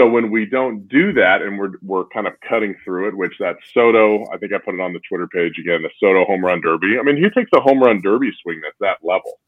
So 0.00 0.08
when 0.08 0.30
we 0.30 0.46
don't 0.46 0.88
do 0.88 1.12
that 1.12 1.42
and 1.42 1.58
we're 1.58 1.72
we're 1.82 2.06
kind 2.06 2.26
of 2.26 2.32
cutting 2.48 2.74
through 2.82 3.08
it, 3.08 3.16
which 3.18 3.34
that 3.38 3.56
Soto, 3.74 4.24
I 4.32 4.38
think 4.38 4.54
I 4.54 4.56
put 4.56 4.72
it 4.72 4.80
on 4.80 4.94
the 4.94 5.00
Twitter 5.06 5.28
page 5.28 5.58
again, 5.58 5.82
the 5.82 5.90
Soto 5.98 6.24
home 6.24 6.42
run 6.42 6.62
derby. 6.62 6.98
I 6.98 7.02
mean, 7.02 7.18
who 7.18 7.28
takes 7.28 7.50
a 7.54 7.60
home 7.60 7.80
run 7.80 8.00
derby 8.00 8.32
swing 8.42 8.62
that's 8.62 8.78
that 8.80 9.06
level? 9.06 9.38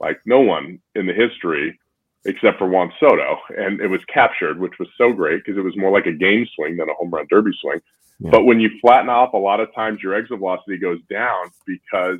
Like 0.00 0.20
no 0.26 0.40
one 0.40 0.80
in 0.96 1.06
the 1.06 1.12
history 1.12 1.78
except 2.24 2.58
for 2.58 2.66
Juan 2.66 2.92
Soto, 2.98 3.38
and 3.56 3.80
it 3.80 3.86
was 3.86 4.04
captured, 4.12 4.58
which 4.58 4.80
was 4.80 4.88
so 4.98 5.12
great 5.12 5.44
because 5.44 5.56
it 5.56 5.62
was 5.62 5.76
more 5.76 5.92
like 5.92 6.06
a 6.06 6.12
game 6.12 6.44
swing 6.56 6.76
than 6.76 6.88
a 6.88 6.94
home 6.94 7.10
run 7.10 7.26
derby 7.30 7.52
swing. 7.60 7.80
Yeah. 8.18 8.30
But 8.32 8.46
when 8.46 8.58
you 8.58 8.70
flatten 8.80 9.08
off, 9.08 9.32
a 9.32 9.36
lot 9.36 9.60
of 9.60 9.72
times 9.76 10.02
your 10.02 10.14
exit 10.14 10.40
velocity 10.40 10.78
goes 10.78 10.98
down 11.08 11.52
because 11.68 12.18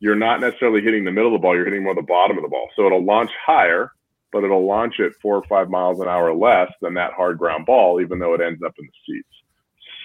you're 0.00 0.16
not 0.16 0.40
necessarily 0.40 0.82
hitting 0.82 1.04
the 1.04 1.12
middle 1.12 1.32
of 1.32 1.40
the 1.40 1.42
ball; 1.42 1.54
you're 1.54 1.66
hitting 1.66 1.84
more 1.84 1.94
the 1.94 2.02
bottom 2.02 2.36
of 2.36 2.42
the 2.42 2.48
ball. 2.48 2.68
So 2.74 2.84
it'll 2.84 3.04
launch 3.04 3.30
higher, 3.46 3.92
but 4.32 4.44
it'll 4.44 4.66
launch 4.66 5.00
at 5.00 5.12
four 5.22 5.36
or 5.36 5.44
five 5.48 5.68
miles 5.70 6.00
an 6.00 6.08
hour 6.08 6.34
less 6.34 6.70
than 6.80 6.94
that 6.94 7.12
hard 7.12 7.38
ground 7.38 7.66
ball, 7.66 8.00
even 8.00 8.18
though 8.18 8.34
it 8.34 8.40
ends 8.40 8.62
up 8.64 8.74
in 8.78 8.86
the 8.86 9.14
seats. 9.14 9.28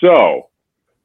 So, 0.01 0.49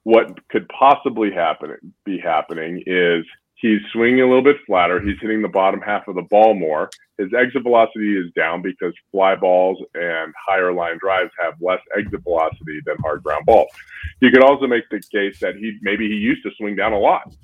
what 0.05 0.49
could 0.49 0.69
possibly 0.69 1.33
happen 1.33 1.77
be 2.05 2.19
happening 2.19 2.83
is 2.87 3.25
he's 3.57 3.81
swinging 3.93 4.21
a 4.21 4.27
little 4.27 4.45
bit 4.45 4.57
flatter. 4.67 5.01
He's 5.01 5.19
hitting 5.21 5.43
the 5.43 5.49
bottom 5.49 5.81
half 5.81 6.07
of 6.09 6.15
the 6.15 6.23
ball 6.23 6.55
more. 6.55 6.89
His 7.19 7.33
exit 7.35 7.63
velocity 7.63 8.17
is 8.17 8.33
down 8.35 8.63
because 8.63 8.93
fly 9.11 9.35
balls 9.35 9.83
and 9.95 10.33
higher 10.47 10.73
line 10.73 10.99
drives 11.01 11.33
have 11.41 11.55
less 11.61 11.81
exit 11.97 12.23
velocity 12.23 12.81
than 12.85 12.97
hard 12.99 13.23
ground 13.23 13.47
balls. 13.47 13.71
You 14.21 14.31
could 14.31 14.45
also 14.45 14.67
make 14.67 14.89
the 14.91 15.01
case 15.01 15.41
that 15.41 15.57
he 15.57 15.79
maybe 15.83 16.07
he 16.09 16.15
used 16.15 16.43
to 16.45 16.51
swing 16.57 16.77
down 16.77 16.93
a 16.93 16.99
lot. 16.99 17.35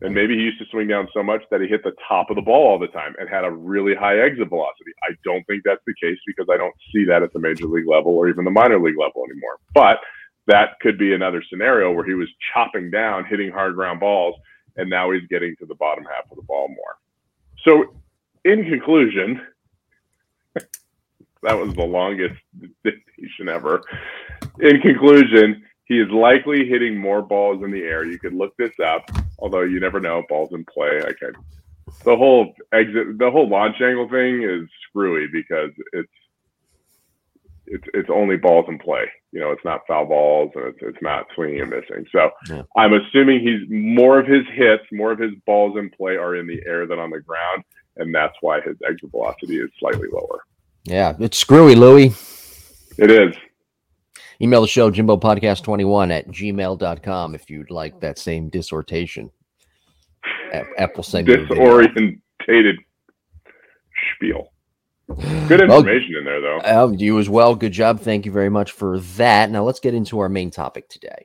And 0.00 0.14
maybe 0.14 0.36
he 0.36 0.42
used 0.42 0.58
to 0.60 0.66
swing 0.70 0.86
down 0.86 1.08
so 1.12 1.22
much 1.22 1.42
that 1.50 1.60
he 1.60 1.66
hit 1.66 1.82
the 1.82 1.94
top 2.06 2.30
of 2.30 2.36
the 2.36 2.42
ball 2.42 2.68
all 2.68 2.78
the 2.78 2.86
time 2.88 3.14
and 3.18 3.28
had 3.28 3.44
a 3.44 3.50
really 3.50 3.94
high 3.94 4.20
exit 4.20 4.48
velocity. 4.48 4.92
I 5.02 5.14
don't 5.24 5.44
think 5.46 5.62
that's 5.64 5.82
the 5.86 5.94
case 6.00 6.18
because 6.26 6.46
I 6.50 6.56
don't 6.56 6.74
see 6.92 7.04
that 7.06 7.22
at 7.22 7.32
the 7.32 7.40
major 7.40 7.66
league 7.66 7.88
level 7.88 8.12
or 8.12 8.28
even 8.28 8.44
the 8.44 8.50
minor 8.50 8.80
league 8.80 8.98
level 8.98 9.24
anymore. 9.28 9.58
But 9.74 9.98
that 10.46 10.78
could 10.80 10.98
be 10.98 11.14
another 11.14 11.42
scenario 11.50 11.92
where 11.92 12.04
he 12.04 12.14
was 12.14 12.28
chopping 12.52 12.90
down, 12.90 13.24
hitting 13.24 13.50
hard 13.50 13.74
ground 13.74 14.00
balls, 14.00 14.36
and 14.76 14.88
now 14.88 15.10
he's 15.10 15.26
getting 15.28 15.56
to 15.58 15.66
the 15.66 15.74
bottom 15.74 16.04
half 16.04 16.30
of 16.30 16.36
the 16.36 16.42
ball 16.42 16.68
more. 16.68 16.96
So, 17.64 17.94
in 18.44 18.64
conclusion, 18.64 19.40
that 20.54 21.58
was 21.58 21.74
the 21.74 21.84
longest 21.84 22.40
dictation 22.84 23.48
ever. 23.48 23.82
In 24.60 24.80
conclusion, 24.80 25.64
he 25.84 26.00
is 26.00 26.08
likely 26.10 26.66
hitting 26.68 26.96
more 26.96 27.20
balls 27.20 27.62
in 27.64 27.70
the 27.70 27.82
air. 27.82 28.04
You 28.04 28.18
could 28.18 28.34
look 28.34 28.56
this 28.56 28.72
up, 28.84 29.10
although 29.38 29.62
you 29.62 29.80
never 29.80 30.00
know. 30.00 30.22
Balls 30.28 30.50
in 30.52 30.64
play. 30.64 31.00
I 31.02 31.12
can. 31.12 31.34
The 32.04 32.16
whole 32.16 32.54
exit, 32.72 33.18
the 33.18 33.30
whole 33.30 33.48
launch 33.48 33.80
angle 33.80 34.08
thing 34.08 34.42
is 34.42 34.68
screwy 34.88 35.26
because 35.32 35.70
it's 35.92 36.12
it's 37.66 37.84
it's 37.94 38.10
only 38.10 38.36
balls 38.36 38.66
in 38.68 38.78
play. 38.78 39.04
You 39.32 39.40
know, 39.40 39.50
it's 39.50 39.64
not 39.64 39.80
foul 39.86 40.06
balls 40.06 40.52
and 40.54 40.66
it's 40.66 40.78
it's 40.82 41.02
not 41.02 41.26
swinging 41.34 41.60
and 41.60 41.70
missing. 41.70 42.06
So 42.12 42.30
yeah. 42.48 42.62
I'm 42.76 42.92
assuming 42.94 43.40
he's 43.40 43.68
more 43.70 44.18
of 44.18 44.26
his 44.26 44.44
hits, 44.52 44.84
more 44.92 45.12
of 45.12 45.18
his 45.18 45.32
balls 45.46 45.76
in 45.78 45.90
play 45.90 46.16
are 46.16 46.36
in 46.36 46.46
the 46.46 46.60
air 46.66 46.86
than 46.86 46.98
on 46.98 47.10
the 47.10 47.20
ground, 47.20 47.64
and 47.96 48.14
that's 48.14 48.36
why 48.40 48.60
his 48.60 48.76
exit 48.86 49.10
velocity 49.10 49.58
is 49.58 49.70
slightly 49.78 50.08
lower. 50.12 50.44
Yeah, 50.84 51.14
it's 51.18 51.38
screwy, 51.38 51.74
Louie. 51.74 52.14
It 52.96 53.10
is. 53.10 53.36
Email 54.40 54.62
the 54.62 54.68
show, 54.68 54.88
Jimbo 54.88 55.16
Podcast 55.16 55.64
21 55.64 56.12
at 56.12 56.28
gmail.com 56.28 57.34
if 57.34 57.50
you'd 57.50 57.72
like 57.72 57.98
that 58.00 58.18
same 58.18 58.48
dissertation. 58.48 59.30
Apple 60.78 61.02
send 61.02 61.26
you 61.26 61.38
Disorientated 61.38 62.76
spiel. 64.14 64.52
Good 65.48 65.62
information 65.62 66.10
well, 66.12 66.18
in 66.18 66.24
there, 66.24 66.40
though. 66.40 66.58
Uh, 66.58 66.92
you 66.92 67.18
as 67.18 67.28
well. 67.28 67.56
Good 67.56 67.72
job. 67.72 68.00
Thank 68.00 68.26
you 68.26 68.32
very 68.32 68.48
much 68.48 68.70
for 68.70 69.00
that. 69.00 69.50
Now 69.50 69.64
let's 69.64 69.80
get 69.80 69.94
into 69.94 70.20
our 70.20 70.28
main 70.28 70.50
topic 70.52 70.88
today. 70.88 71.24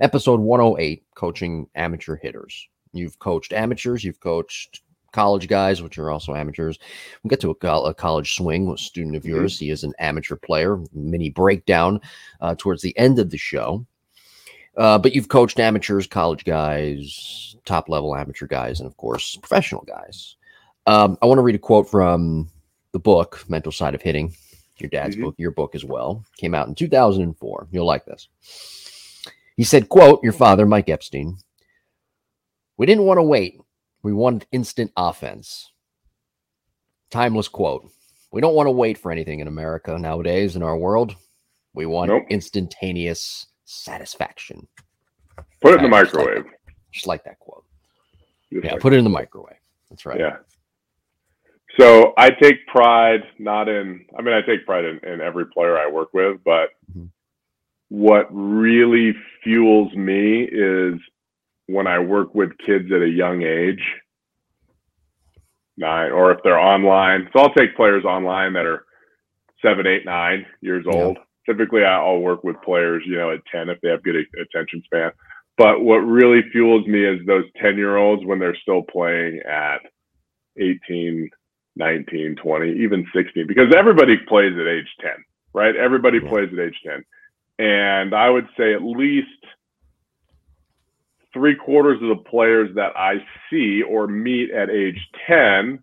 Episode 0.00 0.40
108 0.40 1.04
Coaching 1.14 1.68
Amateur 1.74 2.16
Hitters. 2.16 2.68
You've 2.92 3.18
coached 3.18 3.54
amateurs, 3.54 4.04
you've 4.04 4.20
coached 4.20 4.82
college 5.12 5.48
guys, 5.48 5.82
which 5.82 5.98
are 5.98 6.10
also 6.10 6.34
amateurs. 6.34 6.78
We'll 7.22 7.30
get 7.30 7.40
to 7.40 7.50
a, 7.50 7.66
a 7.66 7.94
college 7.94 8.34
swing, 8.34 8.68
a 8.70 8.76
student 8.76 9.16
of 9.16 9.22
mm-hmm. 9.22 9.36
yours. 9.36 9.58
He 9.58 9.70
is 9.70 9.84
an 9.84 9.92
amateur 9.98 10.36
player. 10.36 10.78
Mini 10.92 11.30
breakdown 11.30 12.00
uh, 12.40 12.54
towards 12.58 12.82
the 12.82 12.96
end 12.98 13.18
of 13.18 13.30
the 13.30 13.38
show. 13.38 13.86
Uh, 14.76 14.98
but 14.98 15.14
you've 15.14 15.28
coached 15.28 15.60
amateurs, 15.60 16.06
college 16.06 16.44
guys, 16.44 17.56
top 17.64 17.88
level 17.88 18.16
amateur 18.16 18.46
guys, 18.46 18.80
and 18.80 18.86
of 18.86 18.96
course, 18.96 19.36
professional 19.36 19.82
guys. 19.82 20.36
Um, 20.86 21.18
I 21.20 21.26
want 21.26 21.38
to 21.38 21.42
read 21.42 21.54
a 21.54 21.58
quote 21.58 21.88
from 21.88 22.48
the 22.92 22.98
book, 22.98 23.44
Mental 23.48 23.70
Side 23.70 23.94
of 23.94 24.02
Hitting, 24.02 24.34
your 24.78 24.88
dad's 24.88 25.14
mm-hmm. 25.14 25.26
book, 25.26 25.34
your 25.38 25.50
book 25.50 25.74
as 25.74 25.84
well. 25.84 26.24
Came 26.38 26.54
out 26.54 26.68
in 26.68 26.74
2004. 26.74 27.68
You'll 27.70 27.86
like 27.86 28.06
this. 28.06 28.28
He 29.56 29.64
said, 29.64 29.90
quote, 29.90 30.22
your 30.22 30.32
father, 30.32 30.64
Mike 30.64 30.88
Epstein, 30.88 31.36
we 32.78 32.86
didn't 32.86 33.04
want 33.04 33.18
to 33.18 33.22
wait 33.22 33.60
we 34.02 34.12
want 34.12 34.46
instant 34.52 34.92
offense. 34.96 35.70
Timeless 37.10 37.48
quote. 37.48 37.88
We 38.32 38.40
don't 38.40 38.54
want 38.54 38.66
to 38.66 38.72
wait 38.72 38.98
for 38.98 39.12
anything 39.12 39.40
in 39.40 39.48
America 39.48 39.98
nowadays 39.98 40.56
in 40.56 40.62
our 40.62 40.76
world. 40.76 41.14
We 41.74 41.86
want 41.86 42.10
nope. 42.10 42.24
instantaneous 42.30 43.46
satisfaction. 43.64 44.66
Put 45.60 45.74
it 45.74 45.76
in 45.76 45.82
the 45.84 45.88
microwave. 45.88 46.44
Just 46.44 46.46
like, 46.46 46.56
just 46.92 47.06
like 47.06 47.24
that 47.24 47.38
quote. 47.38 47.64
Just 48.52 48.64
yeah, 48.64 48.72
like 48.72 48.80
put 48.80 48.92
it 48.92 48.96
in 48.96 49.04
the 49.04 49.10
microwave. 49.10 49.56
That's 49.90 50.06
right. 50.06 50.18
Yeah. 50.18 50.36
So 51.78 52.12
I 52.18 52.30
take 52.30 52.66
pride 52.66 53.22
not 53.38 53.68
in, 53.68 54.04
I 54.18 54.22
mean, 54.22 54.34
I 54.34 54.42
take 54.42 54.66
pride 54.66 54.84
in, 54.84 54.98
in 55.08 55.20
every 55.20 55.46
player 55.46 55.78
I 55.78 55.88
work 55.90 56.12
with, 56.12 56.38
but 56.44 56.70
mm-hmm. 56.90 57.06
what 57.88 58.26
really 58.30 59.14
fuels 59.42 59.94
me 59.94 60.42
is 60.42 61.00
when 61.72 61.86
I 61.86 61.98
work 61.98 62.34
with 62.34 62.50
kids 62.58 62.90
at 62.94 63.02
a 63.02 63.08
young 63.08 63.42
age, 63.42 63.82
nine, 65.76 66.12
or 66.12 66.32
if 66.32 66.38
they're 66.44 66.58
online. 66.58 67.28
So 67.32 67.42
I'll 67.42 67.54
take 67.54 67.76
players 67.76 68.04
online 68.04 68.52
that 68.54 68.66
are 68.66 68.84
seven, 69.64 69.86
eight, 69.86 70.04
nine 70.04 70.44
years 70.60 70.84
old. 70.92 71.18
typically 71.46 71.84
I'll 71.84 72.18
work 72.18 72.44
with 72.44 72.56
players, 72.64 73.02
you 73.06 73.16
know, 73.16 73.32
at 73.32 73.40
10 73.50 73.68
if 73.68 73.80
they 73.80 73.88
have 73.88 74.02
good 74.02 74.16
attention 74.40 74.82
span. 74.84 75.10
But 75.58 75.82
what 75.82 75.98
really 75.98 76.42
fuels 76.50 76.86
me 76.86 77.04
is 77.04 77.24
those 77.26 77.44
10 77.60 77.76
year 77.76 77.96
olds 77.96 78.24
when 78.24 78.38
they're 78.38 78.56
still 78.56 78.82
playing 78.82 79.40
at 79.48 79.78
18, 80.58 81.28
19, 81.76 82.36
20, 82.42 82.72
even 82.82 83.06
16, 83.14 83.46
because 83.46 83.74
everybody 83.76 84.16
plays 84.28 84.52
at 84.58 84.66
age 84.66 84.88
10, 85.00 85.10
right? 85.54 85.76
Everybody 85.76 86.18
yeah. 86.22 86.28
plays 86.28 86.48
at 86.52 86.58
age 86.58 86.78
10. 86.86 87.04
And 87.58 88.14
I 88.14 88.30
would 88.30 88.48
say 88.56 88.74
at 88.74 88.82
least 88.82 89.28
three 91.32 91.56
quarters 91.56 92.00
of 92.02 92.08
the 92.08 92.22
players 92.28 92.74
that 92.74 92.96
I 92.96 93.14
see 93.50 93.82
or 93.82 94.06
meet 94.06 94.50
at 94.50 94.70
age 94.70 94.98
10 95.26 95.82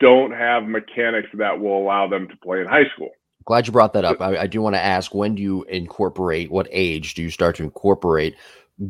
don't 0.00 0.32
have 0.32 0.64
mechanics 0.64 1.28
that 1.34 1.58
will 1.58 1.78
allow 1.78 2.08
them 2.08 2.28
to 2.28 2.36
play 2.38 2.60
in 2.60 2.66
high 2.66 2.88
school. 2.94 3.10
Glad 3.44 3.66
you 3.66 3.72
brought 3.72 3.92
that 3.92 4.04
up. 4.04 4.20
I, 4.20 4.38
I 4.38 4.46
do 4.46 4.62
want 4.62 4.74
to 4.74 4.82
ask 4.82 5.14
when 5.14 5.34
do 5.34 5.42
you 5.42 5.64
incorporate, 5.64 6.50
what 6.50 6.66
age 6.70 7.14
do 7.14 7.22
you 7.22 7.30
start 7.30 7.56
to 7.56 7.62
incorporate 7.62 8.34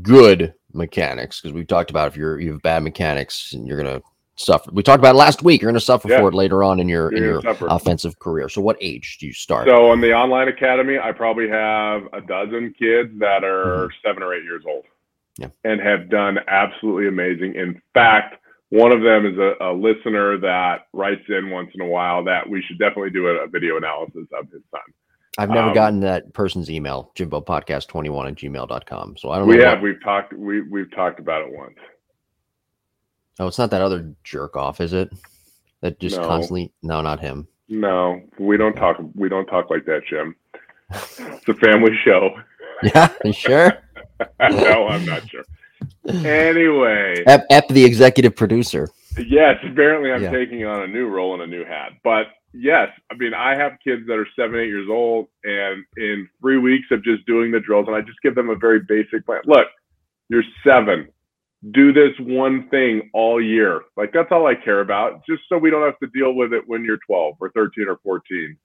good 0.02 0.54
mechanics? 0.72 1.40
Because 1.40 1.52
we've 1.52 1.66
talked 1.66 1.90
about 1.90 2.08
if 2.08 2.16
you're 2.16 2.38
you 2.40 2.52
have 2.52 2.62
bad 2.62 2.82
mechanics 2.82 3.52
and 3.52 3.66
you're 3.66 3.82
going 3.82 4.00
to 4.00 4.06
suffer. 4.36 4.70
We 4.72 4.82
talked 4.82 5.00
about 5.00 5.16
last 5.16 5.42
week. 5.42 5.60
You're 5.60 5.70
going 5.70 5.78
to 5.78 5.84
suffer 5.84 6.08
yeah. 6.08 6.20
for 6.20 6.28
it 6.28 6.34
later 6.34 6.62
on 6.62 6.80
in 6.80 6.88
your 6.88 7.10
you're 7.12 7.18
in 7.18 7.24
your 7.24 7.42
suffer. 7.42 7.66
offensive 7.68 8.18
career. 8.18 8.48
So, 8.48 8.60
what 8.60 8.76
age 8.80 9.18
do 9.18 9.26
you 9.26 9.32
start? 9.32 9.68
So, 9.68 9.92
in 9.92 10.00
the 10.00 10.12
online 10.12 10.48
academy, 10.48 10.98
I 10.98 11.12
probably 11.12 11.48
have 11.48 12.02
a 12.12 12.20
dozen 12.20 12.74
kids 12.78 13.10
that 13.18 13.44
are 13.44 13.88
mm-hmm. 13.88 14.08
seven 14.08 14.22
or 14.22 14.34
eight 14.34 14.44
years 14.44 14.64
old, 14.66 14.84
yeah. 15.38 15.48
and 15.64 15.80
have 15.80 16.08
done 16.08 16.38
absolutely 16.48 17.08
amazing. 17.08 17.54
In 17.54 17.80
fact, 17.92 18.36
one 18.70 18.92
of 18.92 19.02
them 19.02 19.26
is 19.26 19.38
a, 19.38 19.54
a, 19.60 19.72
listener 19.72 20.38
that 20.38 20.86
writes 20.92 21.22
in 21.28 21.50
once 21.50 21.70
in 21.74 21.80
a 21.80 21.86
while 21.86 22.24
that 22.24 22.48
we 22.48 22.62
should 22.62 22.78
definitely 22.78 23.10
do 23.10 23.28
a, 23.28 23.44
a 23.44 23.46
video 23.46 23.76
analysis 23.76 24.26
of 24.36 24.50
his 24.50 24.62
son. 24.70 24.80
I've 25.36 25.50
never 25.50 25.68
um, 25.68 25.74
gotten 25.74 26.00
that 26.00 26.32
person's 26.32 26.70
email, 26.70 27.10
Jimbo 27.14 27.40
podcast 27.40 27.88
21 27.88 28.28
at 28.28 28.34
gmail.com. 28.36 29.16
So 29.16 29.30
I 29.30 29.38
don't 29.38 29.48
we 29.48 29.54
know. 29.54 29.58
We 29.58 29.64
have, 29.64 29.78
what... 29.78 29.82
we've 29.82 30.02
talked, 30.02 30.32
we, 30.32 30.62
we've 30.62 30.90
talked 30.92 31.18
about 31.18 31.42
it 31.42 31.52
once. 31.52 31.76
Oh, 33.40 33.48
it's 33.48 33.58
not 33.58 33.70
that 33.70 33.82
other 33.82 34.14
jerk 34.22 34.56
off, 34.56 34.80
is 34.80 34.92
it? 34.92 35.12
That 35.80 35.98
just 35.98 36.16
no. 36.16 36.26
constantly, 36.26 36.72
no, 36.82 37.00
not 37.00 37.20
him. 37.20 37.48
No, 37.68 38.22
we 38.38 38.56
don't 38.56 38.74
talk, 38.74 38.96
we 39.14 39.28
don't 39.28 39.46
talk 39.46 39.70
like 39.70 39.84
that, 39.86 40.02
Jim. 40.08 40.36
It's 40.90 41.48
a 41.48 41.54
family 41.54 41.92
show. 42.04 42.30
Yeah, 42.82 43.08
sure? 43.30 43.83
no, 44.40 44.88
I'm 44.88 45.04
not 45.04 45.28
sure 45.28 45.44
anyway, 46.06 47.22
Ep, 47.26 47.46
Ep, 47.50 47.68
the 47.68 47.84
executive 47.84 48.36
producer. 48.36 48.88
Yes, 49.18 49.56
apparently 49.64 50.12
I'm 50.12 50.22
yeah. 50.22 50.30
taking 50.30 50.64
on 50.64 50.82
a 50.82 50.86
new 50.86 51.06
role 51.06 51.34
and 51.34 51.42
a 51.42 51.46
new 51.46 51.64
hat. 51.64 51.92
But 52.02 52.26
yes, 52.52 52.88
I 53.10 53.16
mean 53.16 53.34
I 53.34 53.56
have 53.56 53.72
kids 53.82 54.06
that 54.06 54.14
are 54.14 54.28
seven, 54.36 54.58
eight 54.58 54.68
years 54.68 54.88
old, 54.90 55.28
and 55.44 55.84
in 55.96 56.28
three 56.40 56.58
weeks 56.58 56.86
of 56.90 57.04
just 57.04 57.24
doing 57.26 57.50
the 57.50 57.60
drills, 57.60 57.86
and 57.86 57.96
I 57.96 58.00
just 58.00 58.20
give 58.22 58.34
them 58.34 58.50
a 58.50 58.56
very 58.56 58.80
basic 58.80 59.24
plan. 59.24 59.42
Look, 59.46 59.68
you're 60.28 60.44
seven. 60.66 61.08
Do 61.70 61.92
this 61.94 62.12
one 62.20 62.68
thing 62.68 63.10
all 63.14 63.42
year. 63.42 63.82
Like 63.96 64.12
that's 64.12 64.30
all 64.30 64.46
I 64.46 64.54
care 64.54 64.80
about, 64.80 65.24
just 65.26 65.42
so 65.48 65.58
we 65.58 65.70
don't 65.70 65.84
have 65.84 65.98
to 66.00 66.18
deal 66.18 66.34
with 66.34 66.52
it 66.52 66.62
when 66.66 66.84
you're 66.84 66.98
12 67.06 67.36
or 67.40 67.50
13 67.50 67.86
or 67.88 67.98
14. 68.02 68.56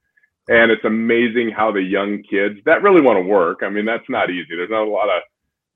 And 0.49 0.71
it's 0.71 0.83
amazing 0.83 1.51
how 1.55 1.71
the 1.71 1.81
young 1.81 2.23
kids 2.23 2.59
that 2.65 2.81
really 2.81 3.01
want 3.01 3.17
to 3.17 3.21
work. 3.21 3.59
I 3.61 3.69
mean, 3.69 3.85
that's 3.85 4.09
not 4.09 4.31
easy. 4.31 4.55
There's 4.55 4.71
not 4.71 4.87
a 4.87 4.89
lot 4.89 5.07
of 5.07 5.21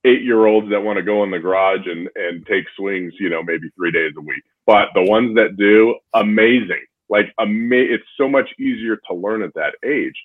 eight 0.05 0.23
year 0.23 0.45
olds 0.45 0.69
that 0.69 0.81
want 0.83 0.97
to 0.97 1.03
go 1.03 1.23
in 1.23 1.31
the 1.31 1.39
garage 1.39 1.85
and, 1.85 2.09
and 2.15 2.45
take 2.45 2.65
swings, 2.77 3.13
you 3.19 3.29
know, 3.29 3.43
maybe 3.43 3.69
three 3.75 3.91
days 3.91 4.13
a 4.17 4.21
week. 4.21 4.43
But 4.65 4.89
the 4.93 5.03
ones 5.03 5.35
that 5.35 5.57
do, 5.57 5.95
amazing. 6.13 6.83
Like, 7.09 7.33
ama- 7.39 7.75
it's 7.75 8.03
so 8.17 8.27
much 8.27 8.49
easier 8.59 8.97
to 9.07 9.13
learn 9.15 9.43
at 9.43 9.53
that 9.55 9.75
age. 9.85 10.15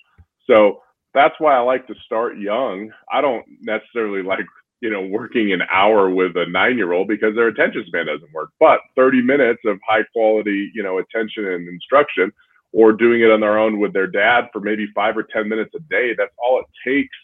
So 0.47 0.81
that's 1.13 1.35
why 1.39 1.55
I 1.55 1.59
like 1.59 1.87
to 1.87 1.95
start 2.05 2.37
young. 2.37 2.91
I 3.11 3.21
don't 3.21 3.45
necessarily 3.61 4.23
like, 4.23 4.45
you 4.81 4.89
know, 4.89 5.01
working 5.01 5.51
an 5.53 5.61
hour 5.69 6.09
with 6.09 6.35
a 6.37 6.45
nine 6.49 6.77
year 6.77 6.93
old 6.93 7.07
because 7.07 7.35
their 7.35 7.47
attention 7.47 7.83
span 7.87 8.07
doesn't 8.07 8.33
work. 8.33 8.49
But 8.59 8.79
30 8.95 9.21
minutes 9.21 9.61
of 9.65 9.77
high 9.87 10.03
quality, 10.13 10.71
you 10.73 10.83
know, 10.83 10.99
attention 10.99 11.45
and 11.47 11.67
instruction 11.67 12.31
or 12.71 12.93
doing 12.93 13.21
it 13.21 13.31
on 13.31 13.39
their 13.41 13.57
own 13.57 13.79
with 13.79 13.93
their 13.93 14.07
dad 14.07 14.45
for 14.53 14.59
maybe 14.61 14.87
five 14.93 15.17
or 15.17 15.23
10 15.23 15.49
minutes 15.49 15.73
a 15.75 15.79
day, 15.89 16.13
that's 16.17 16.33
all 16.37 16.59
it 16.59 16.89
takes 16.89 17.15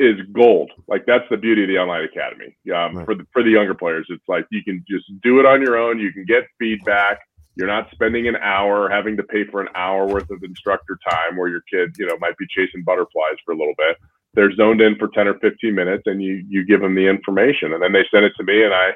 is 0.00 0.16
gold. 0.32 0.72
Like 0.88 1.04
that's 1.06 1.24
the 1.30 1.36
beauty 1.36 1.62
of 1.62 1.68
the 1.68 1.76
online 1.78 2.04
academy. 2.04 2.56
Um, 2.74 2.96
right. 2.96 3.04
For 3.04 3.14
the 3.14 3.26
for 3.32 3.42
the 3.42 3.50
younger 3.50 3.74
players, 3.74 4.06
it's 4.08 4.26
like 4.26 4.46
you 4.50 4.64
can 4.64 4.82
just 4.88 5.04
do 5.22 5.38
it 5.38 5.46
on 5.46 5.60
your 5.60 5.76
own. 5.76 6.00
You 6.00 6.10
can 6.12 6.24
get 6.24 6.44
feedback. 6.58 7.20
You're 7.54 7.68
not 7.68 7.90
spending 7.92 8.26
an 8.26 8.36
hour 8.36 8.88
having 8.88 9.16
to 9.18 9.22
pay 9.22 9.44
for 9.44 9.60
an 9.60 9.68
hour 9.74 10.06
worth 10.06 10.30
of 10.30 10.42
instructor 10.42 10.98
time 11.08 11.36
where 11.36 11.48
your 11.48 11.62
kid, 11.70 11.90
you 11.98 12.06
know, 12.06 12.16
might 12.18 12.38
be 12.38 12.46
chasing 12.48 12.82
butterflies 12.82 13.36
for 13.44 13.52
a 13.52 13.56
little 13.56 13.74
bit. 13.76 13.98
They're 14.32 14.54
zoned 14.54 14.80
in 14.80 14.96
for 14.96 15.08
10 15.08 15.26
or 15.26 15.34
15 15.40 15.74
minutes 15.74 16.04
and 16.06 16.22
you 16.22 16.44
you 16.48 16.64
give 16.64 16.80
them 16.80 16.94
the 16.94 17.06
information 17.06 17.74
and 17.74 17.82
then 17.82 17.92
they 17.92 18.06
send 18.10 18.24
it 18.24 18.32
to 18.38 18.44
me 18.44 18.64
and 18.64 18.72
I 18.72 18.92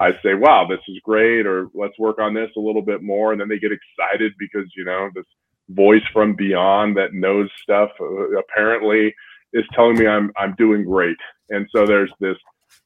I 0.00 0.12
say, 0.22 0.34
"Wow, 0.34 0.66
this 0.66 0.80
is 0.88 0.98
great," 1.04 1.46
or 1.46 1.68
"Let's 1.74 1.98
work 1.98 2.18
on 2.18 2.32
this 2.32 2.50
a 2.56 2.60
little 2.60 2.80
bit 2.80 3.02
more," 3.02 3.32
and 3.32 3.40
then 3.40 3.48
they 3.48 3.58
get 3.58 3.70
excited 3.70 4.32
because 4.38 4.66
you 4.74 4.84
know 4.84 5.10
this 5.14 5.26
voice 5.68 6.02
from 6.12 6.34
beyond 6.34 6.96
that 6.96 7.12
knows 7.12 7.50
stuff 7.62 7.90
uh, 8.00 8.38
apparently 8.38 9.14
is 9.52 9.64
telling 9.74 9.98
me 9.98 10.06
I'm 10.06 10.30
I'm 10.36 10.54
doing 10.56 10.84
great. 10.84 11.16
And 11.50 11.66
so 11.74 11.86
there's 11.86 12.12
this 12.20 12.36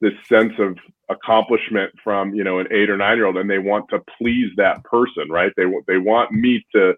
this 0.01 0.13
sense 0.29 0.53
of 0.59 0.77
accomplishment 1.09 1.93
from 2.03 2.35
you 2.35 2.45
know 2.45 2.59
an 2.59 2.67
eight 2.71 2.91
or 2.91 2.97
nine 2.97 3.17
year 3.17 3.27
old, 3.27 3.37
and 3.37 3.51
they 3.51 3.59
want 3.59 3.89
to 3.91 4.03
please 4.19 4.51
that 4.57 4.83
person, 4.85 5.29
right? 5.31 5.53
They 5.57 5.65
they 5.87 5.99
want 5.99 6.33
me 6.33 6.65
to 6.75 6.95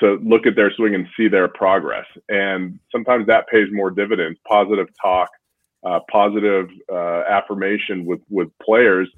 to 0.00 0.18
look 0.24 0.46
at 0.46 0.56
their 0.56 0.72
swing 0.72 0.94
and 0.94 1.06
see 1.16 1.28
their 1.28 1.48
progress, 1.48 2.06
and 2.28 2.78
sometimes 2.90 3.26
that 3.26 3.48
pays 3.48 3.68
more 3.70 3.90
dividends. 3.90 4.38
Positive 4.48 4.88
talk, 5.00 5.30
uh, 5.84 6.00
positive 6.10 6.68
uh, 6.92 7.22
affirmation 7.28 8.04
with 8.04 8.20
with 8.28 8.48
players. 8.62 9.08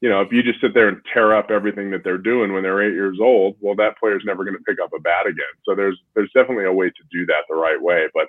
You 0.00 0.10
know, 0.10 0.20
if 0.20 0.32
you 0.32 0.42
just 0.42 0.60
sit 0.60 0.74
there 0.74 0.88
and 0.88 1.00
tear 1.14 1.34
up 1.34 1.50
everything 1.50 1.90
that 1.92 2.04
they're 2.04 2.18
doing 2.18 2.52
when 2.52 2.62
they're 2.62 2.82
eight 2.82 2.92
years 2.92 3.18
old, 3.22 3.56
well, 3.60 3.74
that 3.76 3.98
player's 3.98 4.22
never 4.26 4.44
going 4.44 4.56
to 4.56 4.62
pick 4.64 4.78
up 4.78 4.90
a 4.94 5.00
bat 5.00 5.26
again. 5.26 5.44
So 5.66 5.74
there's 5.74 5.98
there's 6.14 6.30
definitely 6.34 6.66
a 6.66 6.72
way 6.72 6.88
to 6.88 7.02
do 7.10 7.24
that 7.26 7.44
the 7.48 7.54
right 7.54 7.80
way, 7.80 8.08
but 8.12 8.28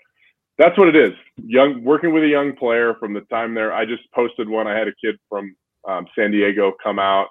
that's 0.58 0.78
what 0.78 0.88
it 0.88 0.96
is. 0.96 1.14
Young 1.38 1.84
working 1.84 2.14
with 2.14 2.24
a 2.24 2.28
young 2.28 2.56
player 2.56 2.96
from 3.00 3.14
the 3.14 3.22
time 3.22 3.54
there. 3.54 3.74
I 3.74 3.86
just 3.86 4.04
posted 4.14 4.48
one. 4.48 4.68
I 4.68 4.78
had 4.78 4.88
a 4.88 4.96
kid 5.04 5.16
from 5.30 5.56
um, 5.88 6.08
San 6.18 6.32
Diego 6.32 6.74
come 6.82 7.00
out. 7.00 7.28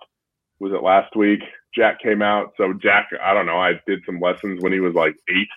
Was 0.60 0.72
it 0.72 0.82
last 0.82 1.16
week? 1.16 1.40
Jack 1.74 2.00
came 2.00 2.22
out. 2.22 2.52
So 2.56 2.72
Jack, 2.74 3.08
I 3.22 3.34
don't 3.34 3.46
know. 3.46 3.58
I 3.58 3.72
did 3.86 4.00
some 4.06 4.20
lessons 4.20 4.62
when 4.62 4.72
he 4.72 4.80
was 4.80 4.94
like 4.94 5.16
eight 5.28 5.48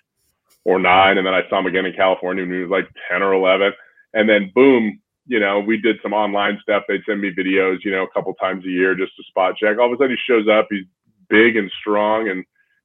or 0.65 0.79
nine, 0.79 1.17
and 1.17 1.27
then 1.27 1.33
I 1.33 1.47
saw 1.49 1.59
him 1.59 1.67
again 1.67 1.85
in 1.85 1.93
California 1.93 2.43
when 2.43 2.53
he 2.53 2.61
was 2.61 2.71
like 2.71 2.89
ten 3.09 3.21
or 3.21 3.33
eleven. 3.33 3.71
And 4.13 4.27
then 4.27 4.51
boom, 4.55 4.99
you 5.27 5.39
know, 5.39 5.59
we 5.59 5.77
did 5.77 5.97
some 6.01 6.13
online 6.13 6.57
stuff. 6.61 6.83
They'd 6.87 7.03
send 7.07 7.21
me 7.21 7.31
videos, 7.31 7.83
you 7.83 7.91
know, 7.91 8.03
a 8.03 8.11
couple 8.11 8.33
times 8.35 8.65
a 8.65 8.69
year 8.69 8.95
just 8.95 9.15
to 9.17 9.23
spot 9.23 9.55
check. 9.57 9.77
All 9.77 9.87
of 9.87 9.91
a 9.91 9.95
sudden, 9.95 10.17
he 10.17 10.33
shows 10.33 10.47
up. 10.47 10.67
He's 10.69 10.85
big 11.29 11.57
and 11.57 11.71
strong, 11.79 12.29
and 12.29 12.43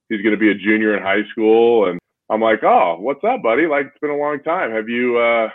he's 0.08 0.22
going 0.22 0.34
to 0.34 0.40
be 0.40 0.50
a 0.50 0.54
junior 0.54 0.96
in 0.96 1.02
high 1.02 1.24
school, 1.30 1.88
and 1.88 1.98
I'm 2.32 2.40
like, 2.40 2.64
oh, 2.64 2.96
what's 2.98 3.22
up, 3.24 3.42
buddy? 3.42 3.66
Like, 3.66 3.86
it's 3.88 4.00
been 4.00 4.10
a 4.10 4.16
long 4.16 4.40
time. 4.42 4.72
Have 4.72 4.88
you, 4.88 5.18
uh, 5.18 5.50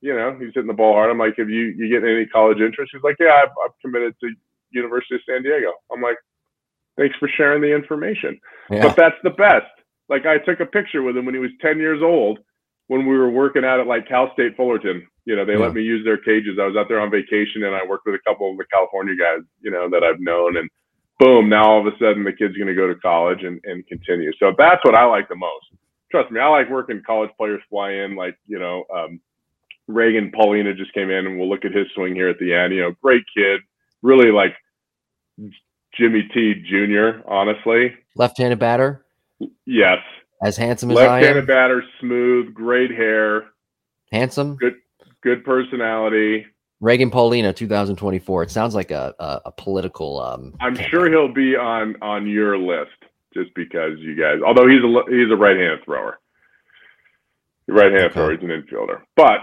you 0.00 0.14
know, 0.14 0.38
he's 0.38 0.54
hitting 0.54 0.68
the 0.68 0.72
ball 0.72 0.92
hard. 0.92 1.10
I'm 1.10 1.18
like, 1.18 1.34
have 1.36 1.50
you, 1.50 1.74
you 1.76 1.90
getting 1.90 2.08
any 2.08 2.26
college 2.26 2.58
interest? 2.58 2.92
He's 2.94 3.02
like, 3.02 3.16
yeah, 3.18 3.42
I've, 3.42 3.50
I've 3.64 3.74
committed 3.82 4.14
to 4.20 4.30
University 4.70 5.16
of 5.16 5.22
San 5.28 5.42
Diego. 5.42 5.72
I'm 5.92 6.00
like, 6.00 6.16
thanks 6.96 7.16
for 7.18 7.28
sharing 7.36 7.60
the 7.60 7.74
information. 7.74 8.38
Yeah. 8.70 8.82
But 8.82 8.94
that's 8.94 9.16
the 9.24 9.30
best. 9.30 9.66
Like, 10.08 10.26
I 10.26 10.38
took 10.38 10.60
a 10.60 10.66
picture 10.66 11.02
with 11.02 11.16
him 11.16 11.26
when 11.26 11.34
he 11.34 11.40
was 11.40 11.50
10 11.60 11.78
years 11.78 12.00
old 12.00 12.38
when 12.86 13.04
we 13.04 13.18
were 13.18 13.30
working 13.30 13.64
out 13.64 13.80
at 13.80 13.88
like 13.88 14.06
Cal 14.06 14.30
State 14.32 14.56
Fullerton. 14.56 15.04
You 15.24 15.34
know, 15.34 15.44
they 15.44 15.54
yeah. 15.54 15.58
let 15.58 15.74
me 15.74 15.82
use 15.82 16.04
their 16.04 16.18
cages. 16.18 16.56
I 16.60 16.66
was 16.66 16.76
out 16.76 16.86
there 16.86 17.00
on 17.00 17.10
vacation 17.10 17.64
and 17.64 17.74
I 17.74 17.84
worked 17.84 18.06
with 18.06 18.14
a 18.14 18.22
couple 18.30 18.48
of 18.48 18.58
the 18.58 18.64
California 18.72 19.16
guys, 19.18 19.42
you 19.60 19.72
know, 19.72 19.90
that 19.90 20.04
I've 20.04 20.20
known. 20.20 20.56
And 20.56 20.70
boom, 21.18 21.48
now 21.48 21.68
all 21.68 21.80
of 21.80 21.92
a 21.92 21.98
sudden 21.98 22.22
the 22.22 22.30
kid's 22.30 22.54
going 22.54 22.70
to 22.70 22.78
go 22.78 22.86
to 22.86 22.94
college 22.94 23.42
and, 23.42 23.58
and 23.64 23.84
continue. 23.88 24.30
So 24.38 24.52
that's 24.56 24.84
what 24.84 24.94
I 24.94 25.04
like 25.04 25.28
the 25.28 25.34
most 25.34 25.66
trust 26.16 26.32
me, 26.32 26.40
I 26.40 26.48
like 26.48 26.70
working 26.70 27.02
college 27.06 27.30
players 27.36 27.62
fly 27.68 27.92
in. 27.92 28.16
Like 28.16 28.38
you 28.46 28.58
know, 28.58 28.84
um, 28.94 29.20
Reagan 29.86 30.32
Paulina 30.34 30.74
just 30.74 30.92
came 30.94 31.10
in, 31.10 31.26
and 31.26 31.38
we'll 31.38 31.48
look 31.48 31.64
at 31.64 31.72
his 31.72 31.86
swing 31.94 32.14
here 32.14 32.28
at 32.28 32.38
the 32.38 32.54
end. 32.54 32.72
You 32.72 32.82
know, 32.82 32.94
great 33.02 33.24
kid, 33.36 33.60
really 34.02 34.30
like 34.30 34.54
Jimmy 35.94 36.28
T 36.32 36.54
Jr. 36.68 37.20
Honestly, 37.26 37.94
left-handed 38.16 38.58
batter. 38.58 39.04
Yes, 39.66 39.98
as 40.42 40.56
handsome 40.56 40.90
as 40.90 40.96
left-handed 40.96 41.46
batter, 41.46 41.84
smooth, 42.00 42.54
great 42.54 42.90
hair, 42.90 43.50
handsome, 44.10 44.56
good, 44.56 44.76
good 45.22 45.44
personality. 45.44 46.46
Reagan 46.80 47.10
Paulina, 47.10 47.54
2024. 47.54 48.42
It 48.42 48.50
sounds 48.50 48.74
like 48.74 48.90
a 48.90 49.14
a, 49.18 49.40
a 49.46 49.52
political. 49.52 50.20
Um, 50.20 50.54
I'm 50.60 50.74
campaign. 50.74 50.90
sure 50.90 51.10
he'll 51.10 51.32
be 51.32 51.56
on 51.56 51.96
on 52.02 52.26
your 52.26 52.58
list 52.58 53.05
just 53.36 53.54
because 53.54 53.98
you 53.98 54.16
guys. 54.16 54.40
Although 54.44 54.68
he's 54.68 54.82
a 54.82 55.02
he's 55.10 55.30
a 55.30 55.36
right-handed 55.36 55.84
thrower, 55.84 56.18
right-handed 57.68 58.06
okay. 58.06 58.14
thrower. 58.14 58.32
He's 58.32 58.42
an 58.42 58.48
infielder, 58.48 59.02
but 59.14 59.40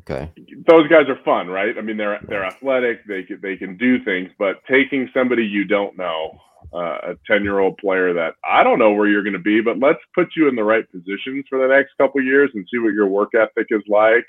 okay, 0.00 0.30
those 0.68 0.88
guys 0.88 1.08
are 1.08 1.18
fun, 1.24 1.48
right? 1.48 1.76
I 1.76 1.80
mean, 1.80 1.96
they're 1.96 2.20
they're 2.28 2.44
athletic. 2.44 3.06
They 3.06 3.22
can, 3.22 3.40
they 3.40 3.56
can 3.56 3.76
do 3.76 4.04
things, 4.04 4.30
but 4.38 4.62
taking 4.70 5.08
somebody 5.14 5.44
you 5.44 5.64
don't 5.64 5.96
know 5.96 6.38
uh, 6.72 7.12
a 7.12 7.14
10 7.26 7.42
year 7.42 7.58
old 7.58 7.76
player 7.78 8.12
that 8.12 8.34
I 8.44 8.62
don't 8.62 8.78
know 8.78 8.92
where 8.92 9.08
you're 9.08 9.22
going 9.22 9.32
to 9.32 9.38
be, 9.38 9.60
but 9.60 9.78
let's 9.78 10.00
put 10.14 10.28
you 10.36 10.48
in 10.48 10.56
the 10.56 10.64
right 10.64 10.84
positions 10.90 11.44
for 11.48 11.58
the 11.58 11.74
next 11.74 11.92
couple 11.98 12.22
years 12.22 12.50
and 12.54 12.66
see 12.70 12.78
what 12.78 12.92
your 12.92 13.06
work 13.06 13.30
ethic 13.34 13.66
is 13.70 13.82
like, 13.88 14.26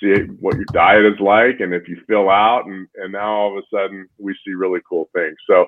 see 0.00 0.14
what 0.40 0.56
your 0.56 0.66
diet 0.72 1.04
is 1.04 1.20
like, 1.20 1.60
and 1.60 1.72
if 1.72 1.88
you 1.88 2.00
fill 2.06 2.28
out. 2.28 2.66
And, 2.66 2.86
and 2.96 3.12
now 3.12 3.30
all 3.30 3.58
of 3.58 3.64
a 3.64 3.76
sudden 3.76 4.08
we 4.18 4.36
see 4.44 4.52
really 4.52 4.80
cool 4.88 5.08
things. 5.14 5.36
So 5.48 5.66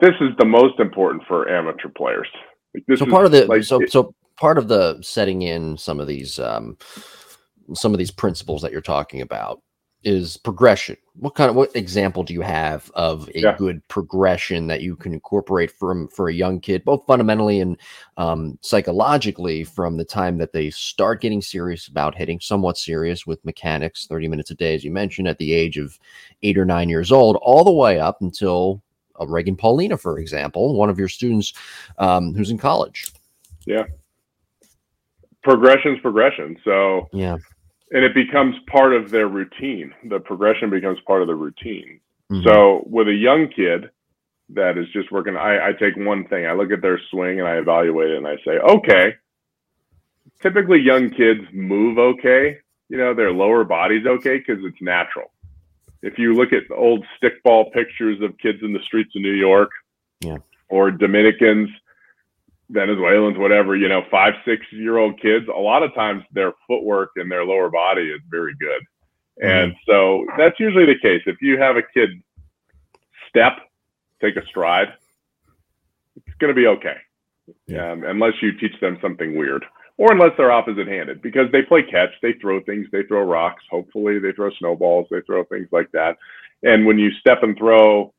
this 0.00 0.14
is 0.20 0.30
the 0.38 0.44
most 0.44 0.80
important 0.80 1.22
for 1.26 1.48
amateur 1.48 1.88
players. 1.88 2.28
Like 2.74 2.98
so 2.98 3.06
part 3.06 3.26
of 3.26 3.32
the 3.32 3.46
like, 3.46 3.64
so 3.64 3.80
so 3.86 4.14
part 4.36 4.58
of 4.58 4.68
the 4.68 5.00
setting 5.02 5.42
in 5.42 5.76
some 5.78 6.00
of 6.00 6.06
these 6.06 6.38
um, 6.38 6.76
some 7.72 7.92
of 7.92 7.98
these 7.98 8.10
principles 8.10 8.62
that 8.62 8.72
you're 8.72 8.80
talking 8.80 9.20
about 9.20 9.62
is 10.02 10.36
progression. 10.36 10.96
What 11.14 11.34
kind 11.34 11.48
of 11.48 11.56
what 11.56 11.74
example 11.74 12.24
do 12.24 12.34
you 12.34 12.42
have 12.42 12.90
of 12.94 13.28
a 13.34 13.40
yeah. 13.40 13.56
good 13.56 13.86
progression 13.88 14.66
that 14.66 14.82
you 14.82 14.96
can 14.96 15.14
incorporate 15.14 15.70
from 15.70 16.08
for 16.08 16.28
a 16.28 16.34
young 16.34 16.60
kid, 16.60 16.84
both 16.84 17.06
fundamentally 17.06 17.60
and 17.60 17.80
um, 18.16 18.58
psychologically, 18.60 19.64
from 19.64 19.96
the 19.96 20.04
time 20.04 20.36
that 20.38 20.52
they 20.52 20.70
start 20.70 21.22
getting 21.22 21.40
serious 21.40 21.88
about 21.88 22.14
hitting, 22.14 22.40
somewhat 22.40 22.76
serious 22.76 23.26
with 23.26 23.44
mechanics, 23.44 24.06
thirty 24.06 24.28
minutes 24.28 24.50
a 24.50 24.54
day, 24.54 24.74
as 24.74 24.84
you 24.84 24.90
mentioned, 24.90 25.28
at 25.28 25.38
the 25.38 25.52
age 25.52 25.78
of 25.78 25.98
eight 26.42 26.58
or 26.58 26.64
nine 26.64 26.88
years 26.88 27.10
old, 27.10 27.36
all 27.36 27.64
the 27.64 27.72
way 27.72 27.98
up 27.98 28.20
until 28.20 28.82
uh, 29.20 29.26
Reagan 29.26 29.56
Paulina, 29.56 29.96
for 29.96 30.18
example, 30.18 30.76
one 30.76 30.90
of 30.90 30.98
your 30.98 31.08
students 31.08 31.52
um, 31.98 32.34
who's 32.34 32.50
in 32.50 32.58
college. 32.58 33.08
Yeah, 33.66 33.84
progression's 35.42 36.00
progression. 36.00 36.56
So 36.64 37.08
yeah 37.12 37.36
and 37.94 38.04
it 38.04 38.12
becomes 38.12 38.56
part 38.66 38.92
of 38.92 39.10
their 39.10 39.28
routine. 39.28 39.94
The 40.08 40.18
progression 40.18 40.68
becomes 40.68 40.98
part 41.06 41.22
of 41.22 41.28
the 41.28 41.34
routine. 41.34 42.00
Mm-hmm. 42.30 42.46
So 42.46 42.84
with 42.86 43.06
a 43.06 43.14
young 43.14 43.48
kid 43.54 43.88
that 44.50 44.76
is 44.76 44.86
just 44.92 45.12
working, 45.12 45.36
I, 45.36 45.68
I 45.68 45.72
take 45.72 45.96
one 45.96 46.26
thing. 46.26 46.44
I 46.44 46.52
look 46.54 46.72
at 46.72 46.82
their 46.82 47.00
swing 47.10 47.38
and 47.38 47.48
I 47.48 47.54
evaluate 47.56 48.10
it 48.10 48.16
and 48.16 48.26
I 48.26 48.36
say, 48.44 48.58
okay. 48.58 49.14
Typically, 50.42 50.80
young 50.80 51.10
kids 51.10 51.40
move 51.52 51.98
okay. 51.98 52.58
You 52.88 52.98
know, 52.98 53.14
their 53.14 53.32
lower 53.32 53.64
body's 53.64 54.06
okay 54.06 54.38
because 54.38 54.62
it's 54.64 54.82
natural. 54.82 55.30
If 56.04 56.18
you 56.18 56.34
look 56.34 56.52
at 56.52 56.64
old 56.70 57.06
stickball 57.16 57.72
pictures 57.72 58.20
of 58.20 58.36
kids 58.36 58.58
in 58.62 58.74
the 58.74 58.82
streets 58.84 59.16
of 59.16 59.22
New 59.22 59.32
York, 59.32 59.70
yeah, 60.20 60.36
or 60.68 60.90
Dominicans, 60.90 61.70
Venezuelans, 62.68 63.38
whatever, 63.38 63.74
you 63.74 63.88
know, 63.88 64.02
five, 64.10 64.34
six 64.44 64.66
year 64.70 64.98
old 64.98 65.18
kids, 65.18 65.46
a 65.48 65.58
lot 65.58 65.82
of 65.82 65.94
times 65.94 66.22
their 66.30 66.52
footwork 66.68 67.12
and 67.16 67.30
their 67.30 67.44
lower 67.46 67.70
body 67.70 68.02
is 68.02 68.20
very 68.30 68.54
good. 68.60 68.82
Mm-hmm. 69.42 69.46
And 69.46 69.74
so 69.86 70.26
that's 70.36 70.60
usually 70.60 70.84
the 70.84 70.98
case. 71.00 71.22
If 71.24 71.40
you 71.40 71.58
have 71.58 71.76
a 71.76 71.82
kid 71.94 72.10
step, 73.30 73.56
take 74.20 74.36
a 74.36 74.46
stride, 74.46 74.88
it's 76.16 76.36
going 76.38 76.54
to 76.54 76.60
be 76.60 76.66
okay. 76.66 76.96
Yeah. 77.66 77.92
Um, 77.92 78.04
unless 78.04 78.34
you 78.42 78.52
teach 78.58 78.78
them 78.80 78.98
something 79.00 79.38
weird 79.38 79.64
or 79.96 80.12
unless 80.12 80.32
they're 80.36 80.52
opposite 80.52 80.88
handed 80.88 81.22
because 81.22 81.50
they 81.52 81.62
play 81.62 81.82
catch, 81.82 82.10
they 82.22 82.32
throw 82.40 82.60
things, 82.64 82.86
they 82.90 83.04
throw 83.04 83.22
rocks, 83.22 83.62
hopefully 83.70 84.18
they 84.18 84.32
throw 84.32 84.50
snowballs, 84.58 85.06
they 85.10 85.20
throw 85.22 85.44
things 85.44 85.68
like 85.70 85.90
that. 85.92 86.16
And 86.62 86.86
when 86.86 86.98
you 86.98 87.10
step 87.20 87.42
and 87.42 87.56
throw 87.56 88.12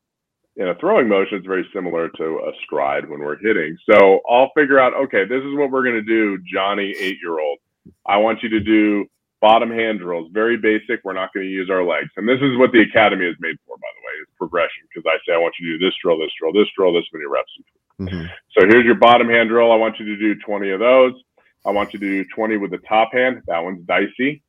in 0.55 0.69
a 0.69 0.75
throwing 0.75 1.09
motion, 1.09 1.37
it's 1.37 1.47
very 1.47 1.67
similar 1.73 2.09
to 2.09 2.23
a 2.47 2.51
stride 2.63 3.09
when 3.09 3.19
we're 3.19 3.37
hitting. 3.37 3.77
So 3.89 4.21
I'll 4.29 4.51
figure 4.55 4.79
out, 4.79 4.93
okay, 4.93 5.25
this 5.25 5.43
is 5.43 5.55
what 5.55 5.69
we're 5.71 5.83
going 5.83 5.95
to 5.95 6.01
do, 6.01 6.37
Johnny, 6.51 6.95
eight 6.97 7.17
year 7.21 7.39
old. 7.39 7.59
I 8.05 8.17
want 8.17 8.41
you 8.41 8.49
to 8.49 8.59
do 8.59 9.05
bottom 9.41 9.69
hand 9.69 9.99
drills, 9.99 10.29
very 10.31 10.57
basic. 10.57 11.03
We're 11.03 11.13
not 11.13 11.33
going 11.33 11.45
to 11.45 11.51
use 11.51 11.69
our 11.69 11.83
legs. 11.83 12.09
And 12.15 12.27
this 12.27 12.39
is 12.41 12.57
what 12.57 12.71
the 12.71 12.81
academy 12.81 13.25
is 13.25 13.35
made 13.39 13.57
for, 13.67 13.75
by 13.77 13.91
the 13.93 14.05
way, 14.07 14.13
is 14.21 14.27
progression. 14.37 14.87
Because 14.87 15.05
I 15.05 15.17
say, 15.27 15.35
I 15.35 15.37
want 15.37 15.55
you 15.59 15.73
to 15.73 15.77
do 15.77 15.85
this 15.85 15.93
drill, 16.01 16.17
this 16.17 16.31
drill, 16.39 16.53
this 16.53 16.71
drill, 16.75 16.93
this 16.93 17.05
many 17.11 17.25
reps. 17.25 17.51
Mm-hmm. 17.99 18.25
So 18.57 18.67
here's 18.67 18.85
your 18.85 18.95
bottom 18.95 19.27
hand 19.29 19.49
drill. 19.49 19.71
I 19.71 19.75
want 19.75 19.99
you 19.99 20.05
to 20.05 20.17
do 20.17 20.39
20 20.39 20.71
of 20.71 20.79
those. 20.79 21.13
I 21.65 21.71
want 21.71 21.93
you 21.93 21.99
to 21.99 22.23
do 22.23 22.29
20 22.33 22.57
with 22.57 22.71
the 22.71 22.77
top 22.79 23.13
hand. 23.13 23.41
That 23.47 23.63
one's 23.63 23.85
dicey. 23.85 24.43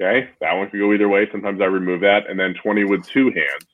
Okay. 0.00 0.30
That 0.40 0.54
one 0.54 0.70
can 0.70 0.78
go 0.78 0.92
either 0.92 1.08
way. 1.08 1.28
Sometimes 1.30 1.60
I 1.60 1.66
remove 1.66 2.00
that. 2.02 2.30
And 2.30 2.38
then 2.38 2.54
20 2.54 2.84
with 2.84 3.06
two 3.06 3.26
hands 3.26 3.66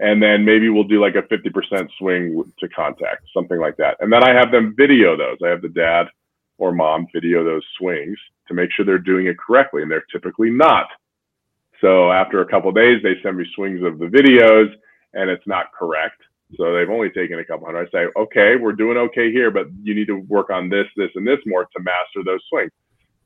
and 0.00 0.22
then 0.22 0.44
maybe 0.44 0.68
we'll 0.68 0.84
do 0.84 1.00
like 1.00 1.14
a 1.14 1.22
50% 1.22 1.88
swing 1.98 2.52
to 2.58 2.68
contact, 2.68 3.24
something 3.32 3.60
like 3.60 3.76
that. 3.76 3.96
And 4.00 4.12
then 4.12 4.24
I 4.24 4.34
have 4.34 4.50
them 4.50 4.74
video 4.76 5.16
those. 5.16 5.38
I 5.44 5.48
have 5.48 5.62
the 5.62 5.68
dad 5.68 6.06
or 6.58 6.72
mom 6.72 7.06
video 7.12 7.44
those 7.44 7.64
swings 7.78 8.18
to 8.48 8.54
make 8.54 8.70
sure 8.72 8.84
they're 8.84 8.98
doing 8.98 9.26
it 9.26 9.38
correctly, 9.38 9.82
and 9.82 9.90
they're 9.90 10.04
typically 10.10 10.50
not. 10.50 10.86
So 11.80 12.10
after 12.10 12.40
a 12.40 12.48
couple 12.48 12.72
days, 12.72 13.00
they 13.02 13.14
send 13.22 13.36
me 13.36 13.46
swings 13.54 13.82
of 13.82 13.98
the 13.98 14.06
videos, 14.06 14.72
and 15.14 15.30
it's 15.30 15.46
not 15.46 15.72
correct. 15.72 16.20
So 16.56 16.72
they've 16.72 16.90
only 16.90 17.10
taken 17.10 17.38
a 17.38 17.44
couple 17.44 17.66
hundred. 17.66 17.88
I 17.88 17.90
say, 17.90 18.06
okay, 18.16 18.56
we're 18.56 18.72
doing 18.72 18.98
okay 18.98 19.32
here, 19.32 19.50
but 19.50 19.68
you 19.82 19.94
need 19.94 20.06
to 20.08 20.20
work 20.28 20.50
on 20.50 20.68
this, 20.68 20.86
this, 20.96 21.10
and 21.14 21.26
this 21.26 21.38
more 21.46 21.64
to 21.64 21.82
master 21.82 22.22
those 22.24 22.42
swings. 22.48 22.70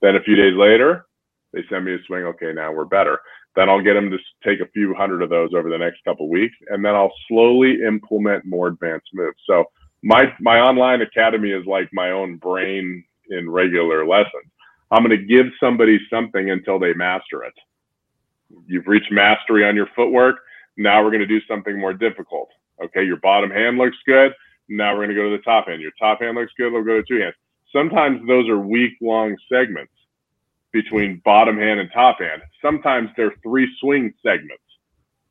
Then 0.00 0.16
a 0.16 0.22
few 0.22 0.36
days 0.36 0.54
later, 0.54 1.06
they 1.52 1.64
send 1.70 1.84
me 1.84 1.94
a 1.94 1.98
swing. 2.06 2.24
Okay, 2.24 2.52
now 2.52 2.72
we're 2.72 2.84
better. 2.84 3.18
Then 3.56 3.68
I'll 3.68 3.82
get 3.82 3.94
them 3.94 4.10
to 4.10 4.18
take 4.44 4.60
a 4.60 4.70
few 4.72 4.94
hundred 4.94 5.22
of 5.22 5.30
those 5.30 5.50
over 5.54 5.70
the 5.70 5.78
next 5.78 6.04
couple 6.04 6.28
weeks, 6.28 6.54
and 6.68 6.84
then 6.84 6.94
I'll 6.94 7.12
slowly 7.28 7.82
implement 7.82 8.44
more 8.44 8.68
advanced 8.68 9.08
moves. 9.14 9.38
So 9.46 9.64
my 10.02 10.32
my 10.40 10.60
online 10.60 11.00
academy 11.00 11.50
is 11.50 11.64
like 11.66 11.88
my 11.92 12.10
own 12.10 12.36
brain 12.36 13.02
in 13.30 13.50
regular 13.50 14.06
lessons. 14.06 14.50
I'm 14.90 15.04
going 15.04 15.18
to 15.18 15.24
give 15.24 15.46
somebody 15.58 15.98
something 16.10 16.50
until 16.50 16.78
they 16.78 16.92
master 16.94 17.42
it. 17.44 17.54
You've 18.66 18.86
reached 18.86 19.10
mastery 19.10 19.66
on 19.66 19.74
your 19.74 19.88
footwork. 19.96 20.36
Now 20.76 21.02
we're 21.02 21.10
going 21.10 21.20
to 21.20 21.26
do 21.26 21.40
something 21.48 21.78
more 21.78 21.94
difficult. 21.94 22.50
Okay, 22.82 23.04
your 23.04 23.16
bottom 23.16 23.50
hand 23.50 23.78
looks 23.78 23.96
good. 24.06 24.32
Now 24.68 24.92
we're 24.92 25.06
going 25.06 25.10
to 25.10 25.14
go 25.14 25.30
to 25.30 25.36
the 25.36 25.42
top 25.42 25.68
hand. 25.68 25.80
Your 25.80 25.92
top 25.98 26.20
hand 26.20 26.36
looks 26.36 26.52
good. 26.56 26.72
We'll 26.72 26.84
go 26.84 27.00
to 27.00 27.04
two 27.08 27.20
hands. 27.20 27.34
Sometimes 27.72 28.26
those 28.26 28.48
are 28.48 28.58
week 28.58 28.92
long 29.00 29.36
segments 29.52 29.92
between 30.72 31.22
bottom 31.24 31.56
hand 31.56 31.80
and 31.80 31.90
top 31.92 32.20
hand. 32.20 32.42
Sometimes 32.62 33.10
they're 33.16 33.34
three 33.42 33.68
swing 33.80 34.12
segments. 34.22 34.62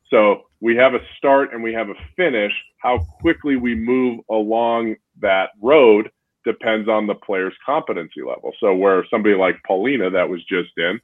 So 0.10 0.43
we 0.62 0.75
have 0.75 0.93
a 0.93 0.99
start 1.17 1.53
and 1.53 1.62
we 1.62 1.73
have 1.73 1.89
a 1.89 1.95
finish. 2.15 2.51
How 2.77 2.99
quickly 3.21 3.55
we 3.55 3.75
move 3.75 4.21
along 4.29 4.95
that 5.21 5.49
road 5.62 6.10
depends 6.45 6.88
on 6.88 7.08
the 7.08 7.15
player's 7.15 7.53
competency 7.65 8.21
level. 8.21 8.53
So 8.60 8.75
where 8.75 9.05
somebody 9.10 9.36
like 9.36 9.55
Paulina 9.65 10.10
that 10.12 10.29
was 10.29 10.43
just 10.45 10.69
in, 10.77 10.99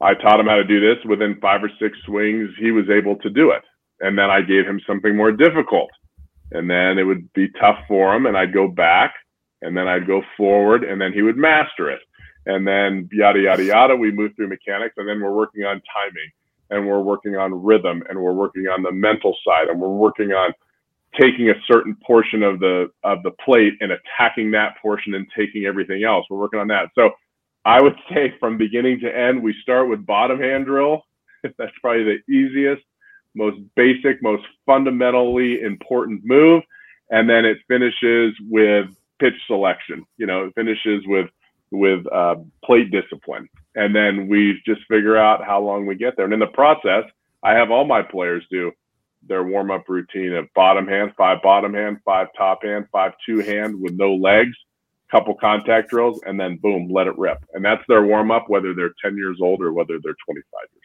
I 0.00 0.14
taught 0.14 0.40
him 0.40 0.46
how 0.46 0.56
to 0.56 0.64
do 0.64 0.80
this 0.80 1.04
within 1.04 1.38
five 1.40 1.62
or 1.62 1.70
six 1.78 1.96
swings. 2.06 2.50
He 2.58 2.70
was 2.70 2.90
able 2.90 3.16
to 3.16 3.30
do 3.30 3.50
it. 3.50 3.62
And 4.02 4.18
then 4.18 4.30
I 4.30 4.42
gave 4.42 4.66
him 4.66 4.80
something 4.86 5.16
more 5.16 5.32
difficult. 5.32 5.90
And 6.50 6.68
then 6.68 6.98
it 6.98 7.04
would 7.04 7.32
be 7.32 7.48
tough 7.58 7.78
for 7.88 8.14
him. 8.14 8.26
And 8.26 8.36
I'd 8.36 8.52
go 8.52 8.68
back 8.68 9.14
and 9.62 9.74
then 9.76 9.88
I'd 9.88 10.06
go 10.06 10.22
forward 10.36 10.84
and 10.84 11.00
then 11.00 11.12
he 11.14 11.22
would 11.22 11.36
master 11.38 11.90
it 11.90 12.00
and 12.46 12.66
then 12.66 13.08
yada 13.12 13.40
yada 13.40 13.64
yada. 13.64 13.96
We 13.96 14.10
move 14.10 14.32
through 14.36 14.48
mechanics, 14.48 14.94
and 14.96 15.08
then 15.08 15.20
we're 15.20 15.34
working 15.34 15.64
on 15.64 15.80
timing, 15.92 16.30
and 16.70 16.86
we're 16.86 17.00
working 17.02 17.36
on 17.36 17.62
rhythm, 17.62 18.02
and 18.08 18.20
we're 18.20 18.32
working 18.32 18.66
on 18.66 18.82
the 18.82 18.92
mental 18.92 19.36
side, 19.46 19.68
and 19.68 19.80
we're 19.80 19.88
working 19.88 20.32
on 20.32 20.52
taking 21.20 21.50
a 21.50 21.54
certain 21.66 21.96
portion 22.04 22.42
of 22.42 22.58
the 22.58 22.90
of 23.04 23.22
the 23.22 23.30
plate 23.44 23.74
and 23.80 23.92
attacking 23.92 24.50
that 24.52 24.76
portion 24.80 25.14
and 25.14 25.26
taking 25.36 25.64
everything 25.66 26.04
else. 26.04 26.26
We're 26.30 26.38
working 26.38 26.60
on 26.60 26.68
that. 26.68 26.90
So 26.94 27.10
I 27.64 27.80
would 27.80 27.94
say 28.14 28.34
from 28.40 28.58
beginning 28.58 29.00
to 29.00 29.16
end, 29.16 29.42
we 29.42 29.54
start 29.62 29.88
with 29.88 30.04
bottom 30.04 30.40
hand 30.40 30.66
drill. 30.66 31.02
That's 31.42 31.72
probably 31.80 32.04
the 32.04 32.32
easiest, 32.32 32.82
most 33.34 33.58
basic, 33.76 34.22
most 34.22 34.44
fundamentally 34.66 35.60
important 35.60 36.22
move. 36.24 36.62
And 37.10 37.28
then 37.28 37.44
it 37.44 37.58
finishes 37.68 38.34
with 38.48 38.86
pitch 39.20 39.34
selection. 39.46 40.04
You 40.16 40.26
know, 40.26 40.46
it 40.46 40.54
finishes 40.54 41.02
with 41.06 41.28
with 41.70 42.06
uh, 42.12 42.36
plate 42.64 42.90
discipline. 42.90 43.48
And 43.74 43.96
then 43.96 44.28
we 44.28 44.60
just 44.66 44.82
figure 44.88 45.16
out 45.16 45.44
how 45.44 45.60
long 45.60 45.86
we 45.86 45.94
get 45.94 46.16
there. 46.16 46.26
And 46.26 46.34
in 46.34 46.40
the 46.40 46.46
process, 46.48 47.04
I 47.42 47.54
have 47.54 47.70
all 47.70 47.86
my 47.86 48.02
players 48.02 48.44
do 48.50 48.72
their 49.26 49.42
warm 49.44 49.70
up 49.70 49.88
routine 49.88 50.34
of 50.34 50.52
bottom 50.54 50.86
hand, 50.86 51.12
five 51.16 51.40
bottom 51.42 51.72
hand, 51.74 51.98
five 52.04 52.28
top 52.36 52.62
hand, 52.64 52.86
five 52.92 53.12
two 53.24 53.38
hand 53.38 53.80
with 53.80 53.94
no 53.94 54.14
legs, 54.14 54.56
couple 55.10 55.34
contact 55.34 55.90
drills, 55.90 56.20
and 56.26 56.38
then 56.38 56.56
boom, 56.56 56.88
let 56.90 57.06
it 57.06 57.16
rip. 57.18 57.38
And 57.54 57.64
that's 57.64 57.82
their 57.88 58.04
warm 58.04 58.30
up, 58.30 58.48
whether 58.48 58.74
they're 58.74 58.94
10 59.02 59.16
years 59.16 59.38
old 59.40 59.62
or 59.62 59.72
whether 59.72 59.98
they're 60.02 60.16
25 60.26 60.44
years. 60.74 60.81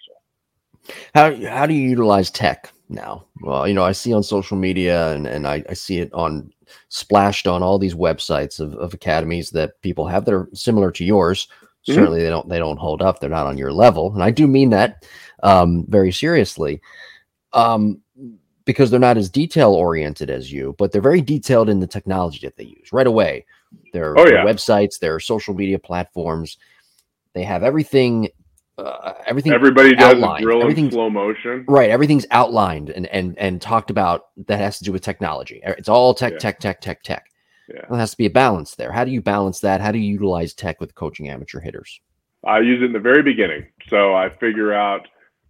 How, 1.13 1.35
how 1.47 1.65
do 1.65 1.73
you 1.73 1.89
utilize 1.89 2.29
tech 2.29 2.71
now? 2.89 3.25
Well, 3.41 3.67
you 3.67 3.73
know, 3.73 3.83
I 3.83 3.91
see 3.91 4.13
on 4.13 4.23
social 4.23 4.57
media 4.57 5.13
and, 5.13 5.27
and 5.27 5.47
I, 5.47 5.63
I 5.69 5.73
see 5.73 5.99
it 5.99 6.13
on 6.13 6.51
splashed 6.89 7.47
on 7.47 7.63
all 7.63 7.79
these 7.79 7.95
websites 7.95 8.59
of, 8.59 8.73
of 8.75 8.93
academies 8.93 9.49
that 9.51 9.81
people 9.81 10.07
have 10.07 10.25
that 10.25 10.33
are 10.33 10.49
similar 10.53 10.91
to 10.91 11.05
yours. 11.05 11.47
Mm-hmm. 11.47 11.93
Certainly, 11.93 12.23
they 12.23 12.29
don't 12.29 12.49
they 12.49 12.59
don't 12.59 12.79
hold 12.79 13.01
up. 13.01 13.19
They're 13.19 13.29
not 13.29 13.45
on 13.45 13.57
your 13.57 13.71
level, 13.71 14.13
and 14.13 14.21
I 14.21 14.31
do 14.31 14.45
mean 14.45 14.69
that 14.71 15.05
um, 15.43 15.85
very 15.87 16.11
seriously, 16.11 16.81
um, 17.53 18.01
because 18.65 18.91
they're 18.91 18.99
not 18.99 19.17
as 19.17 19.29
detail 19.29 19.73
oriented 19.73 20.29
as 20.29 20.51
you, 20.51 20.75
but 20.77 20.91
they're 20.91 21.01
very 21.01 21.21
detailed 21.21 21.69
in 21.69 21.79
the 21.79 21.87
technology 21.87 22.39
that 22.45 22.57
they 22.57 22.65
use 22.65 22.91
right 22.91 23.07
away. 23.07 23.45
Their, 23.93 24.17
oh, 24.17 24.25
yeah. 24.25 24.43
their 24.43 24.45
websites, 24.45 24.99
their 24.99 25.19
social 25.19 25.53
media 25.53 25.79
platforms, 25.79 26.57
they 27.33 27.43
have 27.43 27.63
everything 27.63 28.29
uh, 28.77 29.13
everything. 29.25 29.51
Everybody 29.51 29.95
does 29.95 30.21
a 30.21 30.41
drill 30.41 30.67
in 30.67 30.91
slow 30.91 31.09
motion. 31.09 31.65
Right. 31.67 31.89
Everything's 31.89 32.25
outlined 32.31 32.89
and 32.89 33.07
and 33.07 33.37
and 33.37 33.61
talked 33.61 33.89
about 33.89 34.27
that 34.47 34.59
has 34.59 34.77
to 34.79 34.83
do 34.83 34.91
with 34.91 35.01
technology. 35.01 35.61
It's 35.63 35.89
all 35.89 36.13
tech, 36.13 36.33
yeah. 36.33 36.39
tech, 36.39 36.59
tech, 36.59 36.81
tech, 36.81 37.03
tech. 37.03 37.31
Yeah. 37.69 37.81
There 37.89 37.99
has 37.99 38.11
to 38.11 38.17
be 38.17 38.25
a 38.25 38.31
balance 38.31 38.75
there. 38.75 38.91
How 38.91 39.03
do 39.03 39.11
you 39.11 39.21
balance 39.21 39.59
that? 39.61 39.81
How 39.81 39.91
do 39.91 39.97
you 39.97 40.11
utilize 40.11 40.53
tech 40.53 40.79
with 40.79 40.95
coaching 40.95 41.29
amateur 41.29 41.59
hitters? 41.59 41.99
I 42.45 42.59
use 42.59 42.81
it 42.81 42.85
in 42.85 42.93
the 42.93 42.99
very 42.99 43.23
beginning, 43.23 43.65
so 43.89 44.15
I 44.15 44.29
figure 44.29 44.73
out 44.73 45.07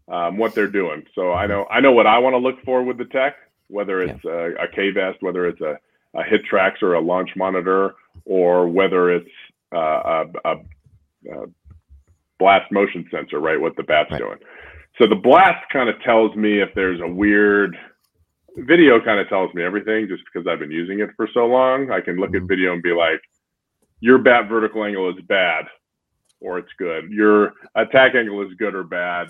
um, 0.07 0.37
what 0.37 0.55
they're 0.55 0.67
doing. 0.67 1.05
So 1.13 1.33
I 1.33 1.45
know 1.45 1.67
I 1.69 1.79
know 1.79 1.91
what 1.91 2.07
I 2.07 2.17
want 2.17 2.33
to 2.33 2.37
look 2.37 2.61
for 2.63 2.83
with 2.83 2.97
the 2.97 3.05
tech, 3.05 3.35
whether 3.67 4.01
it's 4.01 4.23
yeah. 4.23 4.31
a, 4.31 4.63
a 4.63 4.67
K 4.73 4.91
vest, 4.91 5.17
whether 5.21 5.47
it's 5.47 5.61
a, 5.61 5.77
a 6.15 6.23
HitTrax 6.23 6.81
or 6.81 6.95
a 6.95 7.01
launch 7.01 7.31
monitor, 7.35 7.95
or 8.25 8.67
whether 8.67 9.11
it's 9.11 9.29
uh, 9.75 10.25
a, 10.45 10.55
a, 11.29 11.47
blast 12.39 12.71
motion 12.71 13.05
sensor, 13.11 13.39
right? 13.39 13.59
What 13.59 13.75
the 13.75 13.83
bat's 13.83 14.11
right. 14.11 14.19
doing. 14.19 14.37
So 14.99 15.07
the 15.07 15.15
blast 15.15 15.63
kind 15.71 15.89
of 15.89 16.01
tells 16.01 16.35
me 16.35 16.61
if 16.61 16.69
there's 16.75 17.01
a 17.01 17.07
weird 17.07 17.77
video 18.57 18.99
kind 18.99 19.19
of 19.19 19.29
tells 19.29 19.53
me 19.53 19.63
everything 19.63 20.07
just 20.07 20.23
because 20.25 20.47
I've 20.47 20.59
been 20.59 20.71
using 20.71 20.99
it 20.99 21.09
for 21.15 21.29
so 21.33 21.45
long. 21.45 21.91
I 21.91 22.01
can 22.01 22.17
look 22.17 22.31
mm-hmm. 22.31 22.43
at 22.43 22.49
video 22.49 22.73
and 22.73 22.81
be 22.81 22.93
like, 22.93 23.21
your 23.99 24.17
bat 24.17 24.49
vertical 24.49 24.83
angle 24.83 25.09
is 25.09 25.23
bad 25.27 25.65
or 26.39 26.57
it's 26.57 26.71
good. 26.77 27.11
Your 27.11 27.53
attack 27.75 28.15
angle 28.15 28.41
is 28.43 28.53
good 28.57 28.75
or 28.75 28.83
bad 28.83 29.29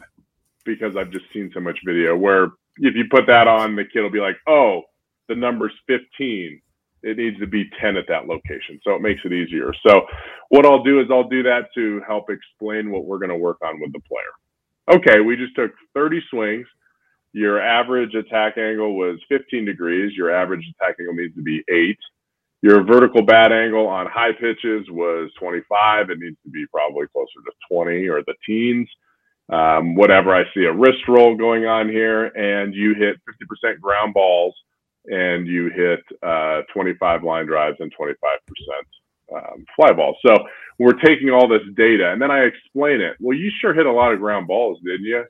because 0.66 0.96
I've 0.98 1.12
just 1.12 1.26
seen 1.34 1.52
so 1.54 1.60
much 1.60 1.80
video 1.86 2.16
where 2.16 2.46
if 2.78 2.96
you 2.96 3.06
put 3.10 3.28
that 3.28 3.48
on, 3.48 3.76
the 3.76 3.86
kid 3.86 4.02
will 4.02 4.12
be 4.12 4.20
like, 4.20 4.38
oh, 4.48 4.82
the 5.28 5.36
number's 5.36 5.74
15. 5.88 6.62
It 7.04 7.18
needs 7.18 7.40
to 7.40 7.48
be 7.48 7.70
10 7.82 7.98
at 7.98 8.06
that 8.08 8.28
location. 8.28 8.80
So 8.84 8.96
it 8.96 9.02
makes 9.02 9.22
it 9.24 9.34
easier. 9.34 9.72
So 9.86 10.02
what 10.50 10.66
I'll 10.66 10.84
do 10.84 11.00
is 11.00 11.08
I'll 11.12 11.30
do 11.30 11.44
that 11.44 11.70
to 11.76 12.02
help 12.08 12.30
explain 12.30 12.92
what 12.92 13.06
we're 13.06 13.20
going 13.20 13.30
to 13.30 13.38
work 13.38 13.58
on 13.64 13.80
with 13.80 13.94
the 13.94 14.02
player. 14.02 14.98
Okay, 15.00 15.22
we 15.22 15.36
just 15.36 15.56
took 15.56 15.72
30 15.94 16.22
swings 16.30 16.68
your 17.34 17.62
average 17.62 18.16
attack 18.16 18.58
angle 18.58 18.98
was 18.98 19.20
15 19.30 19.66
degrees. 19.66 20.14
Your 20.16 20.32
average 20.34 20.66
attack 20.72 20.96
angle 21.00 21.14
needs 21.14 21.36
to 21.36 21.44
be 21.44 21.64
eight. 21.70 22.00
Your 22.64 22.84
vertical 22.84 23.22
bat 23.22 23.52
angle 23.52 23.86
on 23.88 24.08
high 24.08 24.32
pitches 24.34 24.90
was 24.90 25.30
25. 25.40 26.10
It 26.10 26.20
needs 26.20 26.38
to 26.44 26.50
be 26.50 26.66
probably 26.74 27.06
closer 27.14 27.40
to 27.46 27.52
20 27.72 28.08
or 28.08 28.24
the 28.26 28.34
teens. 28.46 28.90
Um, 29.50 29.96
whatever. 29.96 30.34
I 30.36 30.46
see 30.54 30.66
a 30.66 30.74
wrist 30.74 31.08
roll 31.08 31.36
going 31.38 31.66
on 31.66 31.88
here, 31.90 32.26
and 32.26 32.74
you 32.74 32.96
hit 32.96 33.18
50% 33.66 33.80
ground 33.80 34.16
balls, 34.16 34.56
and 35.08 35.48
you 35.48 35.70
hit 35.70 36.02
uh, 36.24 36.62
25 36.74 37.24
line 37.24 37.46
drives 37.46 37.78
and 37.80 37.92
25% 37.94 38.14
um, 39.36 39.66
fly 39.76 39.92
balls. 39.94 40.18
So 40.26 40.36
we're 40.80 40.94
taking 40.94 41.30
all 41.30 41.48
this 41.48 41.62
data, 41.76 42.12
and 42.12 42.22
then 42.22 42.32
I 42.32 42.42
explain 42.42 43.02
it. 43.02 43.18
Well, 43.20 43.38
you 43.38 43.52
sure 43.60 43.74
hit 43.74 43.86
a 43.86 43.92
lot 43.92 44.14
of 44.14 44.20
ground 44.20 44.48
balls, 44.48 44.80
didn't 44.84 45.06
you? 45.06 45.26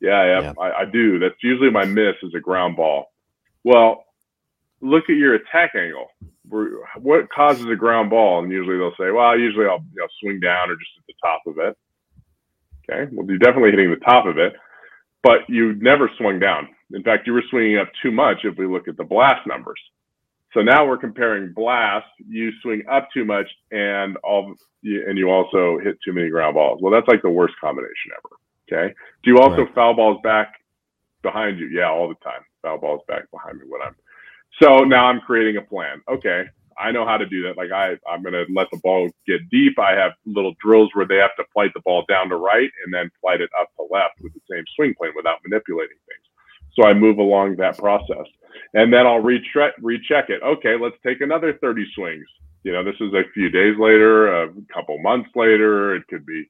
Yeah, 0.00 0.24
yeah, 0.24 0.40
yeah. 0.40 0.52
I, 0.58 0.82
I 0.82 0.84
do. 0.86 1.18
That's 1.18 1.34
usually 1.42 1.70
my 1.70 1.84
miss 1.84 2.14
is 2.22 2.34
a 2.34 2.40
ground 2.40 2.76
ball. 2.76 3.12
Well, 3.64 4.06
look 4.80 5.04
at 5.10 5.16
your 5.16 5.34
attack 5.34 5.74
angle. 5.74 6.08
What 6.96 7.30
causes 7.30 7.66
a 7.66 7.76
ground 7.76 8.10
ball? 8.10 8.42
And 8.42 8.50
usually 8.50 8.78
they'll 8.78 8.96
say, 8.98 9.10
well, 9.10 9.38
usually 9.38 9.66
I'll 9.66 9.84
you 9.94 10.00
know, 10.00 10.08
swing 10.20 10.40
down 10.40 10.70
or 10.70 10.74
just 10.74 10.90
at 10.98 11.06
the 11.06 11.14
top 11.22 11.42
of 11.46 11.58
it. 11.58 11.76
Okay. 12.90 13.10
Well, 13.12 13.26
you're 13.26 13.38
definitely 13.38 13.70
hitting 13.70 13.90
the 13.90 14.04
top 14.04 14.26
of 14.26 14.38
it, 14.38 14.54
but 15.22 15.48
you 15.48 15.74
never 15.74 16.10
swung 16.16 16.40
down. 16.40 16.68
In 16.92 17.02
fact, 17.02 17.26
you 17.26 17.32
were 17.32 17.44
swinging 17.50 17.78
up 17.78 17.88
too 18.02 18.10
much 18.10 18.38
if 18.44 18.56
we 18.56 18.66
look 18.66 18.88
at 18.88 18.96
the 18.96 19.04
blast 19.04 19.46
numbers. 19.46 19.80
So 20.52 20.60
now 20.62 20.84
we're 20.84 20.98
comparing 20.98 21.52
blast. 21.52 22.08
You 22.28 22.50
swing 22.62 22.82
up 22.90 23.08
too 23.14 23.24
much, 23.24 23.46
and 23.70 24.16
all, 24.24 24.54
and 24.82 25.16
you 25.16 25.30
also 25.30 25.78
hit 25.78 25.98
too 26.04 26.12
many 26.12 26.28
ground 26.28 26.54
balls. 26.54 26.80
Well, 26.82 26.92
that's 26.92 27.06
like 27.06 27.22
the 27.22 27.30
worst 27.30 27.54
combination 27.60 28.10
ever. 28.12 28.36
Okay. 28.72 28.94
Do 29.22 29.30
you 29.30 29.38
also 29.38 29.62
right. 29.62 29.74
foul 29.74 29.94
balls 29.94 30.18
back 30.22 30.54
behind 31.22 31.58
you? 31.58 31.66
Yeah, 31.66 31.90
all 31.90 32.08
the 32.08 32.16
time. 32.16 32.40
Foul 32.62 32.78
balls 32.78 33.02
back 33.06 33.30
behind 33.30 33.58
me 33.58 33.66
when 33.68 33.82
I'm. 33.82 33.94
So 34.60 34.80
now 34.80 35.06
I'm 35.06 35.20
creating 35.20 35.56
a 35.56 35.62
plan. 35.62 36.02
Okay, 36.10 36.44
I 36.80 36.90
know 36.90 37.06
how 37.06 37.16
to 37.16 37.26
do 37.26 37.42
that. 37.44 37.56
Like 37.56 37.70
I, 37.70 37.96
I'm 38.08 38.22
going 38.22 38.32
to 38.32 38.46
let 38.52 38.68
the 38.72 38.78
ball 38.78 39.10
get 39.26 39.48
deep. 39.50 39.78
I 39.78 39.92
have 39.92 40.12
little 40.24 40.54
drills 40.62 40.90
where 40.94 41.06
they 41.06 41.16
have 41.16 41.36
to 41.36 41.44
flight 41.52 41.72
the 41.74 41.80
ball 41.80 42.04
down 42.08 42.28
to 42.30 42.36
right 42.36 42.70
and 42.84 42.92
then 42.92 43.10
flight 43.20 43.40
it 43.40 43.50
up 43.60 43.68
to 43.76 43.86
left 43.90 44.20
with 44.22 44.32
the 44.34 44.40
same 44.50 44.64
swing 44.76 44.94
plane 44.96 45.12
without 45.14 45.38
manipulating 45.44 45.96
things. 46.08 46.24
So 46.78 46.86
I 46.86 46.94
move 46.94 47.18
along 47.18 47.56
that 47.56 47.78
process, 47.78 48.26
and 48.74 48.92
then 48.92 49.06
I'll 49.06 49.20
recheck 49.20 49.74
recheck 49.82 50.30
it. 50.30 50.42
Okay, 50.42 50.76
let's 50.80 50.96
take 51.06 51.20
another 51.20 51.58
30 51.60 51.86
swings. 51.94 52.26
You 52.62 52.72
know, 52.72 52.84
this 52.84 52.96
is 53.00 53.12
a 53.14 53.22
few 53.34 53.50
days 53.50 53.76
later, 53.78 54.44
a 54.44 54.48
couple 54.72 54.98
months 55.02 55.30
later. 55.34 55.96
It 55.96 56.04
could 56.08 56.26
be 56.26 56.44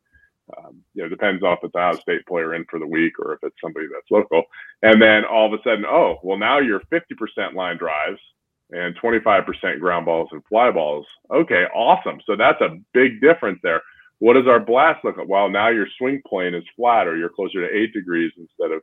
um, 0.59 0.83
you 0.95 1.03
know, 1.03 1.09
depends 1.09 1.43
off 1.43 1.59
if 1.63 1.69
it's 1.69 1.77
out 1.77 1.95
of 1.95 2.01
state 2.01 2.27
player 2.27 2.55
in 2.55 2.65
for 2.71 2.79
the 2.79 2.87
week 2.87 3.15
or 3.19 3.35
if 3.35 3.41
it's 3.43 3.57
somebody 3.63 3.87
that's 3.93 4.11
local. 4.11 4.45
And 4.83 5.01
then 5.01 5.25
all 5.25 5.47
of 5.47 5.59
a 5.59 5.63
sudden, 5.65 5.85
oh, 5.85 6.19
well, 6.23 6.39
now 6.39 6.59
you're 6.59 6.83
50% 6.93 7.55
line 7.55 7.77
drives 7.79 8.21
and 8.71 8.99
25% 8.99 9.81
ground 9.81 10.07
balls 10.07 10.29
and 10.33 10.43
fly 10.49 10.71
balls. 10.71 11.07
Okay, 11.33 11.65
awesome. 11.75 12.21
So 12.27 12.37
that's 12.37 12.61
a 12.61 12.79
big 12.95 13.21
difference 13.21 13.61
there. 13.63 13.83
What 14.19 14.35
does 14.35 14.47
our 14.49 14.61
blast 14.61 15.05
look 15.05 15.17
like? 15.17 15.29
Well, 15.29 15.49
now 15.49 15.69
your 15.71 15.87
swing 15.99 16.23
plane 16.29 16.55
is 16.55 16.65
flat 16.77 17.07
or 17.07 17.17
you're 17.17 17.31
closer 17.31 17.67
to 17.67 17.77
eight 17.77 17.93
degrees 17.93 18.33
instead 18.39 18.73
of 18.73 18.83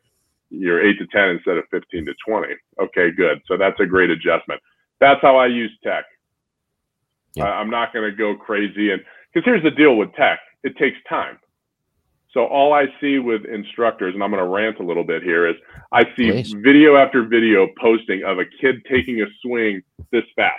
you're 0.50 0.86
eight 0.86 0.98
to 1.00 1.08
10 1.08 1.30
instead 1.30 1.58
of 1.58 1.66
15 1.72 2.06
to 2.06 2.14
20. 2.28 2.54
Okay, 2.82 3.12
good. 3.12 3.42
So 3.48 3.58
that's 3.58 3.80
a 3.80 3.86
great 3.86 4.10
adjustment. 4.10 4.62
That's 5.00 5.22
how 5.22 5.38
I 5.38 5.48
use 5.48 5.72
tech. 5.84 6.06
Yeah. 7.36 7.46
I'm 7.46 7.70
not 7.70 7.94
going 7.94 8.10
to 8.10 8.16
go 8.16 8.36
crazy. 8.36 8.92
And 8.92 9.02
because 9.34 9.46
here's 9.46 9.64
the 9.64 9.72
deal 9.72 9.96
with 9.96 10.14
tech, 10.16 10.40
it 10.64 10.78
takes 10.78 10.98
time 11.08 11.38
so 12.38 12.46
all 12.46 12.72
I 12.72 12.86
see 13.02 13.18
with 13.18 13.46
instructors, 13.46 14.14
and 14.14 14.24
I'm 14.24 14.30
going 14.30 14.44
to 14.44 14.50
rant 14.50 14.80
a 14.80 14.84
little 14.84 15.04
bit 15.04 15.24
here, 15.24 15.48
is 15.48 15.56
I 15.92 16.04
see 16.16 16.32
Please. 16.32 16.52
video 16.52 16.96
after 16.96 17.24
video 17.24 17.68
posting 17.82 18.24
of 18.24 18.38
a 18.38 18.46
kid 18.62 18.76
taking 18.88 19.22
a 19.22 19.26
swing 19.42 19.82
this 20.12 20.24
fast 20.36 20.54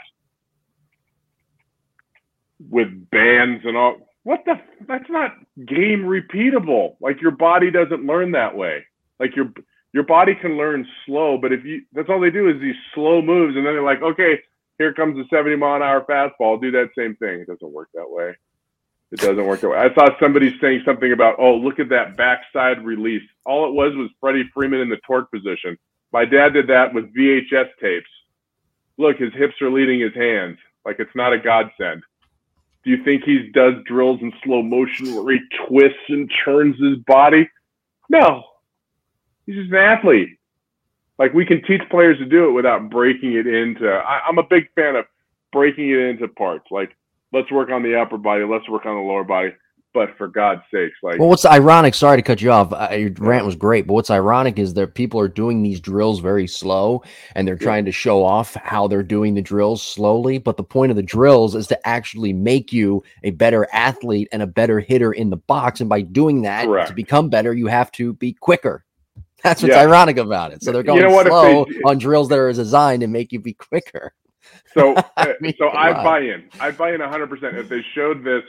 with 2.69 2.89
bands 3.11 3.63
and 3.65 3.77
all. 3.77 3.97
What 4.25 4.41
the? 4.45 4.55
That's 4.89 5.09
not 5.09 5.37
game 5.67 6.03
repeatable. 6.03 6.97
Like 7.01 7.21
your 7.21 7.31
body 7.31 7.71
doesn't 7.71 8.05
learn 8.05 8.33
that 8.33 8.57
way. 8.57 8.85
Like 9.21 9.37
your 9.37 9.53
your 9.93 10.05
body 10.05 10.35
can 10.35 10.57
learn 10.57 10.87
slow, 11.07 11.39
but 11.39 11.53
if 11.53 11.65
you 11.65 11.83
that's 11.93 12.09
all 12.09 12.21
they 12.21 12.31
do 12.31 12.49
is 12.49 12.61
these 12.61 12.77
slow 12.95 13.23
moves, 13.23 13.57
and 13.57 13.65
then 13.65 13.75
they're 13.75 13.83
like, 13.83 14.03
okay, 14.03 14.39
here 14.79 14.93
comes 14.93 15.19
a 15.19 15.29
70 15.35 15.57
mile 15.57 15.77
an 15.77 15.83
hour 15.83 16.05
fastball. 16.09 16.61
Do 16.61 16.71
that 16.73 16.91
same 16.97 17.17
thing. 17.17 17.41
It 17.41 17.47
doesn't 17.47 17.73
work 17.73 17.89
that 17.95 18.09
way. 18.09 18.37
It 19.11 19.21
doesn't 19.21 19.45
work 19.45 19.61
that 19.61 19.71
way. 19.71 19.79
I 19.79 19.93
saw 19.95 20.09
somebody 20.21 20.57
saying 20.61 20.83
something 20.85 21.13
about, 21.13 21.37
oh, 21.39 21.55
look 21.55 21.81
at 21.81 21.89
that 21.89 22.17
backside 22.17 22.85
release. 22.85 23.23
All 23.47 23.67
it 23.67 23.73
was 23.73 23.95
was 23.97 24.11
Freddie 24.21 24.49
Freeman 24.53 24.81
in 24.81 24.91
the 24.91 25.01
torque 25.07 25.31
position. 25.31 25.77
My 26.13 26.25
dad 26.25 26.53
did 26.53 26.69
that 26.69 26.93
with 26.93 27.15
VHS 27.15 27.69
tapes. 27.81 28.11
Look, 28.99 29.19
his 29.19 29.33
hips 29.35 29.55
are 29.63 29.71
leading 29.71 30.01
his 30.01 30.15
hands. 30.15 30.59
Like 30.85 30.97
it's 31.01 31.15
not 31.15 31.33
a 31.33 31.39
godsend. 31.39 32.03
Do 32.85 32.91
you 32.91 33.03
think 33.05 33.25
he 33.25 33.51
does 33.53 33.75
drills 33.87 34.21
in 34.23 34.33
slow 34.45 34.63
motion 34.63 35.15
where 35.15 35.35
he 35.35 35.41
twists 35.67 35.99
and 36.09 36.31
turns 36.45 36.77
his 36.81 36.99
body? 37.07 37.49
No. 38.09 38.45
He's 39.49 39.57
just 39.57 39.71
an 39.71 39.79
athlete. 39.79 40.29
Like 41.19 41.33
we 41.33 41.47
can 41.47 41.63
teach 41.65 41.81
players 41.91 42.19
to 42.19 42.27
do 42.27 42.51
it 42.51 42.53
without 42.53 42.91
breaking 42.91 43.33
it 43.33 43.47
into. 43.47 43.89
I, 43.89 44.21
I'm 44.29 44.37
a 44.37 44.43
big 44.43 44.69
fan 44.75 44.95
of 44.95 45.07
breaking 45.53 45.89
it 45.89 45.97
into 45.97 46.29
parts. 46.29 46.67
Like 46.71 46.95
let's 47.33 47.51
work 47.51 47.71
on 47.71 47.83
the 47.83 47.99
upper 47.99 48.19
body, 48.19 48.45
let's 48.45 48.69
work 48.69 48.85
on 48.85 48.95
the 48.95 49.01
lower 49.01 49.25
body. 49.25 49.55
But 49.95 50.11
for 50.19 50.29
God's 50.29 50.61
sakes, 50.71 50.99
like 51.03 51.19
well, 51.19 51.31
what's 51.31 51.47
ironic? 51.47 51.95
Sorry 51.95 52.19
to 52.19 52.23
cut 52.23 52.43
you 52.43 52.53
off. 52.53 52.75
Uh, 52.75 52.95
your 52.95 53.11
rant 53.17 53.47
was 53.47 53.57
great, 53.57 53.87
but 53.87 53.95
what's 53.95 54.11
ironic 54.11 54.59
is 54.59 54.75
that 54.75 54.95
people 54.95 55.19
are 55.19 55.29
doing 55.29 55.63
these 55.63 55.81
drills 55.81 56.21
very 56.21 56.47
slow, 56.47 57.03
and 57.35 57.49
they're 57.49 57.57
trying 57.57 57.87
to 57.87 57.91
show 57.91 58.23
off 58.23 58.53
how 58.57 58.87
they're 58.87 59.03
doing 59.03 59.33
the 59.33 59.41
drills 59.41 59.83
slowly. 59.83 60.37
But 60.37 60.59
the 60.59 60.63
point 60.63 60.91
of 60.91 60.97
the 60.97 61.03
drills 61.03 61.55
is 61.55 61.67
to 61.69 61.89
actually 61.89 62.35
make 62.35 62.71
you 62.71 63.03
a 63.25 63.31
better 63.31 63.67
athlete 63.73 64.29
and 64.31 64.43
a 64.43 64.47
better 64.47 64.79
hitter 64.79 65.15
in 65.15 65.31
the 65.31 65.39
box. 65.39 65.81
And 65.81 65.89
by 65.89 66.03
doing 66.03 66.43
that, 66.43 66.67
Correct. 66.67 66.91
to 66.91 66.95
become 66.95 67.31
better, 67.31 67.55
you 67.55 67.67
have 67.69 67.91
to 67.93 68.13
be 68.13 68.35
quicker. 68.35 68.85
That's 69.45 69.63
what's 69.63 69.75
yeah. 69.75 69.83
ironic 69.83 70.17
about 70.17 70.53
it. 70.53 70.63
So 70.63 70.73
they're 70.73 70.83
going 70.83 71.01
you 71.01 71.09
know 71.09 71.23
slow 71.23 71.65
they, 71.65 71.81
on 71.85 71.99
drills 71.99 72.29
that 72.29 72.39
are 72.39 72.53
designed 72.53 73.03
to 73.03 73.07
make 73.07 73.31
you 73.31 73.39
be 73.39 73.55
quicker. 73.55 74.13
So, 74.75 74.95
uh, 75.17 75.27
so 75.59 75.71
I 75.71 75.93
buy 75.93 76.21
in. 76.21 76.49
I 76.61 76.73
buy 76.73 76.93
in 76.93 77.01
100. 77.01 77.31
percent 77.31 77.57
If 77.57 77.69
they 77.69 77.83
showed 77.95 78.25
this 78.25 78.43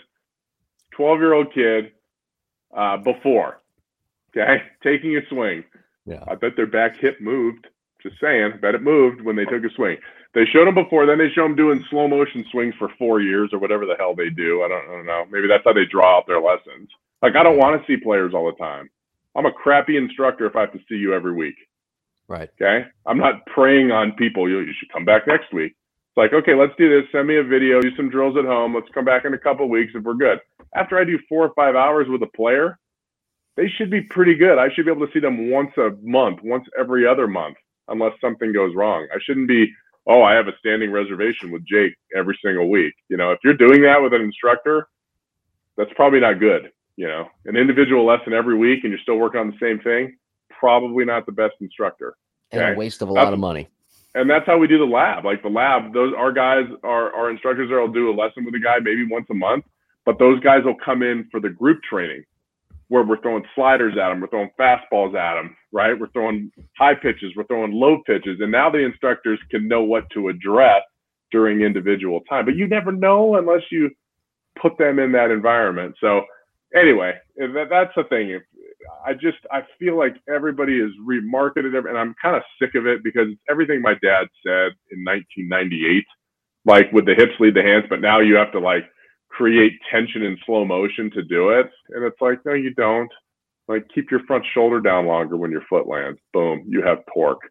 12 0.96 1.20
year 1.20 1.34
old 1.34 1.54
kid 1.54 1.92
uh, 2.76 2.98
before, 2.98 3.62
okay, 4.36 4.64
taking 4.84 5.16
a 5.18 5.22
swing, 5.30 5.64
yeah, 6.06 6.24
I 6.28 6.36
bet 6.36 6.56
their 6.56 6.68
back 6.68 6.98
hip 7.00 7.22
moved. 7.22 7.68
Just 8.02 8.16
saying, 8.22 8.54
I 8.54 8.58
bet 8.58 8.76
it 8.76 8.82
moved 8.82 9.22
when 9.22 9.36
they 9.36 9.44
took 9.44 9.64
a 9.64 9.70
swing. 9.76 9.98
They 10.34 10.46
showed 10.46 10.68
them 10.68 10.76
before, 10.76 11.06
then 11.06 11.18
they 11.18 11.30
show 11.30 11.44
them 11.44 11.56
doing 11.56 11.84
slow 11.90 12.08
motion 12.08 12.46
swings 12.50 12.74
for 12.80 12.90
four 12.98 13.20
years 13.20 13.50
or 13.52 13.60
whatever 13.60 13.86
the 13.86 13.96
hell 14.00 14.16
they 14.16 14.30
do. 14.30 14.64
I 14.64 14.70
don't, 14.70 14.84
I 14.86 14.96
don't 14.96 15.06
know. 15.06 15.26
Maybe 15.30 15.50
that's 15.50 15.66
how 15.66 15.74
they 15.74 15.86
draw 15.86 16.18
out 16.18 16.26
their 16.26 16.40
lessons. 16.40 16.88
Like 17.22 17.36
I 17.36 17.44
don't 17.44 17.58
want 17.58 17.80
to 17.80 17.86
see 17.88 18.02
players 18.02 18.34
all 18.34 18.46
the 18.46 18.58
time. 18.58 18.90
I'm 19.36 19.46
a 19.46 19.52
crappy 19.52 19.98
instructor 19.98 20.46
if 20.46 20.56
I 20.56 20.62
have 20.62 20.74
to 20.74 20.80
see 20.90 20.96
you 20.96 21.14
every 21.14 21.34
week. 21.34 21.56
Right. 22.28 22.50
Okay. 22.62 22.86
I'm 23.06 23.18
not 23.18 23.46
preying 23.48 23.92
on 23.92 24.14
people. 24.14 24.50
You, 24.50 24.60
you 24.60 24.74
should 24.80 24.92
come 24.92 25.06
back 25.06 25.28
next 25.28 25.54
week 25.54 25.72
It's 25.72 26.18
like, 26.18 26.34
okay, 26.34 26.56
let's 26.56 26.74
do 26.78 26.90
this. 26.90 27.10
Send 27.12 27.28
me 27.28 27.38
a 27.38 27.44
video, 27.44 27.82
do 27.82 27.96
some 27.96 28.10
drills 28.10 28.38
at 28.38 28.46
home. 28.46 28.76
Let's 28.76 28.90
come 28.94 29.06
back 29.06 29.26
in 29.26 29.34
a 29.34 29.38
couple 29.38 29.68
weeks 29.70 29.94
if 29.96 30.04
we're 30.04 30.14
good. 30.14 30.40
After 30.76 31.00
I 31.00 31.04
do 31.06 31.20
four 31.28 31.46
or 31.46 31.54
five 31.56 31.76
hours 31.76 32.08
with 32.10 32.22
a 32.24 32.38
player, 32.38 32.78
they 33.58 33.68
should 33.68 33.90
be 33.92 34.02
pretty 34.02 34.36
good. 34.36 34.58
I 34.60 34.70
should 34.74 34.86
be 34.86 34.92
able 34.92 35.06
to 35.08 35.14
see 35.14 35.20
them 35.20 35.50
once 35.52 35.72
a 35.78 35.92
month, 36.02 36.40
once 36.44 36.66
every 36.80 37.08
other 37.08 37.28
month, 37.28 37.58
unless 37.88 38.14
something 38.22 38.54
goes 38.54 38.76
wrong. 38.76 39.08
I 39.14 39.18
shouldn't 39.24 39.48
be, 39.48 39.68
oh, 40.08 40.22
I 40.24 40.34
have 40.34 40.48
a 40.48 40.58
standing 40.60 40.92
reservation 40.92 41.52
with 41.52 41.66
Jake 41.66 41.94
every 42.16 42.38
single 42.44 42.70
week. 42.70 42.94
You 43.10 43.18
know, 43.18 43.32
if 43.32 43.40
you're 43.44 43.56
doing 43.56 43.82
that 43.82 44.02
with 44.02 44.14
an 44.14 44.22
instructor, 44.22 44.88
that's 45.78 45.92
probably 45.96 46.20
not 46.20 46.40
good. 46.40 46.72
You 47.00 47.08
know, 47.08 47.30
an 47.46 47.56
individual 47.56 48.06
lesson 48.06 48.34
every 48.34 48.58
week 48.58 48.80
and 48.84 48.92
you're 48.92 49.00
still 49.00 49.16
working 49.16 49.40
on 49.40 49.48
the 49.48 49.58
same 49.58 49.80
thing, 49.80 50.18
probably 50.50 51.06
not 51.06 51.26
the 51.26 51.32
best 51.32 51.54
instructor. 51.62 52.18
Okay? 52.54 52.62
And 52.62 52.76
a 52.76 52.78
waste 52.78 53.02
of 53.02 53.10
a 53.10 53.14
that's, 53.14 53.24
lot 53.24 53.32
of 53.32 53.40
money. 53.40 53.70
And 54.16 54.30
that's 54.30 54.46
how 54.46 54.58
we 54.58 54.68
do 54.68 54.78
the 54.78 54.84
lab. 54.84 55.24
Like 55.24 55.42
the 55.42 55.48
lab, 55.48 55.94
those 55.94 56.14
our 56.18 56.34
guys, 56.34 56.66
our 56.84 57.14
our 57.16 57.32
instructors 57.32 57.70
there 57.70 57.80
will 57.80 57.88
do 57.88 58.10
a 58.10 58.12
lesson 58.12 58.44
with 58.44 58.54
a 58.54 58.60
guy 58.60 58.80
maybe 58.80 59.08
once 59.10 59.28
a 59.32 59.34
month, 59.34 59.64
but 60.06 60.20
those 60.20 60.42
guys 60.42 60.66
will 60.66 60.76
come 60.84 61.02
in 61.02 61.26
for 61.32 61.40
the 61.40 61.48
group 61.48 61.82
training 61.90 62.26
where 62.90 63.04
we're 63.04 63.22
throwing 63.22 63.46
sliders 63.56 63.94
at 63.94 64.10
them, 64.10 64.20
we're 64.20 64.28
throwing 64.28 64.52
fastballs 64.60 65.16
at 65.16 65.36
them, 65.36 65.56
right? 65.72 65.98
We're 65.98 66.10
throwing 66.10 66.52
high 66.78 66.96
pitches, 66.96 67.32
we're 67.34 67.46
throwing 67.46 67.72
low 67.72 68.02
pitches, 68.06 68.42
and 68.42 68.52
now 68.52 68.70
the 68.70 68.80
instructors 68.80 69.40
can 69.50 69.70
know 69.70 69.84
what 69.84 70.10
to 70.10 70.28
address 70.28 70.82
during 71.32 71.62
individual 71.62 72.20
time. 72.30 72.44
But 72.44 72.56
you 72.56 72.68
never 72.68 72.92
know 72.92 73.38
unless 73.38 73.62
you 73.72 73.90
put 74.62 74.78
them 74.78 75.00
in 75.00 75.14
that 75.14 75.32
environment. 75.32 75.96
So 76.02 76.24
anyway, 76.76 77.14
that, 77.38 77.68
that's 77.70 77.94
the 77.96 78.04
thing. 78.06 78.32
If, 78.32 78.44
I 79.06 79.14
just 79.14 79.38
I 79.52 79.62
feel 79.78 79.98
like 79.98 80.16
everybody 80.34 80.80
is 80.80 80.92
remarketed, 81.06 81.78
and 81.78 81.98
I'm 81.98 82.16
kind 82.22 82.36
of 82.36 82.44
sick 82.62 82.76
of 82.76 82.88
it 82.88 83.04
because 83.04 83.28
it's 83.30 83.42
everything 83.50 83.82
my 83.82 83.94
dad 84.02 84.28
said 84.46 84.72
in 84.92 85.04
1998, 85.04 86.06
like 86.66 86.92
with 86.92 87.06
the 87.06 87.14
hips 87.16 87.34
lead 87.40 87.56
the 87.56 87.62
hands, 87.62 87.86
but 87.90 88.02
now 88.02 88.20
you 88.20 88.36
have 88.36 88.52
to 88.54 88.60
like 88.60 88.86
create 89.30 89.74
tension 89.92 90.24
in 90.24 90.38
slow 90.46 90.66
motion 90.66 91.12
to 91.12 91.24
do 91.24 91.52
it. 91.52 91.70
And 91.90 92.04
it's 92.04 92.20
like, 92.20 92.40
no, 92.46 92.54
you 92.54 92.74
don't. 92.74 93.12
Like, 93.68 93.88
keep 93.94 94.10
your 94.10 94.22
front 94.26 94.44
shoulder 94.54 94.82
down 94.82 95.06
longer 95.06 95.38
when 95.38 95.52
your 95.52 95.62
foot 95.70 95.88
lands. 95.88 96.20
Boom, 96.34 96.66
you 96.68 96.82
have 96.82 97.00
torque. 97.14 97.42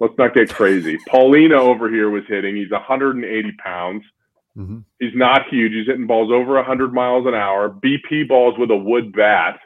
Let's 0.00 0.14
not 0.18 0.34
get 0.34 0.50
crazy. 0.50 0.98
Paulina 1.08 1.54
over 1.54 1.88
here 1.88 2.10
was 2.10 2.24
hitting. 2.28 2.56
He's 2.56 2.70
180 2.70 3.52
pounds. 3.64 4.02
Mm-hmm. 4.58 4.78
He's 4.98 5.14
not 5.14 5.48
huge. 5.50 5.72
He's 5.72 5.86
hitting 5.86 6.06
balls 6.06 6.32
over 6.32 6.54
100 6.54 6.92
miles 6.92 7.26
an 7.26 7.34
hour. 7.34 7.70
BP 7.70 8.28
balls 8.28 8.54
with 8.58 8.70
a 8.70 8.76
wood 8.76 9.12
bat. 9.12 9.60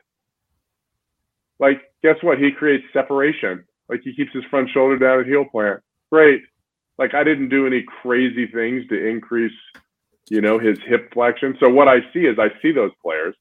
Like, 1.59 1.80
guess 2.03 2.16
what? 2.22 2.38
He 2.38 2.51
creates 2.51 2.84
separation. 2.93 3.64
Like, 3.88 4.01
he 4.05 4.14
keeps 4.14 4.32
his 4.32 4.45
front 4.51 4.68
shoulder 4.70 4.99
down 4.99 5.20
at 5.20 5.26
heel 5.26 5.45
plant. 5.51 5.80
Great. 6.11 6.43
Like, 6.99 7.14
I 7.14 7.24
didn't 7.24 7.49
do 7.49 7.66
any 7.66 7.84
crazy 8.03 8.47
things 8.47 8.86
to 8.88 9.09
increase 9.09 9.53
you 10.32 10.40
know, 10.40 10.59
his 10.59 10.78
hip 10.86 11.12
flexion. 11.12 11.57
So 11.61 11.68
what 11.68 11.88
I 11.88 11.99
see 12.12 12.20
is 12.20 12.38
I 12.38 12.49
see 12.61 12.72
those 12.72 12.93
players. 13.03 13.34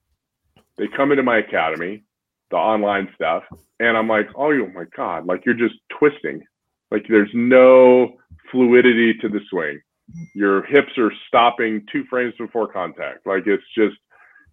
They 0.77 0.87
come 0.87 1.11
into 1.11 1.23
my 1.23 1.37
academy, 1.37 2.03
the 2.49 2.57
online 2.57 3.09
stuff, 3.15 3.43
and 3.79 3.95
I'm 3.95 4.09
like, 4.09 4.27
oh 4.35 4.51
my 4.73 4.85
god, 4.95 5.25
like 5.25 5.45
you're 5.45 5.55
just 5.55 5.75
twisting. 5.97 6.41
Like 6.89 7.05
there's 7.07 7.29
no 7.33 8.17
fluidity 8.51 9.13
to 9.21 9.29
the 9.29 9.39
swing. 9.49 9.79
Your 10.33 10.63
hips 10.63 10.97
are 10.97 11.11
stopping 11.27 11.85
two 11.91 12.03
frames 12.09 12.33
before 12.37 12.71
contact. 12.71 13.25
Like 13.25 13.43
it's 13.45 13.63
just 13.75 13.95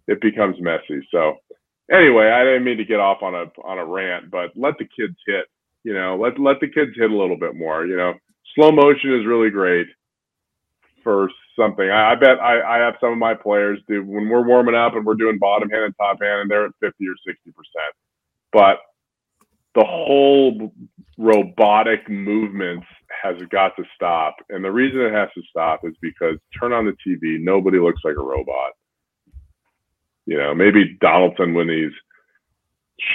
it 0.07 0.21
becomes 0.21 0.55
messy. 0.59 1.05
So 1.11 1.35
anyway, 1.91 2.29
I 2.29 2.43
didn't 2.43 2.63
mean 2.63 2.77
to 2.77 2.85
get 2.85 2.99
off 2.99 3.21
on 3.21 3.35
a 3.35 3.45
on 3.63 3.77
a 3.77 3.85
rant, 3.85 4.31
but 4.31 4.51
let 4.55 4.75
the 4.77 4.85
kids 4.85 5.17
hit. 5.25 5.45
You 5.83 5.93
know, 5.93 6.17
let 6.17 6.39
let 6.39 6.59
the 6.59 6.67
kids 6.67 6.91
hit 6.95 7.11
a 7.11 7.15
little 7.15 7.37
bit 7.37 7.55
more. 7.55 7.85
You 7.85 7.97
know, 7.97 8.13
slow 8.55 8.71
motion 8.71 9.13
is 9.19 9.25
really 9.25 9.49
great 9.49 9.87
for 11.03 11.29
something. 11.57 11.89
I, 11.89 12.11
I 12.11 12.15
bet 12.15 12.39
I, 12.39 12.61
I, 12.61 12.77
have 12.79 12.95
some 12.99 13.11
of 13.11 13.17
my 13.17 13.33
players 13.33 13.79
do 13.87 14.03
when 14.03 14.29
we're 14.29 14.45
warming 14.45 14.75
up 14.75 14.95
and 14.95 15.05
we're 15.05 15.15
doing 15.15 15.37
bottom 15.39 15.69
hand 15.69 15.85
and 15.85 15.95
top 15.97 16.21
hand, 16.21 16.41
and 16.41 16.51
they're 16.51 16.65
at 16.65 16.71
50 16.79 17.05
or 17.07 17.15
60 17.25 17.51
percent. 17.51 17.93
But 18.51 18.77
the 19.75 19.85
whole 19.85 20.73
robotic 21.19 22.09
movements 22.09 22.87
has 23.21 23.35
got 23.51 23.75
to 23.75 23.83
stop, 23.93 24.37
and 24.49 24.63
the 24.63 24.71
reason 24.71 25.01
it 25.01 25.13
has 25.13 25.29
to 25.35 25.41
stop 25.49 25.81
is 25.83 25.93
because 26.01 26.37
turn 26.59 26.71
on 26.73 26.85
the 26.85 26.95
TV, 27.05 27.39
nobody 27.39 27.77
looks 27.77 28.01
like 28.03 28.15
a 28.15 28.23
robot. 28.23 28.71
You 30.25 30.37
know, 30.37 30.55
maybe 30.55 30.97
Donaldson 31.01 31.53
when 31.53 31.69
he's 31.69 31.91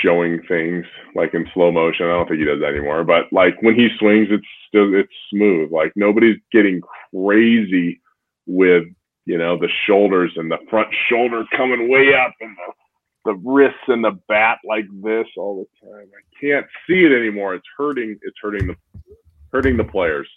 showing 0.02 0.42
things 0.48 0.84
like 1.14 1.34
in 1.34 1.46
slow 1.55 1.70
motion. 1.70 2.07
I 2.07 2.11
don't 2.11 2.28
think 2.28 2.40
he 2.40 2.46
does 2.46 2.61
that 2.61 2.74
anymore. 2.74 3.05
But 3.05 3.32
like 3.32 3.61
when 3.62 3.74
he 3.74 3.88
swings, 3.98 4.28
it's 4.30 4.46
still 4.68 4.94
it's 4.94 5.12
smooth. 5.30 5.72
Like 5.72 5.92
nobody's 5.96 6.38
getting 6.52 6.80
crazy 7.12 8.00
with 8.46 8.84
you 9.24 9.38
know 9.38 9.59
the 9.59 9.68
shoulders 9.86 10.32
and 10.36 10.50
the 10.50 10.59
front 10.68 10.88
shoulder 11.09 11.44
coming 11.57 11.90
way 11.90 12.14
up 12.14 12.32
and 12.40 12.57
the 12.57 12.72
the 13.24 13.34
wrists 13.42 13.78
and 13.88 14.05
the 14.05 14.18
bat 14.28 14.59
like 14.68 14.84
this 15.02 15.26
all 15.36 15.66
the 15.66 15.86
time. 15.86 16.07
I 16.07 16.34
can't 16.45 16.66
see 16.86 17.05
it 17.05 17.12
anymore. 17.12 17.55
It's 17.55 17.66
hurting. 17.76 18.18
It's 18.22 18.36
hurting 18.40 18.66
the 18.66 18.76
hurting 19.53 19.76
the 19.76 19.84
players. 19.84 20.28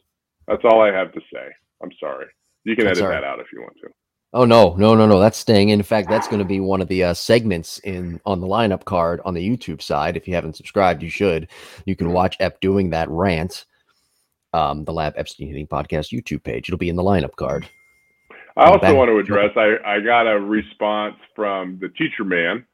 That's 0.47 0.63
all 0.63 0.81
I 0.81 0.91
have 0.91 1.11
to 1.13 1.21
say. 1.33 1.47
I'm 1.81 1.91
sorry. 1.99 2.27
You 2.63 2.75
can 2.75 2.87
edit 2.87 3.03
that 3.03 3.23
out 3.23 3.39
if 3.39 3.47
you 3.51 3.61
want 3.61 3.75
to. 3.83 3.89
Oh 4.33 4.45
no, 4.45 4.75
no, 4.75 4.93
no, 4.93 5.07
no! 5.07 5.19
That's 5.19 5.37
staying. 5.37 5.69
In 5.69 5.81
fact, 5.83 6.09
that's 6.09 6.27
going 6.27 6.39
to 6.39 6.45
be 6.45 6.59
one 6.59 6.81
of 6.81 6.87
the 6.89 7.03
uh, 7.05 7.13
segments 7.13 7.79
in 7.79 8.19
on 8.25 8.41
the 8.41 8.47
lineup 8.47 8.83
card 8.85 9.21
on 9.23 9.33
the 9.33 9.47
YouTube 9.47 9.81
side. 9.81 10.17
If 10.17 10.27
you 10.27 10.35
haven't 10.35 10.57
subscribed, 10.57 11.01
you 11.01 11.09
should. 11.09 11.47
You 11.85 11.95
can 11.95 12.11
watch 12.11 12.35
Ep 12.39 12.59
doing 12.59 12.89
that 12.89 13.09
rant. 13.09 13.65
Um, 14.53 14.85
the 14.85 14.93
Lab 14.93 15.13
Epstein 15.17 15.47
Hitting 15.47 15.67
Podcast 15.67 16.11
YouTube 16.11 16.43
page. 16.43 16.67
It'll 16.67 16.77
be 16.77 16.89
in 16.89 16.95
the 16.95 17.03
lineup 17.03 17.35
card. 17.35 17.67
I 18.57 18.65
also 18.65 18.79
back. 18.79 18.95
want 18.95 19.09
to 19.09 19.17
address. 19.17 19.51
I 19.55 19.75
I 19.85 19.99
got 20.01 20.27
a 20.27 20.39
response 20.39 21.15
from 21.35 21.77
the 21.79 21.89
teacher 21.89 22.23
man 22.23 22.65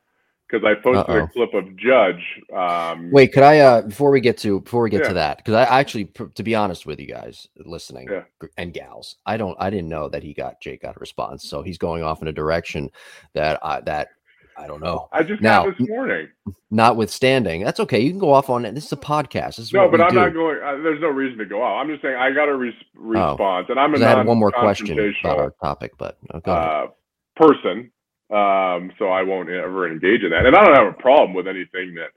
because 0.53 0.65
I 0.65 0.81
posted 0.81 1.15
Uh-oh. 1.15 1.23
a 1.23 1.27
clip 1.29 1.53
of 1.53 1.75
Judge. 1.75 2.23
Um, 2.55 3.09
Wait, 3.11 3.33
could 3.33 3.43
I 3.43 3.59
uh 3.59 3.81
before 3.81 4.11
we 4.11 4.21
get 4.21 4.37
to 4.39 4.61
before 4.61 4.83
we 4.83 4.89
get 4.89 5.01
yeah. 5.01 5.07
to 5.09 5.13
that 5.15 5.37
because 5.37 5.55
I 5.55 5.63
actually 5.79 6.05
to 6.35 6.43
be 6.43 6.53
honest 6.53 6.85
with 6.85 6.99
you 6.99 7.07
guys 7.07 7.47
listening 7.57 8.07
yeah. 8.11 8.23
and 8.57 8.73
gals, 8.73 9.17
I 9.25 9.37
don't 9.37 9.57
I 9.59 9.69
didn't 9.69 9.89
know 9.89 10.09
that 10.09 10.23
he 10.23 10.33
got 10.33 10.61
Jake 10.61 10.83
got 10.83 10.95
a 10.95 10.99
response, 10.99 11.49
so 11.49 11.63
he's 11.63 11.77
going 11.77 12.03
off 12.03 12.21
in 12.21 12.27
a 12.27 12.31
direction 12.31 12.91
that 13.33 13.59
I 13.65 13.81
that 13.81 14.09
I 14.55 14.67
don't 14.67 14.83
know. 14.83 15.09
I 15.11 15.23
just 15.23 15.41
now 15.41 15.65
this 15.65 15.87
morning. 15.87 16.29
Notwithstanding, 16.69 17.63
that's 17.63 17.79
okay. 17.79 17.99
You 17.99 18.11
can 18.11 18.19
go 18.19 18.31
off 18.31 18.51
on 18.51 18.65
it. 18.65 18.75
This 18.75 18.85
is 18.85 18.91
a 18.91 18.97
podcast. 18.97 19.55
This 19.55 19.59
is 19.59 19.73
no, 19.73 19.89
but 19.89 19.99
I'm 19.99 20.09
do. 20.09 20.15
not 20.15 20.33
going. 20.33 20.57
Uh, 20.63 20.77
there's 20.83 21.01
no 21.01 21.07
reason 21.07 21.39
to 21.39 21.45
go 21.45 21.63
off. 21.63 21.81
I'm 21.81 21.89
just 21.89 22.03
saying 22.03 22.15
I 22.15 22.31
got 22.31 22.49
a 22.49 22.55
res- 22.55 22.73
oh. 22.97 23.01
response, 23.01 23.67
oh, 23.69 23.71
and 23.71 23.79
I'm 23.79 23.95
a 23.95 24.05
I 24.05 24.17
had 24.17 24.27
one 24.27 24.37
more 24.37 24.51
question 24.51 24.99
about 25.23 25.39
our 25.39 25.53
topic, 25.61 25.93
but 25.97 26.17
uh, 26.45 26.87
person 27.35 27.91
um, 28.33 28.91
so 28.97 29.09
I 29.09 29.21
won't 29.23 29.49
ever 29.49 29.89
engage 29.89 30.23
in 30.23 30.31
that. 30.31 30.45
And 30.45 30.55
I 30.55 30.63
don't 30.63 30.75
have 30.75 30.87
a 30.87 31.01
problem 31.01 31.33
with 31.33 31.47
anything 31.47 31.93
that, 31.95 32.09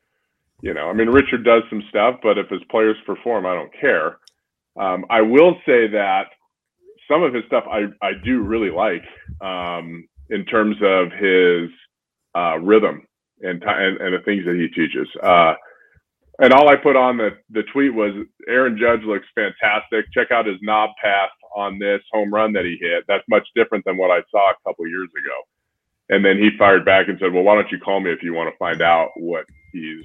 you 0.63 0.73
know, 0.75 0.89
I 0.89 0.95
mean, 0.95 1.09
Richard 1.09 1.45
does 1.45 1.63
some 1.69 1.83
stuff, 1.91 2.17
but 2.23 2.39
if 2.39 2.49
his 2.49 2.63
players 2.71 2.97
perform, 3.07 3.45
I 3.47 3.55
don't 3.55 3.73
care. 3.79 4.19
Um, 4.81 5.05
I 5.11 5.21
will 5.23 5.55
say 5.67 5.89
that 5.89 6.27
some 7.11 7.23
of 7.23 7.35
his 7.35 7.45
stuff 7.47 7.65
I, 7.71 7.87
I 8.03 8.13
do 8.25 8.43
really 8.43 8.71
like 8.71 9.05
um, 9.41 10.09
in 10.31 10.45
terms 10.47 10.77
of 10.83 11.13
his 11.13 11.71
uh, 12.35 12.59
rhythm 12.59 13.07
and, 13.43 13.61
t- 13.61 13.67
and, 13.69 13.99
and 13.99 14.15
the 14.15 14.25
things 14.25 14.45
that 14.47 14.57
he 14.57 14.69
teaches. 14.69 15.09
Uh, 15.23 15.55
and 16.41 16.53
all 16.53 16.69
I 16.69 16.77
put 16.77 16.97
on 16.97 17.17
the, 17.17 17.31
the 17.51 17.63
tweet 17.73 17.95
was 17.95 18.13
Aaron 18.49 18.79
Judge 18.79 19.03
looks 19.05 19.27
fantastic. 19.35 20.07
Check 20.13 20.31
out 20.33 20.47
his 20.47 20.59
knob 20.63 20.91
path 21.03 21.31
on 21.55 21.79
this 21.79 22.01
home 22.13 22.33
run 22.33 22.53
that 22.55 22.65
he 22.65 22.77
hit. 22.81 23.05
That's 23.09 23.25
much 23.31 23.47
different 23.55 23.85
than 23.85 23.97
what 23.97 24.11
I 24.11 24.21
saw 24.31 24.51
a 24.51 24.69
couple 24.69 24.87
years 24.87 25.09
ago. 25.17 25.56
And 26.09 26.25
then 26.25 26.39
he 26.39 26.51
fired 26.59 26.85
back 26.85 27.09
and 27.09 27.19
said, 27.19 27.33
"Well, 27.33 27.43
why 27.43 27.55
don't 27.55 27.71
you 27.71 27.79
call 27.79 28.01
me 28.01 28.13
if 28.13 28.23
you 28.23 28.33
want 28.33 28.53
to 28.53 28.59
find 28.59 28.81
out 28.81 29.11
what 29.17 29.45
he's 29.73 30.05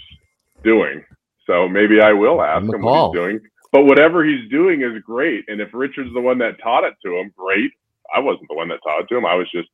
doing?" 0.64 1.04
So 1.46 1.68
maybe 1.68 2.02
I 2.02 2.14
will 2.14 2.42
ask 2.42 2.64
him 2.64 2.82
what 2.82 3.08
he's 3.08 3.20
doing. 3.22 3.40
But 3.72 3.86
whatever 3.86 4.24
he's 4.24 4.50
doing 4.50 4.82
is 4.82 5.02
great. 5.04 5.46
And 5.48 5.62
if 5.62 5.70
Richard's 5.74 6.14
the 6.14 6.22
one 6.22 6.38
that 6.40 6.60
taught 6.62 6.84
it 6.84 6.94
to 7.06 7.18
him, 7.18 7.32
great. 7.38 7.72
I 8.14 8.20
wasn't 8.20 8.48
the 8.50 8.56
one 8.56 8.68
that 8.70 8.80
taught 8.84 9.02
it 9.02 9.08
to 9.10 9.18
him. 9.18 9.26
I 9.26 9.36
was 9.36 9.50
just 9.52 9.70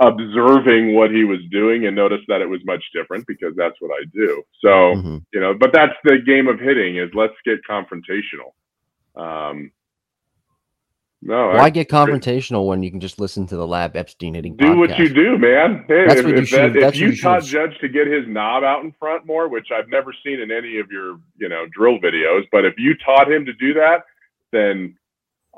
observing 0.00 0.94
what 0.94 1.10
he 1.10 1.24
was 1.24 1.38
doing 1.50 1.86
and 1.86 1.96
noticed 1.96 2.24
that 2.28 2.40
it 2.40 2.48
was 2.48 2.60
much 2.64 2.84
different 2.94 3.26
because 3.26 3.54
that's 3.56 3.76
what 3.80 3.90
I 3.90 4.04
do. 4.12 4.42
So, 4.60 4.68
mm-hmm. 4.68 5.16
you 5.32 5.40
know, 5.40 5.54
but 5.58 5.72
that's 5.72 5.94
the 6.04 6.18
game 6.24 6.48
of 6.48 6.60
hitting 6.60 6.98
is 6.98 7.10
let's 7.14 7.34
get 7.44 7.58
confrontational. 7.68 8.52
Um, 9.16 9.70
no, 11.26 11.48
why 11.48 11.70
get 11.70 11.88
confrontational 11.88 12.66
when 12.66 12.82
you 12.82 12.90
can 12.90 13.00
just 13.00 13.18
listen 13.18 13.46
to 13.48 13.56
the 13.56 13.66
Lab 13.66 13.96
Epstein 13.96 14.34
hitting? 14.34 14.56
Do 14.56 14.64
podcast? 14.64 14.78
what 14.78 14.98
you 14.98 15.08
do, 15.08 15.38
man. 15.38 15.84
Hey, 15.88 16.06
that's 16.06 16.20
if, 16.20 16.24
what 16.24 16.34
you 16.34 16.42
if, 16.42 16.48
should, 16.48 16.74
that, 16.74 16.82
if 16.82 16.96
you, 16.96 17.08
you 17.08 17.20
taught 17.20 17.42
Judge 17.42 17.76
to 17.80 17.88
get 17.88 18.06
his 18.06 18.24
knob 18.28 18.62
out 18.62 18.84
in 18.84 18.92
front 18.98 19.26
more, 19.26 19.48
which 19.48 19.68
I've 19.76 19.88
never 19.88 20.14
seen 20.24 20.40
in 20.40 20.50
any 20.52 20.78
of 20.78 20.90
your 20.90 21.18
you 21.36 21.48
know 21.48 21.66
drill 21.72 21.98
videos, 21.98 22.44
but 22.52 22.64
if 22.64 22.74
you 22.78 22.94
taught 23.04 23.30
him 23.30 23.44
to 23.44 23.52
do 23.54 23.74
that, 23.74 24.04
then 24.52 24.96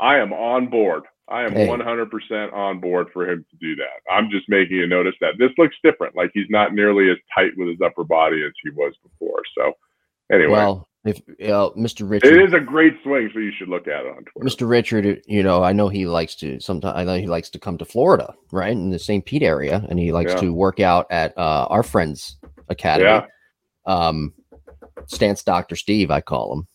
I 0.00 0.16
am 0.18 0.32
on 0.32 0.68
board. 0.68 1.04
I 1.30 1.44
am 1.44 1.52
hey. 1.52 1.66
100% 1.66 2.52
on 2.54 2.80
board 2.80 3.08
for 3.12 3.30
him 3.30 3.44
to 3.50 3.56
do 3.58 3.76
that. 3.76 4.10
I'm 4.10 4.30
just 4.30 4.48
making 4.48 4.82
a 4.82 4.86
notice 4.86 5.14
that 5.20 5.34
this 5.38 5.50
looks 5.58 5.76
different. 5.84 6.16
Like 6.16 6.30
he's 6.32 6.48
not 6.48 6.72
nearly 6.72 7.10
as 7.10 7.18
tight 7.34 7.50
with 7.56 7.68
his 7.68 7.78
upper 7.84 8.04
body 8.04 8.42
as 8.46 8.52
he 8.64 8.70
was 8.70 8.94
before. 9.02 9.42
So, 9.54 9.72
anyway. 10.32 10.52
Well, 10.52 10.88
if 11.09 11.18
uh, 11.50 11.70
Mr. 11.76 12.09
Richard, 12.09 12.36
it 12.36 12.42
is 12.42 12.54
a 12.54 12.61
great 12.61 12.94
swing, 13.02 13.30
so 13.32 13.38
you 13.38 13.52
should 13.56 13.68
look 13.68 13.88
at 13.88 14.04
it 14.04 14.09
on 14.09 14.24
Twitter. 14.24 14.46
Mr. 14.46 14.68
Richard, 14.68 15.22
you 15.26 15.42
know, 15.42 15.62
I 15.62 15.72
know 15.72 15.88
he 15.88 16.06
likes 16.06 16.34
to. 16.36 16.61
Sometimes 16.61 16.96
I 16.96 17.04
know 17.04 17.18
he 17.18 17.26
likes 17.26 17.50
to 17.50 17.59
come 17.59 17.78
to 17.78 17.84
Florida, 17.84 18.34
right 18.52 18.72
in 18.72 18.90
the 18.90 18.98
St. 18.98 19.24
Pete 19.24 19.42
area, 19.42 19.84
and 19.88 19.98
he 19.98 20.12
likes 20.12 20.32
yeah. 20.34 20.40
to 20.40 20.52
work 20.52 20.80
out 20.80 21.06
at 21.11 21.36
uh, 21.36 21.66
our 21.70 21.82
friend's 21.82 22.36
Academy. 22.68 23.09
Yeah. 23.09 23.26
Um, 23.86 24.32
Stance 25.06 25.42
Doctor 25.42 25.76
Steve, 25.76 26.11
I 26.11 26.20
call 26.20 26.52
him, 26.52 26.66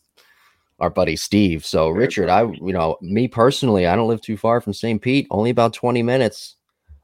our 0.79 0.89
buddy 0.89 1.15
Steve. 1.15 1.65
So 1.65 1.89
Richard, 1.89 2.29
I 2.29 2.43
you 2.43 2.73
know 2.73 2.97
me 3.01 3.27
personally, 3.27 3.87
I 3.87 3.95
don't 3.95 4.07
live 4.07 4.21
too 4.21 4.37
far 4.37 4.61
from 4.61 4.73
St. 4.73 5.01
Pete, 5.01 5.27
only 5.29 5.49
about 5.49 5.73
twenty 5.73 6.03
minutes. 6.03 6.55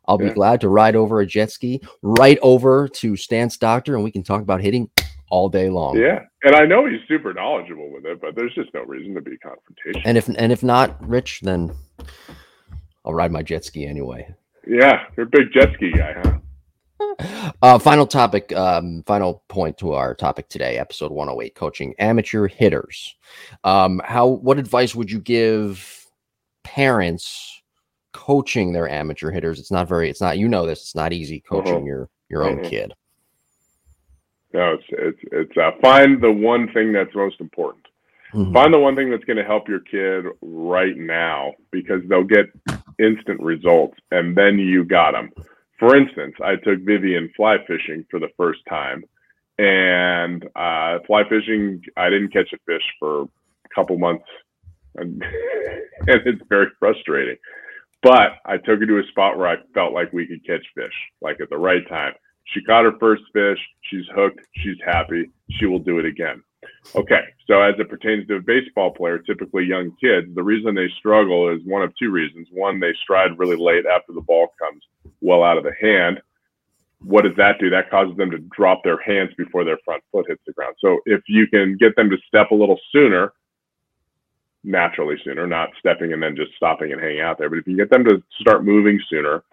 I'll 0.08 0.20
yeah. 0.20 0.30
be 0.30 0.34
glad 0.34 0.62
to 0.62 0.70
ride 0.70 0.96
over 0.96 1.20
a 1.20 1.26
jet 1.26 1.52
ski 1.52 1.82
right 2.02 2.40
over 2.42 2.88
to 2.88 3.16
Stance 3.16 3.58
Doctor, 3.58 3.94
and 3.94 4.04
we 4.04 4.12
can 4.12 4.24
talk 4.24 4.42
about 4.42 4.62
hitting 4.62 4.90
all 5.30 5.50
day 5.50 5.70
long. 5.70 5.98
Yeah, 5.98 6.20
and 6.44 6.56
I 6.56 6.66
know 6.66 6.86
he's 6.86 7.00
super 7.08 7.34
knowledgeable 7.34 7.92
with 7.92 8.06
it, 8.06 8.22
but 8.22 8.36
there's 8.36 8.54
just 8.56 8.74
no 8.74 8.84
reason 8.84 9.14
to 9.16 9.22
be 9.22 9.38
confrontational. 9.44 10.02
And 10.06 10.18
if 10.18 10.28
and 10.28 10.52
if 10.52 10.64
not, 10.64 10.96
Rich, 11.08 11.42
then 11.42 11.72
I'll 13.06 13.14
ride 13.14 13.32
my 13.32 13.44
jet 13.44 13.66
ski 13.66 13.86
anyway. 13.86 14.34
Yeah, 14.68 15.04
you're 15.18 15.26
a 15.26 15.30
big 15.30 15.52
jet 15.54 15.70
ski 15.76 15.92
guy, 15.92 16.16
huh? 16.24 16.40
Uh, 17.62 17.78
final 17.78 18.08
topic, 18.08 18.54
um, 18.54 19.04
final 19.06 19.44
point 19.50 19.78
to 19.78 19.92
our 19.92 20.16
topic 20.16 20.48
today, 20.48 20.78
episode 20.78 21.12
108, 21.12 21.54
coaching 21.56 21.94
amateur 22.00 22.48
hitters. 22.48 23.16
Um, 23.66 24.02
how, 24.06 24.28
what 24.28 24.58
advice 24.58 24.96
would 24.96 25.12
you 25.12 25.20
give 25.20 26.06
parents 26.64 27.62
coaching 28.14 28.72
their 28.72 28.88
amateur 28.88 29.32
hitters? 29.32 29.60
It's 29.60 29.72
not 29.72 29.90
very, 29.90 30.10
it's 30.10 30.22
not, 30.22 30.38
you 30.38 30.48
know, 30.48 30.66
this, 30.66 30.80
it's 30.80 30.96
not 30.96 31.12
easy 31.12 31.42
coaching 31.42 31.76
uh-huh. 31.76 31.86
your, 31.86 32.10
your 32.30 32.44
own 32.44 32.60
uh-huh. 32.60 32.70
kid. 32.70 32.94
No, 34.54 34.74
it's, 34.74 34.84
it's, 34.90 35.20
it's, 35.32 35.58
uh, 35.58 35.72
find 35.82 36.22
the 36.22 36.32
one 36.32 36.72
thing 36.74 36.92
that's 36.92 37.14
most 37.14 37.40
important. 37.40 37.86
Mm-hmm. 38.34 38.54
Find 38.54 38.74
the 38.74 38.80
one 38.80 38.96
thing 38.96 39.10
that's 39.10 39.24
going 39.24 39.38
to 39.38 39.44
help 39.44 39.68
your 39.68 39.80
kid 39.80 40.26
right 40.42 40.98
now 40.98 41.54
because 41.72 42.02
they'll 42.08 42.24
get 42.24 42.46
instant 43.00 43.42
results 43.42 43.98
and 44.12 44.36
then 44.36 44.60
you 44.60 44.84
got 44.84 45.12
them 45.12 45.32
for 45.80 45.96
instance, 45.96 46.36
I 46.44 46.58
took 46.58 46.82
Vivian 46.82 47.32
fly 47.36 47.56
fishing 47.66 48.06
for 48.12 48.20
the 48.20 48.28
first 48.36 48.60
time, 48.68 49.04
and 49.58 50.44
uh, 50.56 51.00
fly 51.08 51.24
fishing, 51.30 51.82
I 51.96 52.10
didn't 52.10 52.34
catch 52.34 52.52
a 52.54 52.58
fish 52.66 52.84
for 53.00 53.22
a 53.22 53.28
couple 53.74 53.98
months, 53.98 54.26
and, 54.96 55.24
and 56.08 56.22
it's 56.26 56.42
very 56.50 56.68
frustrating. 56.80 57.38
But 58.04 58.34
I 58.46 58.58
took 58.58 58.80
her 58.80 58.86
to 58.86 59.00
a 59.00 59.08
spot 59.10 59.38
where 59.38 59.48
I 59.48 59.56
felt 59.74 59.94
like 59.94 60.12
we 60.12 60.28
could 60.28 60.46
catch 60.46 60.66
fish, 60.76 60.94
like 61.22 61.40
at 61.42 61.50
the 61.50 61.58
right 61.58 61.88
time. 61.88 62.14
She 62.54 62.62
caught 62.64 62.86
her 62.86 62.98
first 63.00 63.24
fish. 63.34 63.60
She's 63.82 64.06
hooked. 64.14 64.40
She's 64.58 64.78
happy. 64.86 65.32
She 65.52 65.66
will 65.66 65.80
do 65.80 66.00
it 66.00 66.06
again. 66.06 66.44
Okay, 66.96 67.22
so 67.48 67.62
as 67.62 67.76
it 67.80 67.90
pertains 67.90 68.28
to 68.28 68.36
a 68.36 68.42
baseball 68.42 68.92
player, 68.92 69.20
typically 69.20 69.64
young 69.66 69.96
kids, 70.02 70.28
the 70.34 70.44
reason 70.44 70.76
they 70.76 70.90
struggle 70.98 71.50
is 71.50 71.62
one 71.66 71.84
of 71.84 71.94
two 71.98 72.10
reasons. 72.10 72.48
One, 72.52 72.80
they 72.80 72.94
stride 73.04 73.38
really 73.38 73.56
late 73.56 73.86
after 73.86 74.14
the 74.14 74.22
ball 74.22 74.50
comes 74.60 74.84
well 75.22 75.44
out 75.44 75.58
of 75.58 75.64
the 75.64 75.74
hand. 75.80 76.22
What 77.02 77.24
does 77.24 77.36
that 77.38 77.60
do? 77.60 77.70
That 77.70 77.90
causes 77.90 78.18
them 78.18 78.32
to 78.32 78.40
drop 78.56 78.84
their 78.84 79.02
hands 79.02 79.32
before 79.38 79.64
their 79.64 79.78
front 79.86 80.04
foot 80.12 80.26
hits 80.28 80.42
the 80.46 80.54
ground. 80.54 80.76
So 80.80 81.00
if 81.06 81.22
you 81.28 81.48
can 81.48 81.78
get 81.78 81.96
them 81.96 82.10
to 82.10 82.18
step 82.28 82.52
a 82.52 82.56
little 82.56 82.80
sooner, 82.92 83.34
naturally 84.64 85.16
sooner, 85.24 85.48
not 85.48 85.70
stepping 85.80 86.12
and 86.12 86.22
then 86.22 86.36
just 86.36 86.54
stopping 86.56 86.92
and 86.92 87.02
hanging 87.02 87.22
out 87.22 87.38
there, 87.38 87.50
but 87.50 87.60
if 87.60 87.68
you 87.68 87.78
get 87.78 87.90
them 87.90 88.04
to 88.06 88.22
start 88.42 88.66
moving 88.66 89.00
sooner, 89.10 89.44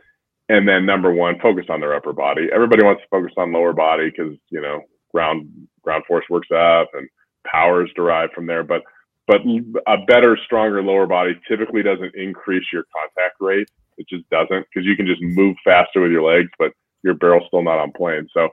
and 0.48 0.68
then 0.68 0.86
number 0.86 1.12
one, 1.12 1.38
focus 1.40 1.66
on 1.68 1.80
their 1.80 1.94
upper 1.94 2.12
body. 2.12 2.48
Everybody 2.52 2.84
wants 2.84 3.02
to 3.02 3.08
focus 3.08 3.34
on 3.36 3.52
lower 3.52 3.72
body 3.72 4.10
because 4.10 4.36
you 4.50 4.60
know 4.60 4.82
ground 5.12 5.48
ground 5.82 6.04
force 6.06 6.24
works 6.30 6.48
up 6.50 6.88
and 6.94 7.08
power 7.46 7.84
is 7.84 7.90
derived 7.96 8.32
from 8.32 8.46
there. 8.46 8.62
But 8.62 8.82
but 9.26 9.40
a 9.86 9.98
better, 10.06 10.38
stronger 10.44 10.82
lower 10.82 11.06
body 11.06 11.34
typically 11.48 11.82
doesn't 11.82 12.14
increase 12.14 12.64
your 12.72 12.84
contact 12.94 13.36
rate. 13.40 13.68
It 13.98 14.08
just 14.08 14.28
doesn't 14.30 14.66
because 14.72 14.86
you 14.86 14.96
can 14.96 15.06
just 15.06 15.22
move 15.22 15.56
faster 15.64 16.00
with 16.00 16.12
your 16.12 16.22
legs, 16.22 16.50
but 16.58 16.72
your 17.02 17.14
barrel's 17.14 17.44
still 17.48 17.62
not 17.62 17.78
on 17.78 17.92
plane. 17.92 18.28
So 18.32 18.48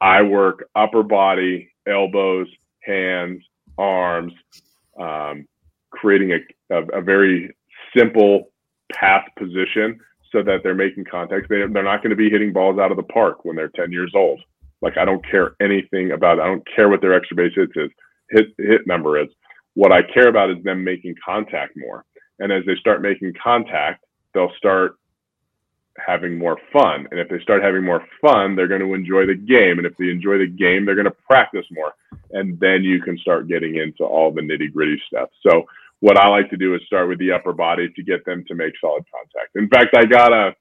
I 0.00 0.22
work 0.22 0.68
upper 0.74 1.02
body, 1.02 1.70
elbows, 1.86 2.46
hands, 2.80 3.42
arms, 3.76 4.32
um, 4.98 5.46
creating 5.90 6.32
a, 6.32 6.74
a, 6.74 6.98
a, 6.98 7.02
very 7.02 7.54
simple 7.96 8.50
path 8.92 9.24
position 9.38 9.98
so 10.34 10.42
that 10.42 10.58
they're 10.62 10.74
making 10.74 11.06
contact. 11.10 11.48
They, 11.48 11.62
they're 11.72 11.82
not 11.82 12.02
going 12.02 12.10
to 12.10 12.16
be 12.16 12.28
hitting 12.28 12.52
balls 12.52 12.78
out 12.78 12.90
of 12.90 12.98
the 12.98 13.04
park 13.04 13.46
when 13.46 13.56
they're 13.56 13.70
10 13.74 13.92
years 13.92 14.12
old. 14.14 14.40
Like 14.82 14.98
I 14.98 15.06
don't 15.06 15.24
care 15.30 15.54
anything 15.62 16.12
about. 16.12 16.38
It. 16.38 16.42
I 16.42 16.46
don't 16.46 16.66
care 16.76 16.90
what 16.90 17.00
their 17.00 17.14
extra 17.14 17.36
base 17.36 17.52
hits 17.54 17.72
is 17.76 17.90
hit 18.30 18.46
hit 18.58 18.86
number 18.86 19.20
is. 19.20 19.28
What 19.74 19.92
I 19.92 20.02
care 20.02 20.28
about 20.28 20.50
is 20.50 20.62
them 20.62 20.84
making 20.84 21.14
contact 21.24 21.72
more. 21.76 22.04
And 22.38 22.52
as 22.52 22.64
they 22.66 22.76
start 22.76 23.02
making 23.02 23.32
contact, 23.42 24.04
they'll 24.32 24.52
start 24.56 24.96
having 26.04 26.36
more 26.38 26.58
fun. 26.72 27.06
And 27.10 27.20
if 27.20 27.28
they 27.28 27.40
start 27.40 27.62
having 27.62 27.84
more 27.84 28.04
fun, 28.20 28.54
they're 28.54 28.68
going 28.68 28.80
to 28.80 28.94
enjoy 28.94 29.26
the 29.26 29.34
game. 29.34 29.78
And 29.78 29.86
if 29.86 29.96
they 29.96 30.10
enjoy 30.10 30.38
the 30.38 30.46
game, 30.46 30.84
they're 30.84 30.94
going 30.94 31.06
to 31.06 31.16
practice 31.28 31.66
more. 31.70 31.92
And 32.32 32.58
then 32.60 32.82
you 32.82 33.00
can 33.00 33.16
start 33.18 33.48
getting 33.48 33.76
into 33.76 34.04
all 34.04 34.32
the 34.32 34.40
nitty 34.40 34.72
gritty 34.72 35.00
stuff. 35.06 35.30
So 35.46 35.64
what 36.04 36.18
I 36.18 36.28
like 36.28 36.50
to 36.50 36.58
do 36.58 36.74
is 36.74 36.82
start 36.86 37.08
with 37.08 37.18
the 37.18 37.32
upper 37.32 37.54
body 37.54 37.88
to 37.96 38.02
get 38.02 38.26
them 38.26 38.44
to 38.48 38.54
make 38.54 38.74
solid 38.78 39.04
contact. 39.10 39.56
In 39.56 39.70
fact, 39.70 39.96
I 39.96 40.04
got 40.04 40.34
a 40.34 40.54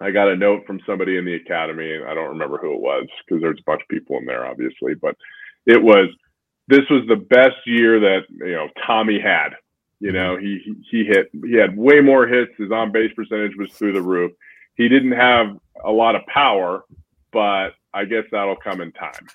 I 0.00 0.10
got 0.10 0.28
a 0.28 0.34
note 0.34 0.66
from 0.66 0.80
somebody 0.84 1.16
in 1.16 1.24
the 1.24 1.34
academy, 1.34 1.94
and 1.94 2.04
I 2.04 2.12
don't 2.12 2.30
remember 2.30 2.58
who 2.58 2.74
it 2.74 2.80
was 2.80 3.06
because 3.24 3.40
there's 3.40 3.60
a 3.60 3.70
bunch 3.70 3.82
of 3.82 3.88
people 3.88 4.18
in 4.18 4.24
there, 4.26 4.44
obviously, 4.44 4.94
but 4.94 5.14
it 5.64 5.80
was 5.80 6.08
this 6.66 6.82
was 6.90 7.06
the 7.06 7.24
best 7.30 7.54
year 7.66 8.00
that 8.00 8.22
you 8.30 8.54
know 8.54 8.66
Tommy 8.84 9.20
had. 9.20 9.50
You 10.00 10.10
know, 10.10 10.36
he 10.36 10.58
he 10.90 11.04
hit 11.04 11.30
he 11.44 11.54
had 11.54 11.76
way 11.76 12.00
more 12.00 12.26
hits. 12.26 12.50
His 12.58 12.72
on 12.72 12.90
base 12.90 13.12
percentage 13.14 13.56
was 13.56 13.72
through 13.74 13.92
the 13.92 14.02
roof. 14.02 14.32
He 14.74 14.88
didn't 14.88 15.12
have 15.12 15.56
a 15.84 15.92
lot 15.92 16.16
of 16.16 16.22
power, 16.26 16.82
but 17.32 17.74
I 17.94 18.06
guess 18.06 18.24
that'll 18.32 18.56
come 18.56 18.80
in 18.80 18.90
time. 18.90 19.28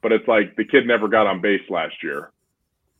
But 0.00 0.12
it's 0.12 0.28
like 0.28 0.54
the 0.54 0.64
kid 0.64 0.86
never 0.86 1.08
got 1.08 1.26
on 1.26 1.40
base 1.40 1.68
last 1.68 2.04
year, 2.04 2.30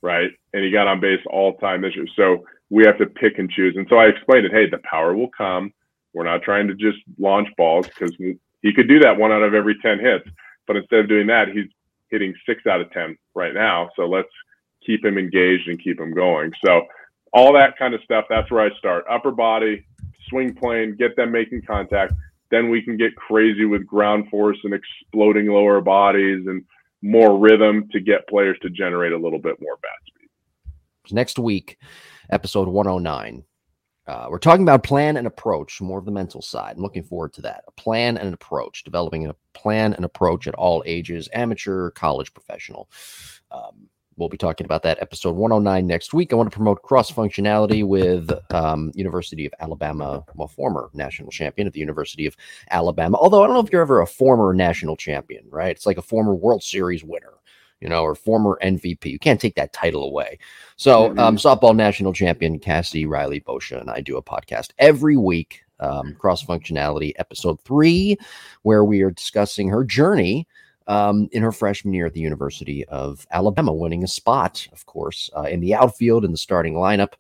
right? 0.03 0.31
And 0.53 0.65
he 0.65 0.71
got 0.71 0.87
on 0.87 1.01
base 1.01 1.21
all 1.27 1.57
time 1.59 1.83
this 1.83 1.95
year. 1.95 2.07
So 2.17 2.45
we 2.71 2.85
have 2.85 2.99
to 2.99 3.07
pick 3.07 3.39
and 3.39 3.51
choose. 3.51 3.75
And 3.77 3.87
so 3.91 3.97
I 3.97 4.07
explained 4.07 4.47
it. 4.47 4.53
Hey, 4.53 4.69
the 4.69 4.79
power 4.79 5.15
will 5.15 5.31
come 5.37 5.73
we're 6.13 6.25
not 6.25 6.43
trying 6.43 6.67
to 6.69 6.75
just 6.75 6.99
launch 7.19 7.49
balls 7.57 7.87
because 7.87 8.15
he 8.17 8.73
could 8.73 8.89
do 8.89 8.99
that 9.01 9.17
one 9.17 9.33
out 9.33 9.43
of 9.43 9.55
every 9.55 9.77
10 9.81 10.01
hits. 10.01 10.29
But 10.67 10.77
instead 10.77 11.01
of 11.01 11.09
doing 11.09 11.27
that, 11.29 11.49
he's 11.49 11.69
hitting 12.11 12.35
six 12.47 12.67
out 12.67 12.81
of 12.81 12.91
10 12.93 13.17
right 13.35 13.55
now. 13.55 13.91
So 13.97 14.07
let's 14.07 14.29
keep 14.85 15.05
him 15.05 15.19
engaged 15.19 15.69
and 15.69 15.83
keep 15.83 16.01
him 16.01 16.13
going. 16.13 16.53
So 16.65 16.83
all 17.33 17.53
that 17.55 17.79
kind 17.79 17.95
of 17.95 18.01
stuff, 18.03 18.25
that's 18.29 18.51
where 18.51 18.65
I 18.65 18.77
start. 18.79 19.05
Upper 19.09 19.31
body, 19.31 19.87
swing 20.29 20.55
plane, 20.55 20.97
get 20.97 21.15
them 21.17 21.31
making 21.31 21.63
contact. 21.63 22.15
Then 22.51 22.71
we 22.71 22.83
can 22.83 22.97
get 22.97 23.15
crazy 23.15 23.65
with 23.65 23.87
ground 23.87 24.29
force 24.29 24.59
and 24.65 24.75
exploding 24.75 25.47
lower 25.47 25.81
bodies 25.81 26.47
and 26.49 26.65
more 27.03 27.39
rhythm 27.39 27.89
to 27.93 28.01
get 28.01 28.29
players 28.29 28.59
to 28.63 28.71
generate 28.71 29.13
a 29.13 29.19
little 29.19 29.39
bit 29.39 29.57
more 29.61 29.77
bat 29.83 29.91
speed. 30.07 30.29
Next 31.13 31.39
week, 31.39 31.79
episode 32.31 32.69
109 32.69 33.45
uh, 34.11 34.27
we're 34.29 34.39
talking 34.39 34.65
about 34.65 34.83
plan 34.83 35.17
and 35.17 35.29
approach, 35.29 35.81
more 35.81 36.01
of 36.01 36.05
the 36.05 36.11
mental 36.11 36.43
side. 36.43 36.75
I'm 36.75 36.83
looking 36.83 37.05
forward 37.05 37.33
to 37.35 37.43
that. 37.43 37.63
A 37.69 37.73
plan 37.73 38.17
and 38.17 38.27
an 38.27 38.35
approach, 38.35 38.83
developing 38.83 39.29
a 39.29 39.37
plan 39.55 39.93
and 39.95 40.05
approach 40.05 40.49
at 40.49 40.55
all 40.55 40.83
ages, 40.85 41.29
amateur, 41.33 41.91
college, 41.91 42.35
professional. 42.35 42.91
Um, 43.53 43.89
we'll 44.21 44.29
be 44.29 44.37
talking 44.37 44.67
about 44.67 44.83
that 44.83 45.01
episode 45.01 45.35
109 45.35 45.87
next 45.87 46.13
week. 46.13 46.33
I 46.33 46.37
want 46.37 46.51
to 46.51 46.55
promote 46.55 46.83
cross 46.83 47.11
functionality 47.11 47.85
with 47.85 48.31
um, 48.53 48.93
University 48.95 49.47
of 49.47 49.55
Alabama, 49.59 50.23
well, 50.35 50.47
former 50.47 50.91
national 50.93 51.31
champion 51.31 51.67
at 51.67 51.73
the 51.73 51.81
University 51.81 52.27
of 52.27 52.37
Alabama. 52.71 53.17
Although 53.19 53.43
I 53.43 53.47
don't 53.47 53.55
know 53.55 53.61
if 53.61 53.73
you're 53.73 53.83
ever 53.83 54.03
a 54.03 54.07
former 54.07 54.53
national 54.53 54.97
champion, 54.97 55.45
right? 55.49 55.71
It's 55.71 55.87
like 55.87 55.97
a 55.97 56.03
former 56.03 56.35
World 56.35 56.63
Series 56.63 57.03
winner 57.03 57.33
you 57.81 57.89
know, 57.89 58.03
or 58.03 58.15
former 58.15 58.59
MVP. 58.63 59.07
You 59.07 59.19
can't 59.19 59.41
take 59.41 59.55
that 59.55 59.73
title 59.73 60.05
away. 60.05 60.39
So, 60.77 61.17
um, 61.17 61.39
softball 61.39 61.75
national 61.75 62.13
champion 62.13 62.59
Cassie 62.59 63.07
Reilly-Boccia 63.07 63.81
and 63.81 63.89
I 63.89 64.03
do 64.03 64.19
a 64.19 64.23
podcast 64.23 64.73
every 64.79 65.17
week, 65.17 65.63
um, 65.79 66.15
cross 66.19 66.45
functionality 66.45 67.15
episode 67.17 67.59
three, 67.63 68.19
where 68.65 68.85
we 68.85 69.01
are 69.01 69.11
discussing 69.11 69.71
her 69.71 69.83
journey 69.83 70.47
um, 70.91 71.29
in 71.33 71.43
her 71.43 71.53
freshman 71.53 71.95
year 71.95 72.07
at 72.07 72.15
the 72.15 72.21
University 72.21 72.85
of 72.87 73.27
Alabama, 73.31 73.73
winning 73.73 74.05
a 74.05 74.09
spot, 74.09 74.67
of 74.73 74.85
course, 74.87 75.31
uh, 75.37 75.43
in 75.43 75.61
the 75.61 75.75
outfield 75.75 76.25
in 76.25 76.33
the 76.33 76.39
starting 76.39 76.75
lineup. 76.75 77.15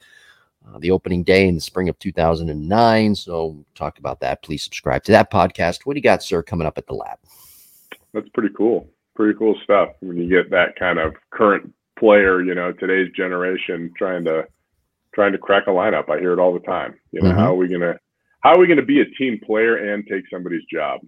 Uh, 0.69 0.79
the 0.79 0.91
opening 0.91 1.23
day 1.25 1.49
in 1.49 1.55
the 1.55 1.61
spring 1.61 1.89
of 1.89 1.99
2009. 1.99 3.15
So, 3.15 3.65
talk 3.75 3.99
about 3.99 4.21
that. 4.21 4.43
Please 4.43 4.63
subscribe 4.63 5.03
to 5.05 5.13
that 5.13 5.33
podcast. 5.33 5.87
What 5.87 5.95
do 5.95 5.99
you 5.99 6.03
got, 6.03 6.23
sir, 6.23 6.43
coming 6.43 6.67
up 6.67 6.77
at 6.77 6.87
the 6.87 6.93
lab? 6.93 7.19
That's 8.13 8.29
pretty 8.35 8.55
cool 8.55 8.87
pretty 9.21 9.39
cool 9.39 9.55
stuff 9.63 9.91
when 10.01 10.17
you 10.17 10.27
get 10.27 10.51
that 10.51 10.75
kind 10.79 10.99
of 10.99 11.13
current 11.31 11.71
player, 11.99 12.43
you 12.43 12.55
know, 12.55 12.73
today's 12.73 13.13
generation 13.15 13.93
trying 13.99 14.25
to 14.25 14.47
trying 15.15 15.33
to 15.33 15.37
crack 15.37 15.67
a 15.67 15.71
lineup. 15.71 16.09
I 16.09 16.19
hear 16.19 16.33
it 16.33 16.39
all 16.39 16.55
the 16.55 16.61
time. 16.61 16.95
You 17.13 17.21
know, 17.21 17.29
mm-hmm. 17.29 17.39
how 17.39 17.53
are 17.53 17.57
we 17.57 17.69
gonna 17.69 17.99
how 18.41 18.55
are 18.55 18.59
we 18.59 18.67
gonna 18.67 18.81
be 18.81 19.03
a 19.03 19.05
team 19.19 19.39
player 19.45 19.93
and 19.93 20.07
take 20.07 20.25
somebody's 20.33 20.65
job? 20.73 21.01